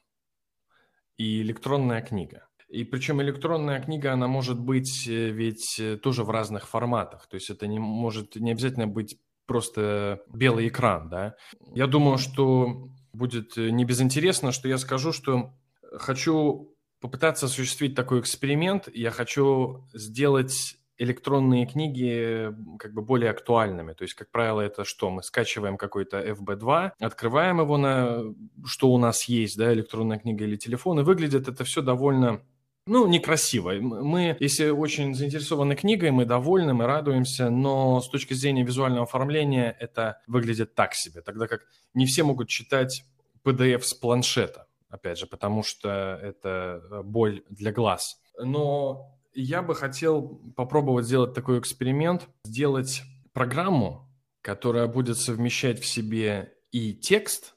и 1.17 1.43
электронная 1.43 2.01
книга. 2.01 2.47
И 2.69 2.85
причем 2.85 3.21
электронная 3.21 3.83
книга, 3.83 4.15
она 4.15 4.29
может 4.29 4.59
быть 4.59 5.07
э, 5.07 5.29
ведь 5.29 5.79
э, 5.79 5.99
тоже 5.99 6.25
в 6.25 6.31
разных 6.31 6.67
форматах. 6.67 7.27
То 7.27 7.35
есть 7.35 7.51
это 7.51 7.67
не 7.67 7.79
может 7.79 8.37
не 8.37 8.53
обязательно 8.53 8.87
быть 8.87 9.19
просто 9.47 10.23
белый 10.33 10.69
экран, 10.69 11.11
да. 11.11 11.35
Я 11.75 11.87
думаю, 11.87 12.17
что 12.17 12.89
будет 13.13 13.59
э, 13.59 13.69
не 13.69 13.85
безинтересно, 13.85 14.53
что 14.53 14.69
я 14.69 14.79
скажу, 14.79 15.13
что 15.13 15.53
хочу 15.93 16.72
попытаться 17.03 17.47
осуществить 17.47 17.95
такой 17.95 18.21
эксперимент. 18.21 18.89
Я 18.95 19.11
хочу 19.11 19.85
сделать 19.93 20.77
электронные 20.99 21.67
книги 21.67 22.55
как 22.79 22.95
бы 22.95 23.03
более 23.03 23.31
актуальными. 23.31 23.93
То 23.93 24.03
есть, 24.03 24.15
как 24.15 24.31
правило, 24.31 24.61
это 24.61 24.85
что? 24.85 25.11
Мы 25.11 25.23
скачиваем 25.25 25.77
какой-то 25.77 26.21
FB2, 26.21 26.93
открываем 27.01 27.61
его 27.61 27.77
на 27.77 28.23
что 28.65 28.93
у 28.93 28.99
нас 28.99 29.25
есть, 29.25 29.59
да, 29.59 29.73
электронная 29.73 30.19
книга 30.19 30.45
или 30.45 30.57
телефон, 30.57 31.01
и 31.01 31.03
выглядит 31.03 31.49
это 31.49 31.65
все 31.65 31.83
довольно 31.83 32.43
ну, 32.87 33.07
некрасиво. 33.09 33.73
Мы, 33.73 34.37
если 34.39 34.69
очень 34.69 35.15
заинтересованы 35.15 35.75
книгой, 35.75 36.13
мы 36.13 36.25
довольны, 36.25 36.73
мы 36.73 36.87
радуемся, 36.87 37.51
но 37.51 38.01
с 38.01 38.09
точки 38.09 38.35
зрения 38.35 38.63
визуального 38.63 39.05
оформления 39.05 39.77
это 39.79 40.21
выглядит 40.29 40.77
так 40.77 40.95
себе, 40.95 41.21
тогда 41.21 41.49
как 41.49 41.63
не 41.95 42.07
все 42.07 42.23
могут 42.23 42.49
читать 42.49 43.05
PDF 43.45 43.83
с 43.83 43.95
планшета 43.95 44.67
опять 44.93 45.18
же, 45.18 45.26
потому 45.26 45.62
что 45.62 46.20
это 46.22 46.82
э, 46.90 47.03
боль 47.03 47.43
для 47.49 47.72
глаз. 47.72 48.20
Но 48.38 49.18
я 49.34 49.62
бы 49.62 49.74
хотел 49.74 50.40
попробовать 50.55 51.07
сделать 51.07 51.34
такой 51.34 51.59
эксперимент, 51.59 52.28
сделать 52.45 53.03
программу, 53.32 54.09
которая 54.43 54.86
будет 54.86 55.16
совмещать 55.16 55.80
в 55.80 55.86
себе 55.86 56.55
и 56.70 56.93
текст, 56.93 57.55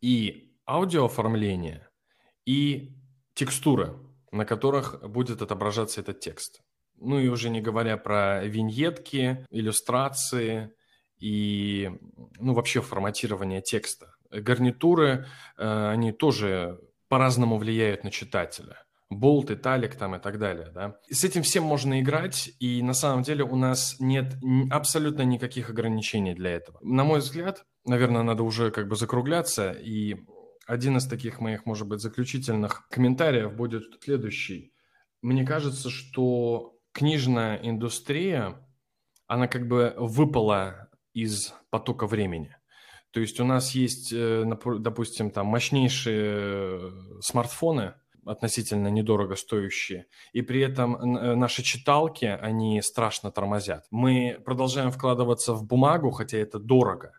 и 0.00 0.54
аудиооформление, 0.66 1.88
и 2.46 2.96
текстуры, 3.34 3.98
на 4.30 4.44
которых 4.44 5.02
будет 5.10 5.42
отображаться 5.42 6.00
этот 6.00 6.20
текст. 6.20 6.62
Ну 6.94 7.18
и 7.18 7.26
уже 7.26 7.50
не 7.50 7.60
говоря 7.60 7.96
про 7.96 8.44
виньетки, 8.44 9.44
иллюстрации 9.50 10.72
и 11.18 11.90
ну, 12.38 12.54
вообще 12.54 12.80
форматирование 12.80 13.62
текста 13.62 14.11
гарнитуры, 14.32 15.26
э, 15.56 15.88
они 15.90 16.12
тоже 16.12 16.80
по-разному 17.08 17.58
влияют 17.58 18.04
на 18.04 18.10
читателя. 18.10 18.84
Болт, 19.10 19.50
италик 19.50 19.96
там 19.96 20.16
и 20.16 20.18
так 20.18 20.38
далее, 20.38 20.70
да. 20.74 20.96
С 21.10 21.24
этим 21.24 21.42
всем 21.42 21.64
можно 21.64 22.00
играть, 22.00 22.50
и 22.58 22.82
на 22.82 22.94
самом 22.94 23.22
деле 23.22 23.44
у 23.44 23.56
нас 23.56 23.96
нет 24.00 24.34
абсолютно 24.70 25.22
никаких 25.22 25.68
ограничений 25.68 26.34
для 26.34 26.52
этого. 26.52 26.78
На 26.82 27.04
мой 27.04 27.20
взгляд, 27.20 27.64
наверное, 27.84 28.22
надо 28.22 28.42
уже 28.42 28.70
как 28.70 28.88
бы 28.88 28.96
закругляться, 28.96 29.72
и 29.72 30.16
один 30.66 30.96
из 30.96 31.06
таких 31.06 31.40
моих, 31.40 31.66
может 31.66 31.86
быть, 31.86 32.00
заключительных 32.00 32.88
комментариев 32.88 33.54
будет 33.54 33.82
следующий. 34.02 34.72
Мне 35.20 35.44
кажется, 35.44 35.90
что 35.90 36.78
книжная 36.92 37.56
индустрия, 37.56 38.66
она 39.26 39.48
как 39.48 39.68
бы 39.68 39.94
выпала 39.98 40.88
из 41.12 41.52
потока 41.70 42.06
времени. 42.06 42.56
То 43.12 43.20
есть 43.20 43.40
у 43.40 43.44
нас 43.44 43.72
есть, 43.72 44.12
э, 44.12 44.44
допустим, 44.78 45.30
там 45.30 45.46
мощнейшие 45.46 46.92
смартфоны, 47.20 47.94
относительно 48.24 48.88
недорого 48.88 49.34
стоящие, 49.36 50.06
и 50.32 50.42
при 50.42 50.60
этом 50.60 51.16
э, 51.16 51.34
наши 51.34 51.62
читалки, 51.62 52.24
они 52.24 52.80
страшно 52.82 53.30
тормозят. 53.30 53.86
Мы 53.90 54.40
продолжаем 54.44 54.92
вкладываться 54.92 55.54
в 55.54 55.64
бумагу, 55.64 56.10
хотя 56.10 56.38
это 56.38 56.58
дорого, 56.58 57.12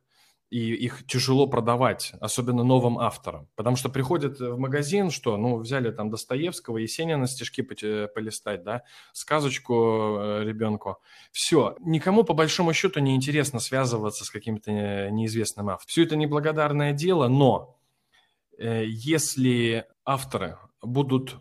и 0.53 0.75
их 0.75 1.07
тяжело 1.07 1.47
продавать, 1.47 2.13
особенно 2.21 2.63
новым 2.63 2.99
авторам. 2.99 3.47
Потому 3.55 3.75
что 3.75 3.89
приходят 3.89 4.39
в 4.39 4.55
магазин, 4.55 5.09
что, 5.09 5.35
ну, 5.35 5.57
взяли 5.57 5.89
там 5.89 6.11
Достоевского, 6.11 6.77
Есенина 6.77 7.25
стишки 7.25 7.67
э, 7.81 8.07
полистать, 8.07 8.63
да, 8.63 8.83
сказочку 9.13 9.73
э, 9.73 10.43
ребенку. 10.43 10.97
Все. 11.31 11.75
Никому, 11.79 12.23
по 12.23 12.35
большому 12.35 12.71
счету, 12.73 12.99
не 12.99 13.15
интересно 13.15 13.59
связываться 13.59 14.25
с 14.25 14.29
каким-то 14.29 14.69
э, 14.69 15.09
неизвестным 15.09 15.69
автором. 15.69 15.87
Все 15.87 16.03
это 16.03 16.15
неблагодарное 16.15 16.93
дело, 16.93 17.27
но 17.27 17.79
если 18.59 19.87
авторы 20.05 20.59
будут 20.83 21.37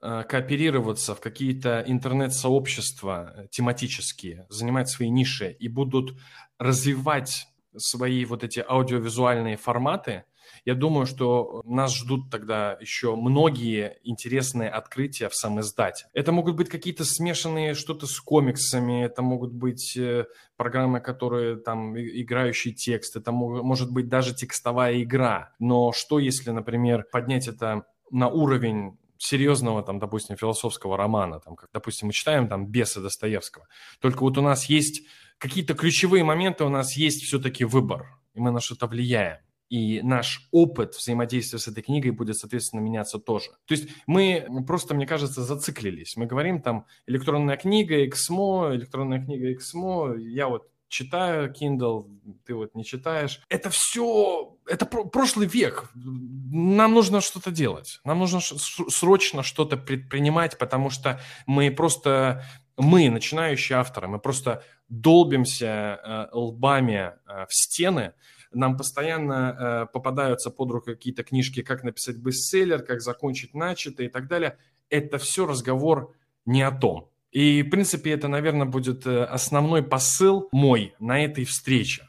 кооперироваться 0.00 1.16
в 1.16 1.20
какие-то 1.20 1.82
интернет-сообщества 1.84 3.48
тематические, 3.50 4.46
занимать 4.48 4.88
свои 4.88 5.10
ниши 5.10 5.50
и 5.50 5.66
будут 5.66 6.16
развивать 6.58 7.48
свои 7.76 8.24
вот 8.24 8.44
эти 8.44 8.64
аудиовизуальные 8.66 9.56
форматы, 9.56 10.24
я 10.64 10.74
думаю, 10.74 11.06
что 11.06 11.62
нас 11.64 11.94
ждут 11.94 12.30
тогда 12.30 12.76
еще 12.80 13.16
многие 13.16 13.98
интересные 14.02 14.70
открытия 14.70 15.28
в 15.28 15.34
сам 15.34 15.60
издате. 15.60 16.06
Это 16.12 16.32
могут 16.32 16.56
быть 16.56 16.68
какие-то 16.68 17.04
смешанные 17.04 17.74
что-то 17.74 18.06
с 18.06 18.18
комиксами, 18.20 19.04
это 19.04 19.22
могут 19.22 19.52
быть 19.52 19.96
э, 19.96 20.26
программы, 20.56 21.00
которые 21.00 21.56
там 21.56 21.98
играющий 21.98 22.72
текст, 22.72 23.16
это 23.16 23.32
может 23.32 23.92
быть 23.92 24.08
даже 24.08 24.34
текстовая 24.34 25.02
игра. 25.02 25.52
Но 25.58 25.92
что 25.92 26.18
если, 26.18 26.50
например, 26.50 27.06
поднять 27.10 27.48
это 27.48 27.84
на 28.10 28.28
уровень 28.28 28.98
серьезного, 29.18 29.82
там, 29.82 29.98
допустим, 29.98 30.36
философского 30.36 30.96
романа, 30.96 31.40
там, 31.40 31.56
как, 31.56 31.70
допустим, 31.72 32.08
мы 32.08 32.12
читаем 32.12 32.48
там 32.48 32.66
«Бесы» 32.66 33.00
Достоевского. 33.00 33.66
Только 34.00 34.22
вот 34.22 34.36
у 34.38 34.42
нас 34.42 34.66
есть 34.66 35.06
какие-то 35.38 35.74
ключевые 35.74 36.24
моменты 36.24 36.64
у 36.64 36.68
нас 36.68 36.96
есть 36.96 37.22
все-таки 37.22 37.64
выбор, 37.64 38.18
и 38.34 38.40
мы 38.40 38.50
на 38.50 38.60
что-то 38.60 38.86
влияем. 38.86 39.38
И 39.70 40.02
наш 40.02 40.46
опыт 40.52 40.94
взаимодействия 40.94 41.58
с 41.58 41.66
этой 41.66 41.82
книгой 41.82 42.10
будет, 42.12 42.36
соответственно, 42.36 42.80
меняться 42.80 43.18
тоже. 43.18 43.50
То 43.64 43.74
есть 43.74 43.88
мы 44.06 44.46
просто, 44.66 44.94
мне 44.94 45.06
кажется, 45.06 45.42
зациклились. 45.42 46.16
Мы 46.16 46.26
говорим 46.26 46.60
там 46.60 46.86
электронная 47.06 47.56
книга, 47.56 48.04
XMO, 48.06 48.74
электронная 48.76 49.24
книга 49.24 49.52
XMO. 49.52 50.18
Я 50.18 50.48
вот 50.48 50.68
читаю 50.94 51.52
Kindle, 51.52 52.06
ты 52.46 52.54
вот 52.54 52.74
не 52.74 52.84
читаешь. 52.84 53.40
Это 53.48 53.68
все, 53.68 54.56
это 54.66 54.86
про- 54.86 55.04
прошлый 55.04 55.48
век. 55.48 55.90
Нам 55.94 56.94
нужно 56.94 57.20
что-то 57.20 57.50
делать. 57.50 58.00
Нам 58.04 58.20
нужно 58.20 58.40
срочно 58.40 59.42
что-то 59.42 59.76
предпринимать, 59.76 60.56
потому 60.56 60.90
что 60.90 61.20
мы 61.46 61.70
просто 61.72 62.44
мы, 62.76 63.10
начинающие 63.10 63.78
авторы, 63.78 64.08
мы 64.08 64.18
просто 64.20 64.62
долбимся 64.88 65.66
э, 65.66 66.26
лбами 66.32 67.12
э, 67.26 67.46
в 67.48 67.54
стены, 67.54 68.12
нам 68.52 68.76
постоянно 68.76 69.34
э, 69.34 69.92
попадаются 69.92 70.50
под 70.50 70.70
руку 70.70 70.86
какие-то 70.86 71.24
книжки, 71.24 71.62
как 71.62 71.82
написать 71.82 72.16
бестселлер, 72.16 72.82
как 72.82 73.00
закончить 73.00 73.54
начатое 73.54 74.06
и 74.06 74.10
так 74.10 74.28
далее. 74.28 74.58
Это 74.90 75.18
все 75.18 75.44
разговор 75.44 76.14
не 76.46 76.62
о 76.62 76.70
том. 76.70 77.10
И, 77.34 77.62
в 77.64 77.70
принципе, 77.70 78.12
это, 78.12 78.28
наверное, 78.28 78.64
будет 78.64 79.06
э, 79.08 79.24
основной 79.24 79.82
посыл 79.82 80.48
мой 80.52 80.94
на 81.00 81.24
этой 81.24 81.44
встрече. 81.44 82.08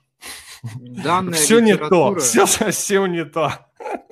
Данная 0.76 1.34
все 1.34 1.60
литература... 1.60 2.10
не 2.10 2.16
то, 2.16 2.20
все 2.20 2.46
совсем 2.46 3.12
не 3.12 3.26
то. 3.26 3.52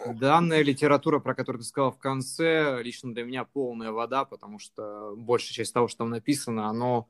Данная 0.07 0.64
литература, 0.64 1.20
про 1.20 1.36
которую 1.36 1.61
ты 1.61 1.68
сказал 1.68 1.91
в 1.91 1.99
конце, 1.99 2.82
лично 2.82 3.14
для 3.14 3.26
меня 3.26 3.43
полная 3.43 3.91
вода, 3.91 4.26
потому 4.26 4.57
что 4.57 5.14
большая 5.16 5.53
часть 5.53 5.72
того, 5.72 5.88
что 5.88 5.99
там 5.99 6.09
написано, 6.09 6.68
оно 6.68 7.07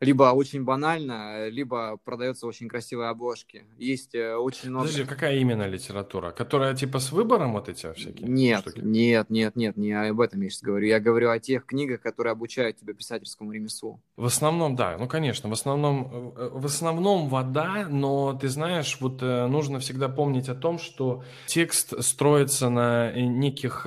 либо 0.00 0.24
очень 0.24 0.64
банально, 0.64 1.48
либо 1.48 1.98
продается 2.04 2.46
очень 2.46 2.68
красивые 2.68 3.08
обложки. 3.08 3.64
Есть 3.78 4.14
э, 4.14 4.36
очень 4.36 4.70
много... 4.70 4.86
Подожди, 4.86 5.04
какая 5.04 5.36
именно 5.36 5.66
литература? 5.66 6.30
Которая 6.30 6.74
типа 6.74 6.98
с 6.98 7.12
выбором 7.12 7.52
вот 7.52 7.68
эти 7.68 7.92
всякие 7.92 8.28
Нет, 8.28 8.60
штуки? 8.60 8.80
нет, 8.82 9.30
нет, 9.30 9.56
нет, 9.56 9.76
не 9.76 9.92
об 9.92 10.20
этом 10.20 10.40
я 10.42 10.50
сейчас 10.50 10.62
говорю. 10.62 10.86
Я 10.86 11.00
говорю 11.00 11.30
о 11.30 11.38
тех 11.38 11.64
книгах, 11.64 12.00
которые 12.00 12.32
обучают 12.32 12.78
тебя 12.78 12.94
писательскому 12.94 13.52
ремеслу. 13.52 14.00
В 14.16 14.26
основном, 14.26 14.76
да, 14.76 14.96
ну 14.98 15.08
конечно, 15.08 15.48
в 15.48 15.52
основном, 15.52 16.34
э, 16.36 16.50
в 16.52 16.66
основном 16.66 17.28
вода, 17.28 17.86
но 17.88 18.34
ты 18.34 18.48
знаешь, 18.48 18.98
вот 19.00 19.22
э, 19.22 19.46
нужно 19.46 19.78
всегда 19.78 20.08
помнить 20.08 20.48
о 20.48 20.54
том, 20.54 20.78
что 20.78 21.24
текст 21.46 22.02
строится 22.02 22.68
на 22.68 23.12
неких 23.12 23.86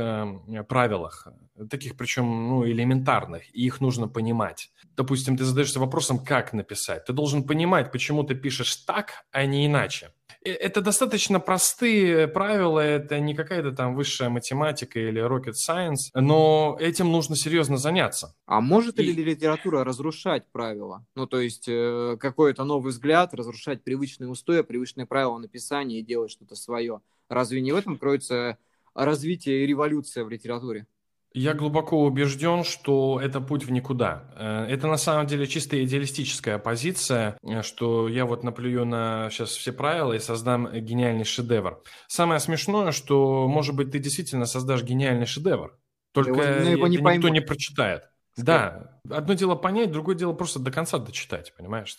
правилах 0.67 1.27
таких 1.69 1.95
причем 1.95 2.25
ну, 2.25 2.67
элементарных, 2.67 3.43
и 3.53 3.65
их 3.65 3.81
нужно 3.81 4.07
понимать. 4.07 4.71
Допустим, 4.95 5.37
ты 5.37 5.43
задаешься 5.43 5.79
вопросом, 5.79 6.19
как 6.19 6.53
написать. 6.53 7.05
Ты 7.05 7.13
должен 7.13 7.43
понимать, 7.43 7.91
почему 7.91 8.23
ты 8.23 8.35
пишешь 8.35 8.75
так, 8.77 9.25
а 9.31 9.45
не 9.45 9.65
иначе. 9.65 10.11
Э, 10.43 10.51
это 10.51 10.81
достаточно 10.81 11.39
простые 11.39 12.27
правила, 12.27 12.79
это 12.79 13.19
не 13.19 13.35
какая-то 13.35 13.71
там 13.71 13.95
высшая 13.95 14.29
математика 14.29 14.99
или 14.99 15.21
rocket 15.21 15.53
science, 15.53 16.09
но 16.13 16.77
этим 16.79 17.11
нужно 17.11 17.35
серьезно 17.35 17.77
заняться. 17.77 18.35
А 18.45 18.61
может 18.61 18.99
и... 18.99 19.03
ли 19.03 19.23
литература 19.23 19.83
разрушать 19.83 20.45
правила? 20.51 21.05
Ну, 21.15 21.27
то 21.27 21.39
есть 21.39 21.67
э, 21.67 22.17
какой-то 22.19 22.63
новый 22.63 22.91
взгляд, 22.91 23.33
разрушать 23.33 23.83
привычные 23.83 24.29
устои, 24.29 24.61
привычные 24.61 25.05
правила 25.05 25.37
написания 25.37 25.99
и 25.99 26.03
делать 26.03 26.31
что-то 26.31 26.55
свое? 26.55 27.01
Разве 27.29 27.61
не 27.61 27.71
в 27.71 27.75
этом 27.75 27.97
кроется 27.97 28.57
развитие 28.93 29.63
и 29.63 29.67
революция 29.67 30.23
в 30.23 30.29
литературе? 30.29 30.87
Я 31.33 31.53
глубоко 31.53 32.03
убежден, 32.03 32.63
что 32.63 33.19
это 33.21 33.41
путь 33.41 33.65
в 33.65 33.71
никуда. 33.71 34.31
Э, 34.35 34.65
это 34.69 34.87
на 34.87 34.97
самом 34.97 35.27
деле 35.27 35.45
чисто 35.45 35.83
идеалистическая 35.83 36.57
позиция, 36.57 37.37
э, 37.43 37.61
что 37.61 38.07
я 38.07 38.25
вот 38.25 38.43
наплюю 38.43 38.85
на 38.85 39.29
сейчас 39.29 39.51
все 39.51 39.71
правила 39.71 40.13
и 40.13 40.19
создам 40.19 40.71
гениальный 40.71 41.25
шедевр. 41.25 41.81
Самое 42.07 42.39
смешное, 42.39 42.91
что, 42.91 43.47
может 43.47 43.75
быть, 43.75 43.91
ты 43.91 43.99
действительно 43.99 44.45
создашь 44.45 44.83
гениальный 44.83 45.25
шедевр, 45.25 45.77
только 46.13 46.41
его, 46.41 46.69
его 46.69 46.87
не 46.87 46.97
никто 46.97 47.29
не 47.29 47.41
прочитает. 47.41 48.03
Что? 48.33 48.45
Да, 48.45 48.99
одно 49.09 49.33
дело 49.33 49.55
понять, 49.55 49.91
другое 49.91 50.15
дело 50.15 50.33
просто 50.33 50.59
до 50.59 50.71
конца 50.71 50.97
дочитать, 50.99 51.53
понимаешь? 51.57 51.97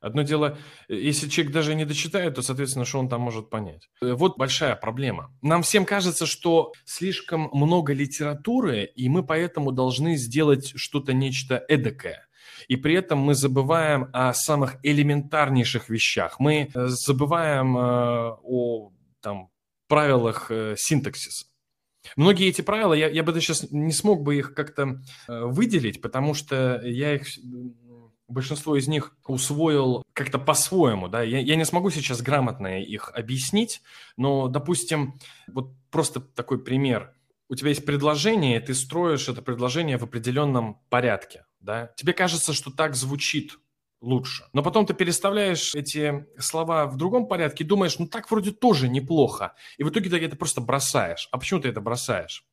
Одно 0.00 0.22
дело, 0.22 0.56
э, 0.88 0.94
если 0.94 1.28
человек 1.28 1.52
даже 1.52 1.74
не 1.74 1.84
дочитает, 1.84 2.34
то, 2.34 2.42
соответственно, 2.42 2.84
что 2.84 2.98
он 2.98 3.08
там 3.08 3.20
может 3.20 3.50
понять? 3.50 3.88
Э, 4.00 4.12
вот 4.12 4.38
большая 4.38 4.76
проблема. 4.76 5.32
Нам 5.42 5.62
всем 5.62 5.84
кажется, 5.84 6.26
что 6.26 6.72
слишком 6.84 7.50
много 7.52 7.92
литературы, 7.92 8.84
и 8.84 9.08
мы 9.08 9.24
поэтому 9.24 9.72
должны 9.72 10.16
сделать 10.16 10.72
что-то 10.76 11.12
нечто 11.12 11.64
эдакое. 11.68 12.26
И 12.68 12.76
при 12.76 12.94
этом 12.94 13.18
мы 13.18 13.34
забываем 13.34 14.08
о 14.12 14.32
самых 14.34 14.76
элементарнейших 14.82 15.88
вещах. 15.88 16.38
Мы 16.38 16.70
э, 16.72 16.86
забываем 16.86 17.76
о 17.76 18.92
там, 19.20 19.50
правилах 19.88 20.50
синтаксиса. 20.76 21.46
Многие 22.16 22.48
эти 22.48 22.62
правила, 22.62 22.94
я, 22.94 23.08
я 23.08 23.22
бы 23.22 23.38
сейчас 23.40 23.70
не 23.70 23.92
смог 23.92 24.22
бы 24.22 24.36
их 24.36 24.54
как-то 24.54 25.02
выделить, 25.26 26.00
потому 26.00 26.32
что 26.32 26.80
я 26.84 27.16
их 27.16 27.26
большинство 28.28 28.76
из 28.76 28.86
них 28.88 29.16
усвоил 29.26 30.04
как-то 30.12 30.38
по-своему, 30.38 31.08
да, 31.08 31.22
я, 31.22 31.38
я 31.38 31.56
не 31.56 31.64
смогу 31.64 31.90
сейчас 31.90 32.22
грамотно 32.22 32.80
их 32.80 33.10
объяснить, 33.14 33.82
но, 34.16 34.48
допустим, 34.48 35.18
вот 35.48 35.72
просто 35.90 36.20
такой 36.20 36.62
пример. 36.62 37.14
У 37.48 37.54
тебя 37.54 37.70
есть 37.70 37.86
предложение, 37.86 38.58
и 38.58 38.60
ты 38.60 38.74
строишь 38.74 39.28
это 39.28 39.40
предложение 39.40 39.96
в 39.96 40.04
определенном 40.04 40.80
порядке, 40.90 41.46
да, 41.60 41.90
тебе 41.96 42.12
кажется, 42.12 42.52
что 42.52 42.70
так 42.70 42.94
звучит 42.94 43.58
лучше. 44.00 44.44
Но 44.52 44.62
потом 44.62 44.86
ты 44.86 44.94
переставляешь 44.94 45.74
эти 45.74 46.26
слова 46.38 46.86
в 46.86 46.96
другом 46.96 47.26
порядке 47.26 47.64
и 47.64 47.66
думаешь, 47.66 47.98
ну 47.98 48.06
так 48.06 48.30
вроде 48.30 48.52
тоже 48.52 48.88
неплохо. 48.88 49.54
И 49.76 49.82
в 49.82 49.88
итоге 49.88 50.10
ты 50.10 50.24
это 50.24 50.36
просто 50.36 50.60
бросаешь. 50.60 51.28
А 51.32 51.38
почему 51.38 51.60
ты 51.60 51.68
это 51.68 51.80
бросаешь? 51.80 52.46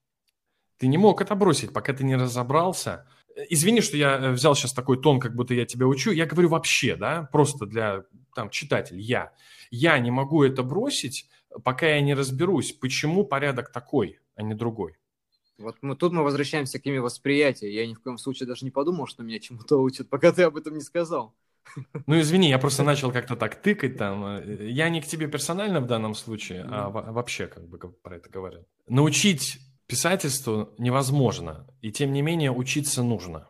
Ты 0.78 0.88
не 0.88 0.98
мог 0.98 1.22
это 1.22 1.36
бросить, 1.36 1.72
пока 1.72 1.94
ты 1.94 2.04
не 2.04 2.16
разобрался 2.16 3.08
Извини, 3.50 3.82
что 3.82 3.98
я 3.98 4.18
э, 4.18 4.32
взял 4.32 4.56
сейчас 4.56 4.74
такой 4.74 5.02
тон, 5.02 5.20
как 5.20 5.36
будто 5.36 5.54
я 5.54 5.66
тебя 5.66 5.88
учу. 5.88 6.12
Я 6.12 6.26
говорю 6.26 6.50
вообще, 6.50 6.96
да, 6.96 7.28
просто 7.32 7.66
для 7.66 8.04
там, 8.34 8.50
читателей, 8.50 9.02
я. 9.02 9.34
Я 9.72 10.00
не 10.00 10.12
могу 10.12 10.44
это 10.44 10.64
бросить, 10.64 11.30
пока 11.64 11.88
я 11.88 12.02
не 12.02 12.14
разберусь, 12.14 12.72
почему 12.72 13.26
порядок 13.26 13.72
такой, 13.72 14.20
а 14.36 14.42
не 14.42 14.54
другой. 14.54 14.96
Вот 15.58 15.78
мы, 15.82 15.96
тут 15.96 16.12
мы 16.12 16.24
возвращаемся 16.24 16.80
к 16.80 16.84
теме 16.84 17.02
восприятия. 17.02 17.74
Я 17.74 17.88
ни 17.88 17.94
в 17.94 18.02
коем 18.02 18.18
случае 18.18 18.48
даже 18.48 18.66
не 18.66 18.72
подумал, 18.72 19.08
что 19.08 19.24
меня 19.24 19.40
чему-то 19.40 19.82
учат, 19.82 20.10
пока 20.10 20.32
ты 20.32 20.44
об 20.44 20.58
этом 20.58 20.74
не 20.74 20.82
сказал. 20.82 21.34
Ну, 22.06 22.20
извини, 22.20 22.50
я 22.50 22.60
просто 22.60 22.84
начал 22.84 23.12
как-то 23.12 23.36
так 23.36 23.62
тыкать 23.62 23.98
там. 23.98 24.26
Э, 24.26 24.70
я 24.70 24.90
не 24.90 25.02
к 25.02 25.08
тебе 25.08 25.28
персонально 25.28 25.82
в 25.82 25.88
данном 25.88 26.16
случае, 26.16 26.66
а 26.70 26.90
вообще 26.90 27.48
как 27.48 27.68
бы 27.68 27.78
про 27.78 28.18
это 28.18 28.30
говорил. 28.30 28.66
Научить 28.88 29.60
Писательству 29.88 30.74
невозможно, 30.78 31.68
и 31.82 31.92
тем 31.92 32.12
не 32.12 32.22
менее 32.22 32.52
учиться 32.52 33.04
нужно. 33.04 33.50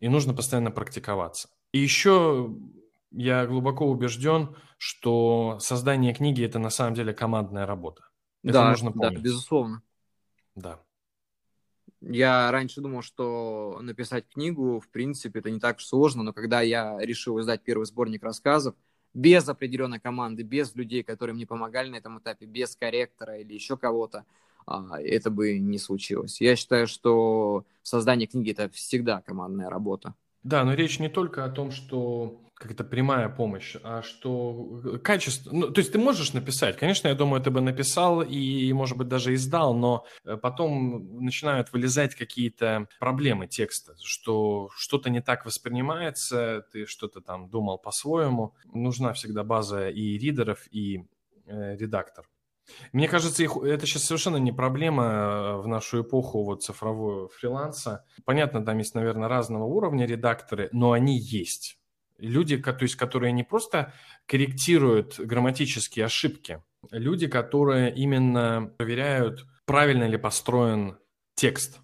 И 0.00 0.08
нужно 0.08 0.34
постоянно 0.34 0.70
практиковаться. 0.70 1.48
И 1.72 1.78
еще 1.78 2.54
я 3.12 3.46
глубоко 3.46 3.86
убежден, 3.86 4.56
что 4.78 5.58
создание 5.60 6.12
книги– 6.12 6.44
это 6.44 6.58
на 6.58 6.70
самом 6.70 6.94
деле 6.94 7.14
командная 7.14 7.66
работа. 7.66 8.02
Это 8.42 8.54
да, 8.54 8.70
нужно 8.70 8.92
помнить. 8.92 9.18
Да, 9.18 9.20
безусловно. 9.20 9.82
Да. 10.56 10.80
Я 12.00 12.50
раньше 12.50 12.80
думал, 12.80 13.02
что 13.02 13.78
написать 13.80 14.28
книгу, 14.28 14.80
в 14.80 14.88
принципе, 14.90 15.38
это 15.38 15.50
не 15.50 15.58
так 15.60 15.76
уж 15.76 15.86
сложно, 15.86 16.22
но 16.22 16.32
когда 16.32 16.60
я 16.60 16.98
решил 16.98 17.40
издать 17.40 17.62
первый 17.62 17.86
сборник 17.86 18.22
рассказов, 18.22 18.74
без 19.14 19.48
определенной 19.48 20.00
команды, 20.00 20.42
без 20.42 20.74
людей, 20.74 21.02
которые 21.02 21.34
мне 21.34 21.46
помогали 21.46 21.88
на 21.88 21.96
этом 21.96 22.18
этапе, 22.18 22.46
без 22.46 22.76
корректора 22.76 23.38
или 23.38 23.54
еще 23.54 23.78
кого-то, 23.78 24.26
это 24.66 25.30
бы 25.30 25.58
не 25.58 25.78
случилось. 25.78 26.40
Я 26.40 26.56
считаю, 26.56 26.86
что 26.86 27.64
создание 27.82 28.26
книги 28.26 28.50
это 28.50 28.68
всегда 28.70 29.20
командная 29.20 29.70
работа. 29.70 30.14
Да, 30.42 30.64
но 30.64 30.74
речь 30.74 30.98
не 30.98 31.08
только 31.08 31.44
о 31.44 31.50
том, 31.50 31.70
что 31.70 32.44
как-то 32.54 32.84
прямая 32.84 33.28
помощь, 33.28 33.76
а 33.82 34.02
что 34.02 34.80
э, 34.84 34.98
качество... 34.98 35.50
Ну, 35.52 35.70
то 35.70 35.80
есть 35.80 35.92
ты 35.92 35.98
можешь 35.98 36.32
написать, 36.32 36.76
конечно, 36.76 37.08
я 37.08 37.14
думаю, 37.14 37.42
ты 37.42 37.50
бы 37.50 37.60
написал 37.60 38.22
и, 38.22 38.72
может 38.72 38.96
быть, 38.96 39.08
даже 39.08 39.34
издал, 39.34 39.74
но 39.74 40.06
э, 40.24 40.36
потом 40.36 41.24
начинают 41.24 41.72
вылезать 41.72 42.14
какие-то 42.14 42.88
проблемы 43.00 43.48
текста, 43.48 43.94
что 44.02 44.70
что-то 44.76 45.10
не 45.10 45.20
так 45.20 45.44
воспринимается, 45.44 46.64
ты 46.72 46.86
что-то 46.86 47.20
там 47.20 47.50
думал 47.50 47.78
по-своему. 47.78 48.54
Нужна 48.72 49.12
всегда 49.12 49.44
база 49.44 49.88
и 49.88 50.16
ридеров, 50.16 50.66
и 50.70 51.04
э, 51.46 51.76
редактор. 51.76 52.26
Мне 52.92 53.08
кажется, 53.08 53.42
их, 53.42 53.56
это 53.56 53.86
сейчас 53.86 54.04
совершенно 54.04 54.36
не 54.36 54.52
проблема 54.52 55.04
э, 55.04 55.56
в 55.58 55.66
нашу 55.66 56.02
эпоху 56.02 56.44
вот 56.44 56.62
цифрового 56.62 57.28
фриланса. 57.28 58.04
Понятно, 58.24 58.64
там 58.64 58.78
есть, 58.78 58.94
наверное, 58.94 59.28
разного 59.28 59.64
уровня 59.64 60.06
редакторы, 60.06 60.68
но 60.72 60.92
они 60.92 61.18
есть. 61.18 61.78
Люди, 62.18 62.56
то 62.56 62.76
есть, 62.80 62.94
которые 62.94 63.32
не 63.32 63.42
просто 63.42 63.92
корректируют 64.26 65.18
грамматические 65.18 66.06
ошибки, 66.06 66.62
люди, 66.90 67.26
которые 67.26 67.92
именно 67.94 68.72
проверяют, 68.78 69.46
правильно 69.66 70.04
ли 70.04 70.16
построен 70.16 70.98
текст. 71.34 71.80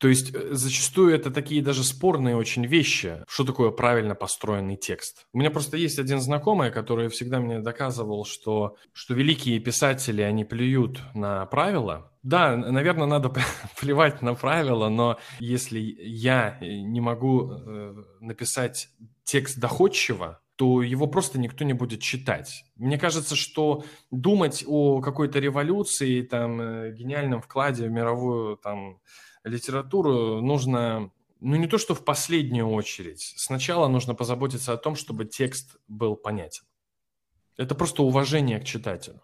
То 0.00 0.08
есть 0.08 0.34
э, 0.34 0.48
зачастую 0.52 1.14
это 1.14 1.30
такие 1.30 1.62
даже 1.62 1.84
спорные 1.84 2.34
очень 2.34 2.66
вещи. 2.66 3.22
Что 3.28 3.44
такое 3.44 3.70
правильно 3.70 4.14
построенный 4.14 4.76
текст? 4.76 5.26
У 5.34 5.38
меня 5.38 5.50
просто 5.50 5.76
есть 5.76 5.98
один 5.98 6.20
знакомый, 6.20 6.70
который 6.70 7.08
всегда 7.10 7.38
мне 7.38 7.60
доказывал, 7.60 8.24
что, 8.24 8.76
что 8.94 9.14
великие 9.14 9.60
писатели, 9.60 10.22
они 10.22 10.44
плюют 10.46 11.00
на 11.14 11.44
правила. 11.46 12.10
Да, 12.22 12.56
наверное, 12.56 13.06
надо 13.06 13.30
плевать 13.80 14.22
на 14.22 14.34
правила, 14.34 14.88
но 14.88 15.18
если 15.38 15.78
я 15.78 16.58
не 16.62 17.00
могу 17.00 17.52
э, 17.52 17.94
написать 18.20 18.88
текст 19.24 19.58
доходчиво, 19.58 20.40
то 20.56 20.82
его 20.82 21.06
просто 21.06 21.38
никто 21.38 21.64
не 21.64 21.72
будет 21.74 22.00
читать. 22.00 22.64
Мне 22.76 22.98
кажется, 22.98 23.36
что 23.36 23.84
думать 24.10 24.64
о 24.66 25.00
какой-то 25.02 25.38
революции, 25.38 26.22
там, 26.22 26.60
э, 26.60 26.92
гениальном 26.92 27.42
вкладе 27.42 27.86
в 27.86 27.90
мировую 27.90 28.56
там, 28.56 28.98
литературу 29.44 30.40
нужно, 30.40 31.10
ну 31.40 31.56
не 31.56 31.66
то 31.66 31.78
что 31.78 31.94
в 31.94 32.04
последнюю 32.04 32.68
очередь, 32.68 33.34
сначала 33.36 33.88
нужно 33.88 34.14
позаботиться 34.14 34.72
о 34.72 34.76
том, 34.76 34.94
чтобы 34.96 35.24
текст 35.24 35.76
был 35.88 36.16
понятен. 36.16 36.64
Это 37.56 37.74
просто 37.74 38.02
уважение 38.02 38.58
к 38.58 38.64
читателю. 38.64 39.20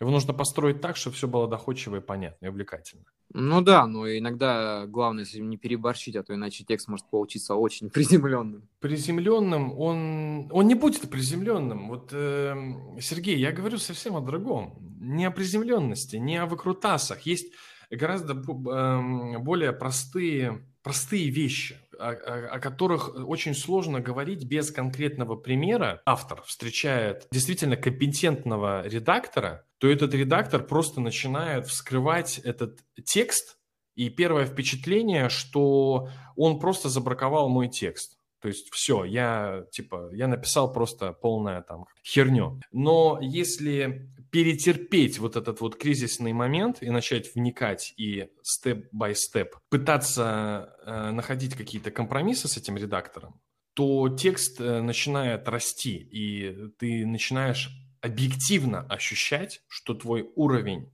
Его 0.00 0.10
нужно 0.10 0.32
построить 0.32 0.80
так, 0.80 0.96
чтобы 0.96 1.16
все 1.16 1.26
было 1.26 1.48
доходчиво 1.48 1.96
и 1.96 2.00
понятно, 2.00 2.46
и 2.46 2.48
увлекательно. 2.48 3.04
Ну 3.34 3.60
да, 3.60 3.86
но 3.86 4.08
иногда 4.08 4.86
главное 4.86 5.24
с 5.24 5.34
этим 5.34 5.50
не 5.50 5.58
переборщить, 5.58 6.14
а 6.16 6.22
то 6.22 6.34
иначе 6.34 6.64
текст 6.64 6.88
может 6.88 7.10
получиться 7.10 7.56
очень 7.56 7.90
приземленным. 7.90 8.68
Приземленным 8.78 9.78
он, 9.78 10.48
он 10.52 10.66
не 10.68 10.74
будет 10.74 11.10
приземленным. 11.10 11.88
Вот, 11.88 12.10
э, 12.12 12.54
Сергей, 13.00 13.38
я 13.38 13.50
говорю 13.50 13.78
совсем 13.78 14.16
о 14.16 14.20
другом. 14.20 14.78
Не 15.00 15.26
о 15.26 15.30
приземленности, 15.30 16.16
не 16.16 16.36
о 16.36 16.46
выкрутасах. 16.46 17.22
Есть 17.22 17.52
гораздо 17.90 18.34
э, 18.34 19.38
более 19.38 19.72
простые, 19.72 20.66
простые 20.82 21.30
вещи, 21.30 21.76
о, 21.98 22.10
о, 22.10 22.60
которых 22.60 23.14
очень 23.14 23.54
сложно 23.54 24.00
говорить 24.00 24.44
без 24.44 24.70
конкретного 24.70 25.36
примера. 25.36 26.02
Автор 26.04 26.42
встречает 26.42 27.26
действительно 27.30 27.76
компетентного 27.76 28.86
редактора, 28.86 29.64
то 29.78 29.88
этот 29.88 30.14
редактор 30.14 30.62
просто 30.64 31.00
начинает 31.00 31.66
вскрывать 31.66 32.38
этот 32.38 32.80
текст, 33.04 33.58
и 33.94 34.10
первое 34.10 34.46
впечатление, 34.46 35.28
что 35.28 36.08
он 36.36 36.60
просто 36.60 36.88
забраковал 36.88 37.48
мой 37.48 37.68
текст. 37.68 38.16
То 38.40 38.46
есть 38.46 38.72
все, 38.72 39.02
я 39.04 39.64
типа, 39.72 40.10
я 40.12 40.28
написал 40.28 40.72
просто 40.72 41.12
полная 41.12 41.62
там 41.62 41.86
херню. 42.04 42.60
Но 42.70 43.18
если 43.20 44.08
перетерпеть 44.30 45.18
вот 45.18 45.36
этот 45.36 45.60
вот 45.60 45.76
кризисный 45.76 46.32
момент 46.32 46.82
и 46.82 46.90
начать 46.90 47.34
вникать 47.34 47.94
и 47.96 48.30
степ-бай-степ 48.42 49.56
пытаться 49.68 50.76
э, 50.84 51.10
находить 51.10 51.54
какие-то 51.54 51.90
компромиссы 51.90 52.48
с 52.48 52.56
этим 52.56 52.76
редактором, 52.76 53.40
то 53.74 54.08
текст 54.08 54.60
э, 54.60 54.80
начинает 54.80 55.48
расти, 55.48 55.96
и 55.96 56.70
ты 56.78 57.06
начинаешь 57.06 57.70
объективно 58.00 58.82
ощущать, 58.82 59.62
что 59.68 59.94
твой 59.94 60.30
уровень, 60.36 60.92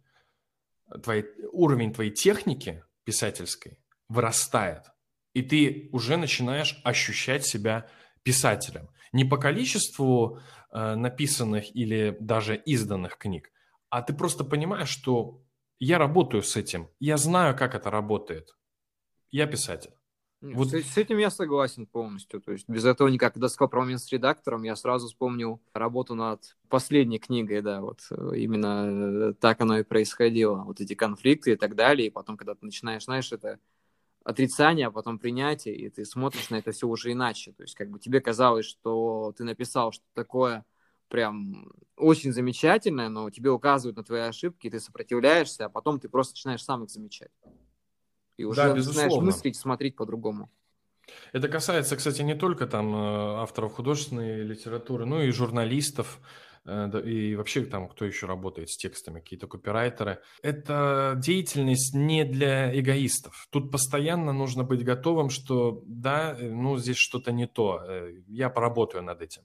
твой, 1.02 1.26
уровень 1.52 1.92
твоей 1.92 2.10
техники 2.10 2.84
писательской 3.04 3.78
вырастает. 4.08 4.82
И 5.32 5.42
ты 5.42 5.88
уже 5.92 6.16
начинаешь 6.16 6.80
ощущать 6.84 7.44
себя 7.44 7.88
писателем. 8.22 8.88
Не 9.12 9.24
по 9.24 9.36
количеству 9.36 10.40
написанных 10.74 11.74
или 11.74 12.16
даже 12.20 12.56
изданных 12.56 13.16
книг, 13.16 13.50
а 13.90 14.02
ты 14.02 14.12
просто 14.12 14.44
понимаешь, 14.44 14.88
что 14.88 15.40
я 15.78 15.98
работаю 15.98 16.42
с 16.42 16.56
этим, 16.56 16.88
я 16.98 17.16
знаю, 17.16 17.56
как 17.56 17.74
это 17.74 17.90
работает. 17.90 18.56
Я 19.30 19.46
писатель. 19.46 19.92
Вот. 20.40 20.68
С, 20.68 20.72
с 20.74 20.98
этим 20.98 21.18
я 21.18 21.30
согласен 21.30 21.86
полностью. 21.86 22.40
То 22.40 22.52
есть 22.52 22.68
без 22.68 22.84
этого 22.84 23.08
никак. 23.08 23.32
Когда 23.32 23.48
сказал 23.48 23.70
про 23.70 23.80
момент 23.80 24.00
с 24.00 24.12
редактором, 24.12 24.62
я 24.62 24.76
сразу 24.76 25.06
вспомнил 25.06 25.62
работу 25.72 26.14
над 26.14 26.56
последней 26.68 27.18
книгой, 27.18 27.62
да, 27.62 27.80
вот 27.80 28.00
э, 28.10 28.32
именно 28.36 29.30
э, 29.30 29.34
так 29.40 29.60
оно 29.62 29.78
и 29.78 29.84
происходило. 29.84 30.64
Вот 30.64 30.80
эти 30.80 30.94
конфликты 30.94 31.52
и 31.52 31.56
так 31.56 31.74
далее. 31.74 32.08
И 32.08 32.10
потом, 32.10 32.36
когда 32.36 32.54
ты 32.54 32.66
начинаешь, 32.66 33.04
знаешь, 33.04 33.32
это 33.32 33.58
отрицание, 34.24 34.88
а 34.88 34.90
потом 34.90 35.18
принятие, 35.18 35.76
и 35.76 35.88
ты 35.90 36.04
смотришь 36.04 36.50
на 36.50 36.56
это 36.56 36.72
все 36.72 36.88
уже 36.88 37.12
иначе. 37.12 37.52
То 37.52 37.62
есть 37.62 37.74
как 37.74 37.90
бы 37.90 37.98
тебе 37.98 38.20
казалось, 38.20 38.66
что 38.66 39.32
ты 39.36 39.44
написал 39.44 39.92
что-то 39.92 40.10
такое 40.14 40.64
прям 41.08 41.70
очень 41.96 42.32
замечательное, 42.32 43.08
но 43.08 43.30
тебе 43.30 43.50
указывают 43.50 43.96
на 43.96 44.02
твои 44.02 44.22
ошибки, 44.22 44.66
и 44.66 44.70
ты 44.70 44.80
сопротивляешься, 44.80 45.66
а 45.66 45.68
потом 45.68 46.00
ты 46.00 46.08
просто 46.08 46.32
начинаешь 46.32 46.64
сам 46.64 46.82
их 46.82 46.90
замечать. 46.90 47.30
И 48.36 48.44
уже 48.44 48.62
да, 48.62 48.74
начинаешь 48.74 49.22
мыслить, 49.22 49.56
смотреть 49.56 49.94
по-другому. 49.94 50.50
Это 51.32 51.48
касается, 51.48 51.96
кстати, 51.96 52.22
не 52.22 52.34
только 52.34 52.66
там 52.66 52.94
э, 52.94 53.42
авторов 53.42 53.74
художественной 53.74 54.42
литературы, 54.42 55.04
но 55.04 55.22
и 55.22 55.30
журналистов, 55.30 56.18
и 56.66 57.34
вообще 57.36 57.64
там 57.64 57.88
кто 57.88 58.04
еще 58.04 58.26
работает 58.26 58.70
с 58.70 58.76
текстами, 58.76 59.20
какие-то 59.20 59.46
копирайтеры. 59.46 60.22
Это 60.42 61.14
деятельность 61.18 61.94
не 61.94 62.24
для 62.24 62.78
эгоистов. 62.78 63.48
Тут 63.50 63.70
постоянно 63.70 64.32
нужно 64.32 64.64
быть 64.64 64.82
готовым, 64.82 65.28
что 65.28 65.82
да, 65.86 66.34
э, 66.38 66.50
ну 66.50 66.78
здесь 66.78 66.96
что-то 66.96 67.32
не 67.32 67.46
то, 67.46 67.82
я 68.28 68.48
поработаю 68.48 69.04
над 69.04 69.20
этим. 69.20 69.42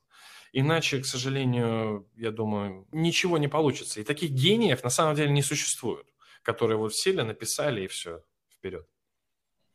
Иначе, 0.52 1.00
к 1.00 1.06
сожалению, 1.06 2.08
я 2.16 2.32
думаю, 2.32 2.88
ничего 2.92 3.38
не 3.38 3.48
получится. 3.48 4.00
И 4.00 4.04
таких 4.04 4.32
гениев 4.32 4.84
на 4.84 4.90
самом 4.90 5.16
деле 5.16 5.32
не 5.32 5.44
существует, 5.44 6.08
которые 6.42 6.78
вот 6.78 6.96
сели, 6.96 7.22
написали 7.22 7.84
и 7.84 7.88
все, 7.88 8.24
вперед. 8.50 8.88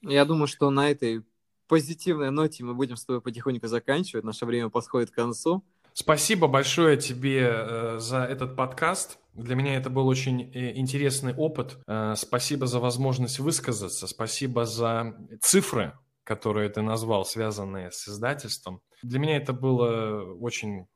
Я 0.03 0.25
думаю, 0.25 0.49
что 0.49 0.71
на 0.71 0.91
этой 0.91 1.23
позитивной 1.69 2.31
ноте 2.31 2.65
мы 2.65 2.75
будем 2.75 2.97
с 2.97 3.05
тобой 3.05 3.23
потихоньку 3.23 3.69
заканчивать. 3.69 4.25
Наше 4.25 4.47
время 4.47 4.69
подходит 4.69 5.11
к 5.11 5.15
концу. 5.15 5.65
Спасибо 5.97 6.49
большое 6.49 6.97
тебе 6.97 7.49
э, 7.49 7.99
за 8.01 8.25
этот 8.25 8.57
подкаст. 8.57 9.21
Для 9.33 9.55
меня 9.55 9.77
это 9.77 9.91
был 9.91 10.09
очень 10.09 10.51
э, 10.53 10.77
интересный 10.77 11.33
опыт. 11.37 11.79
Э, 11.87 12.15
спасибо 12.17 12.67
за 12.67 12.81
возможность 12.81 13.39
высказаться. 13.39 14.09
Спасибо 14.09 14.65
за 14.65 15.17
цифры, 15.41 15.97
которые 16.25 16.69
ты 16.69 16.83
назвал, 16.83 17.25
связанные 17.25 17.93
с 17.93 18.09
издательством. 18.09 18.81
Для 19.05 19.21
меня 19.21 19.37
это 19.37 19.53
было 19.53 20.35
очень 20.35 20.89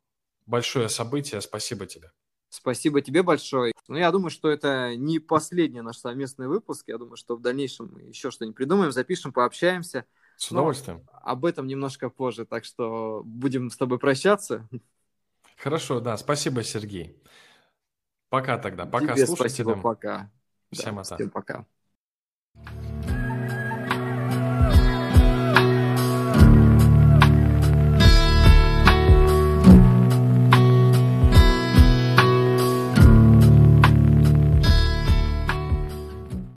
большое 0.47 0.89
событие. 0.89 1.41
Спасибо 1.43 1.87
тебе. 1.87 2.11
Спасибо 2.49 3.01
тебе 3.01 3.23
большое. 3.23 3.73
Ну, 3.87 3.97
я 3.97 4.11
думаю, 4.11 4.31
что 4.31 4.51
это 4.51 4.97
не 4.97 5.21
последний 5.21 5.81
наш 5.81 5.99
совместный 5.99 6.49
выпуск. 6.49 6.89
Я 6.89 6.99
думаю, 6.99 7.17
что 7.17 7.37
в 7.37 7.41
дальнейшем 7.41 7.93
мы 7.93 8.03
еще 8.03 8.33
что-нибудь 8.33 8.57
придумаем, 8.57 8.91
запишем, 8.91 9.33
пообщаемся. 9.33 10.07
С 10.39 10.53
удовольствием. 10.53 11.03
Но 11.05 11.19
об 11.23 11.45
этом 11.45 11.67
немножко 11.67 12.11
позже, 12.11 12.47
так 12.47 12.65
что 12.65 13.23
будем 13.25 13.71
с 13.71 13.77
тобой 13.77 13.99
прощаться. 13.99 14.69
Хорошо, 15.57 16.01
да. 16.01 16.17
Спасибо, 16.17 16.63
Сергей. 16.63 17.21
Пока 18.29 18.57
тогда. 18.57 18.87
Пока 18.87 19.15
Тебе 19.15 19.27
слушателям. 19.27 19.51
Спасибо, 19.51 19.83
пока. 19.83 20.31
Всем 20.71 20.97
да, 20.97 21.03
Всем 21.03 21.31
пока. 21.31 21.67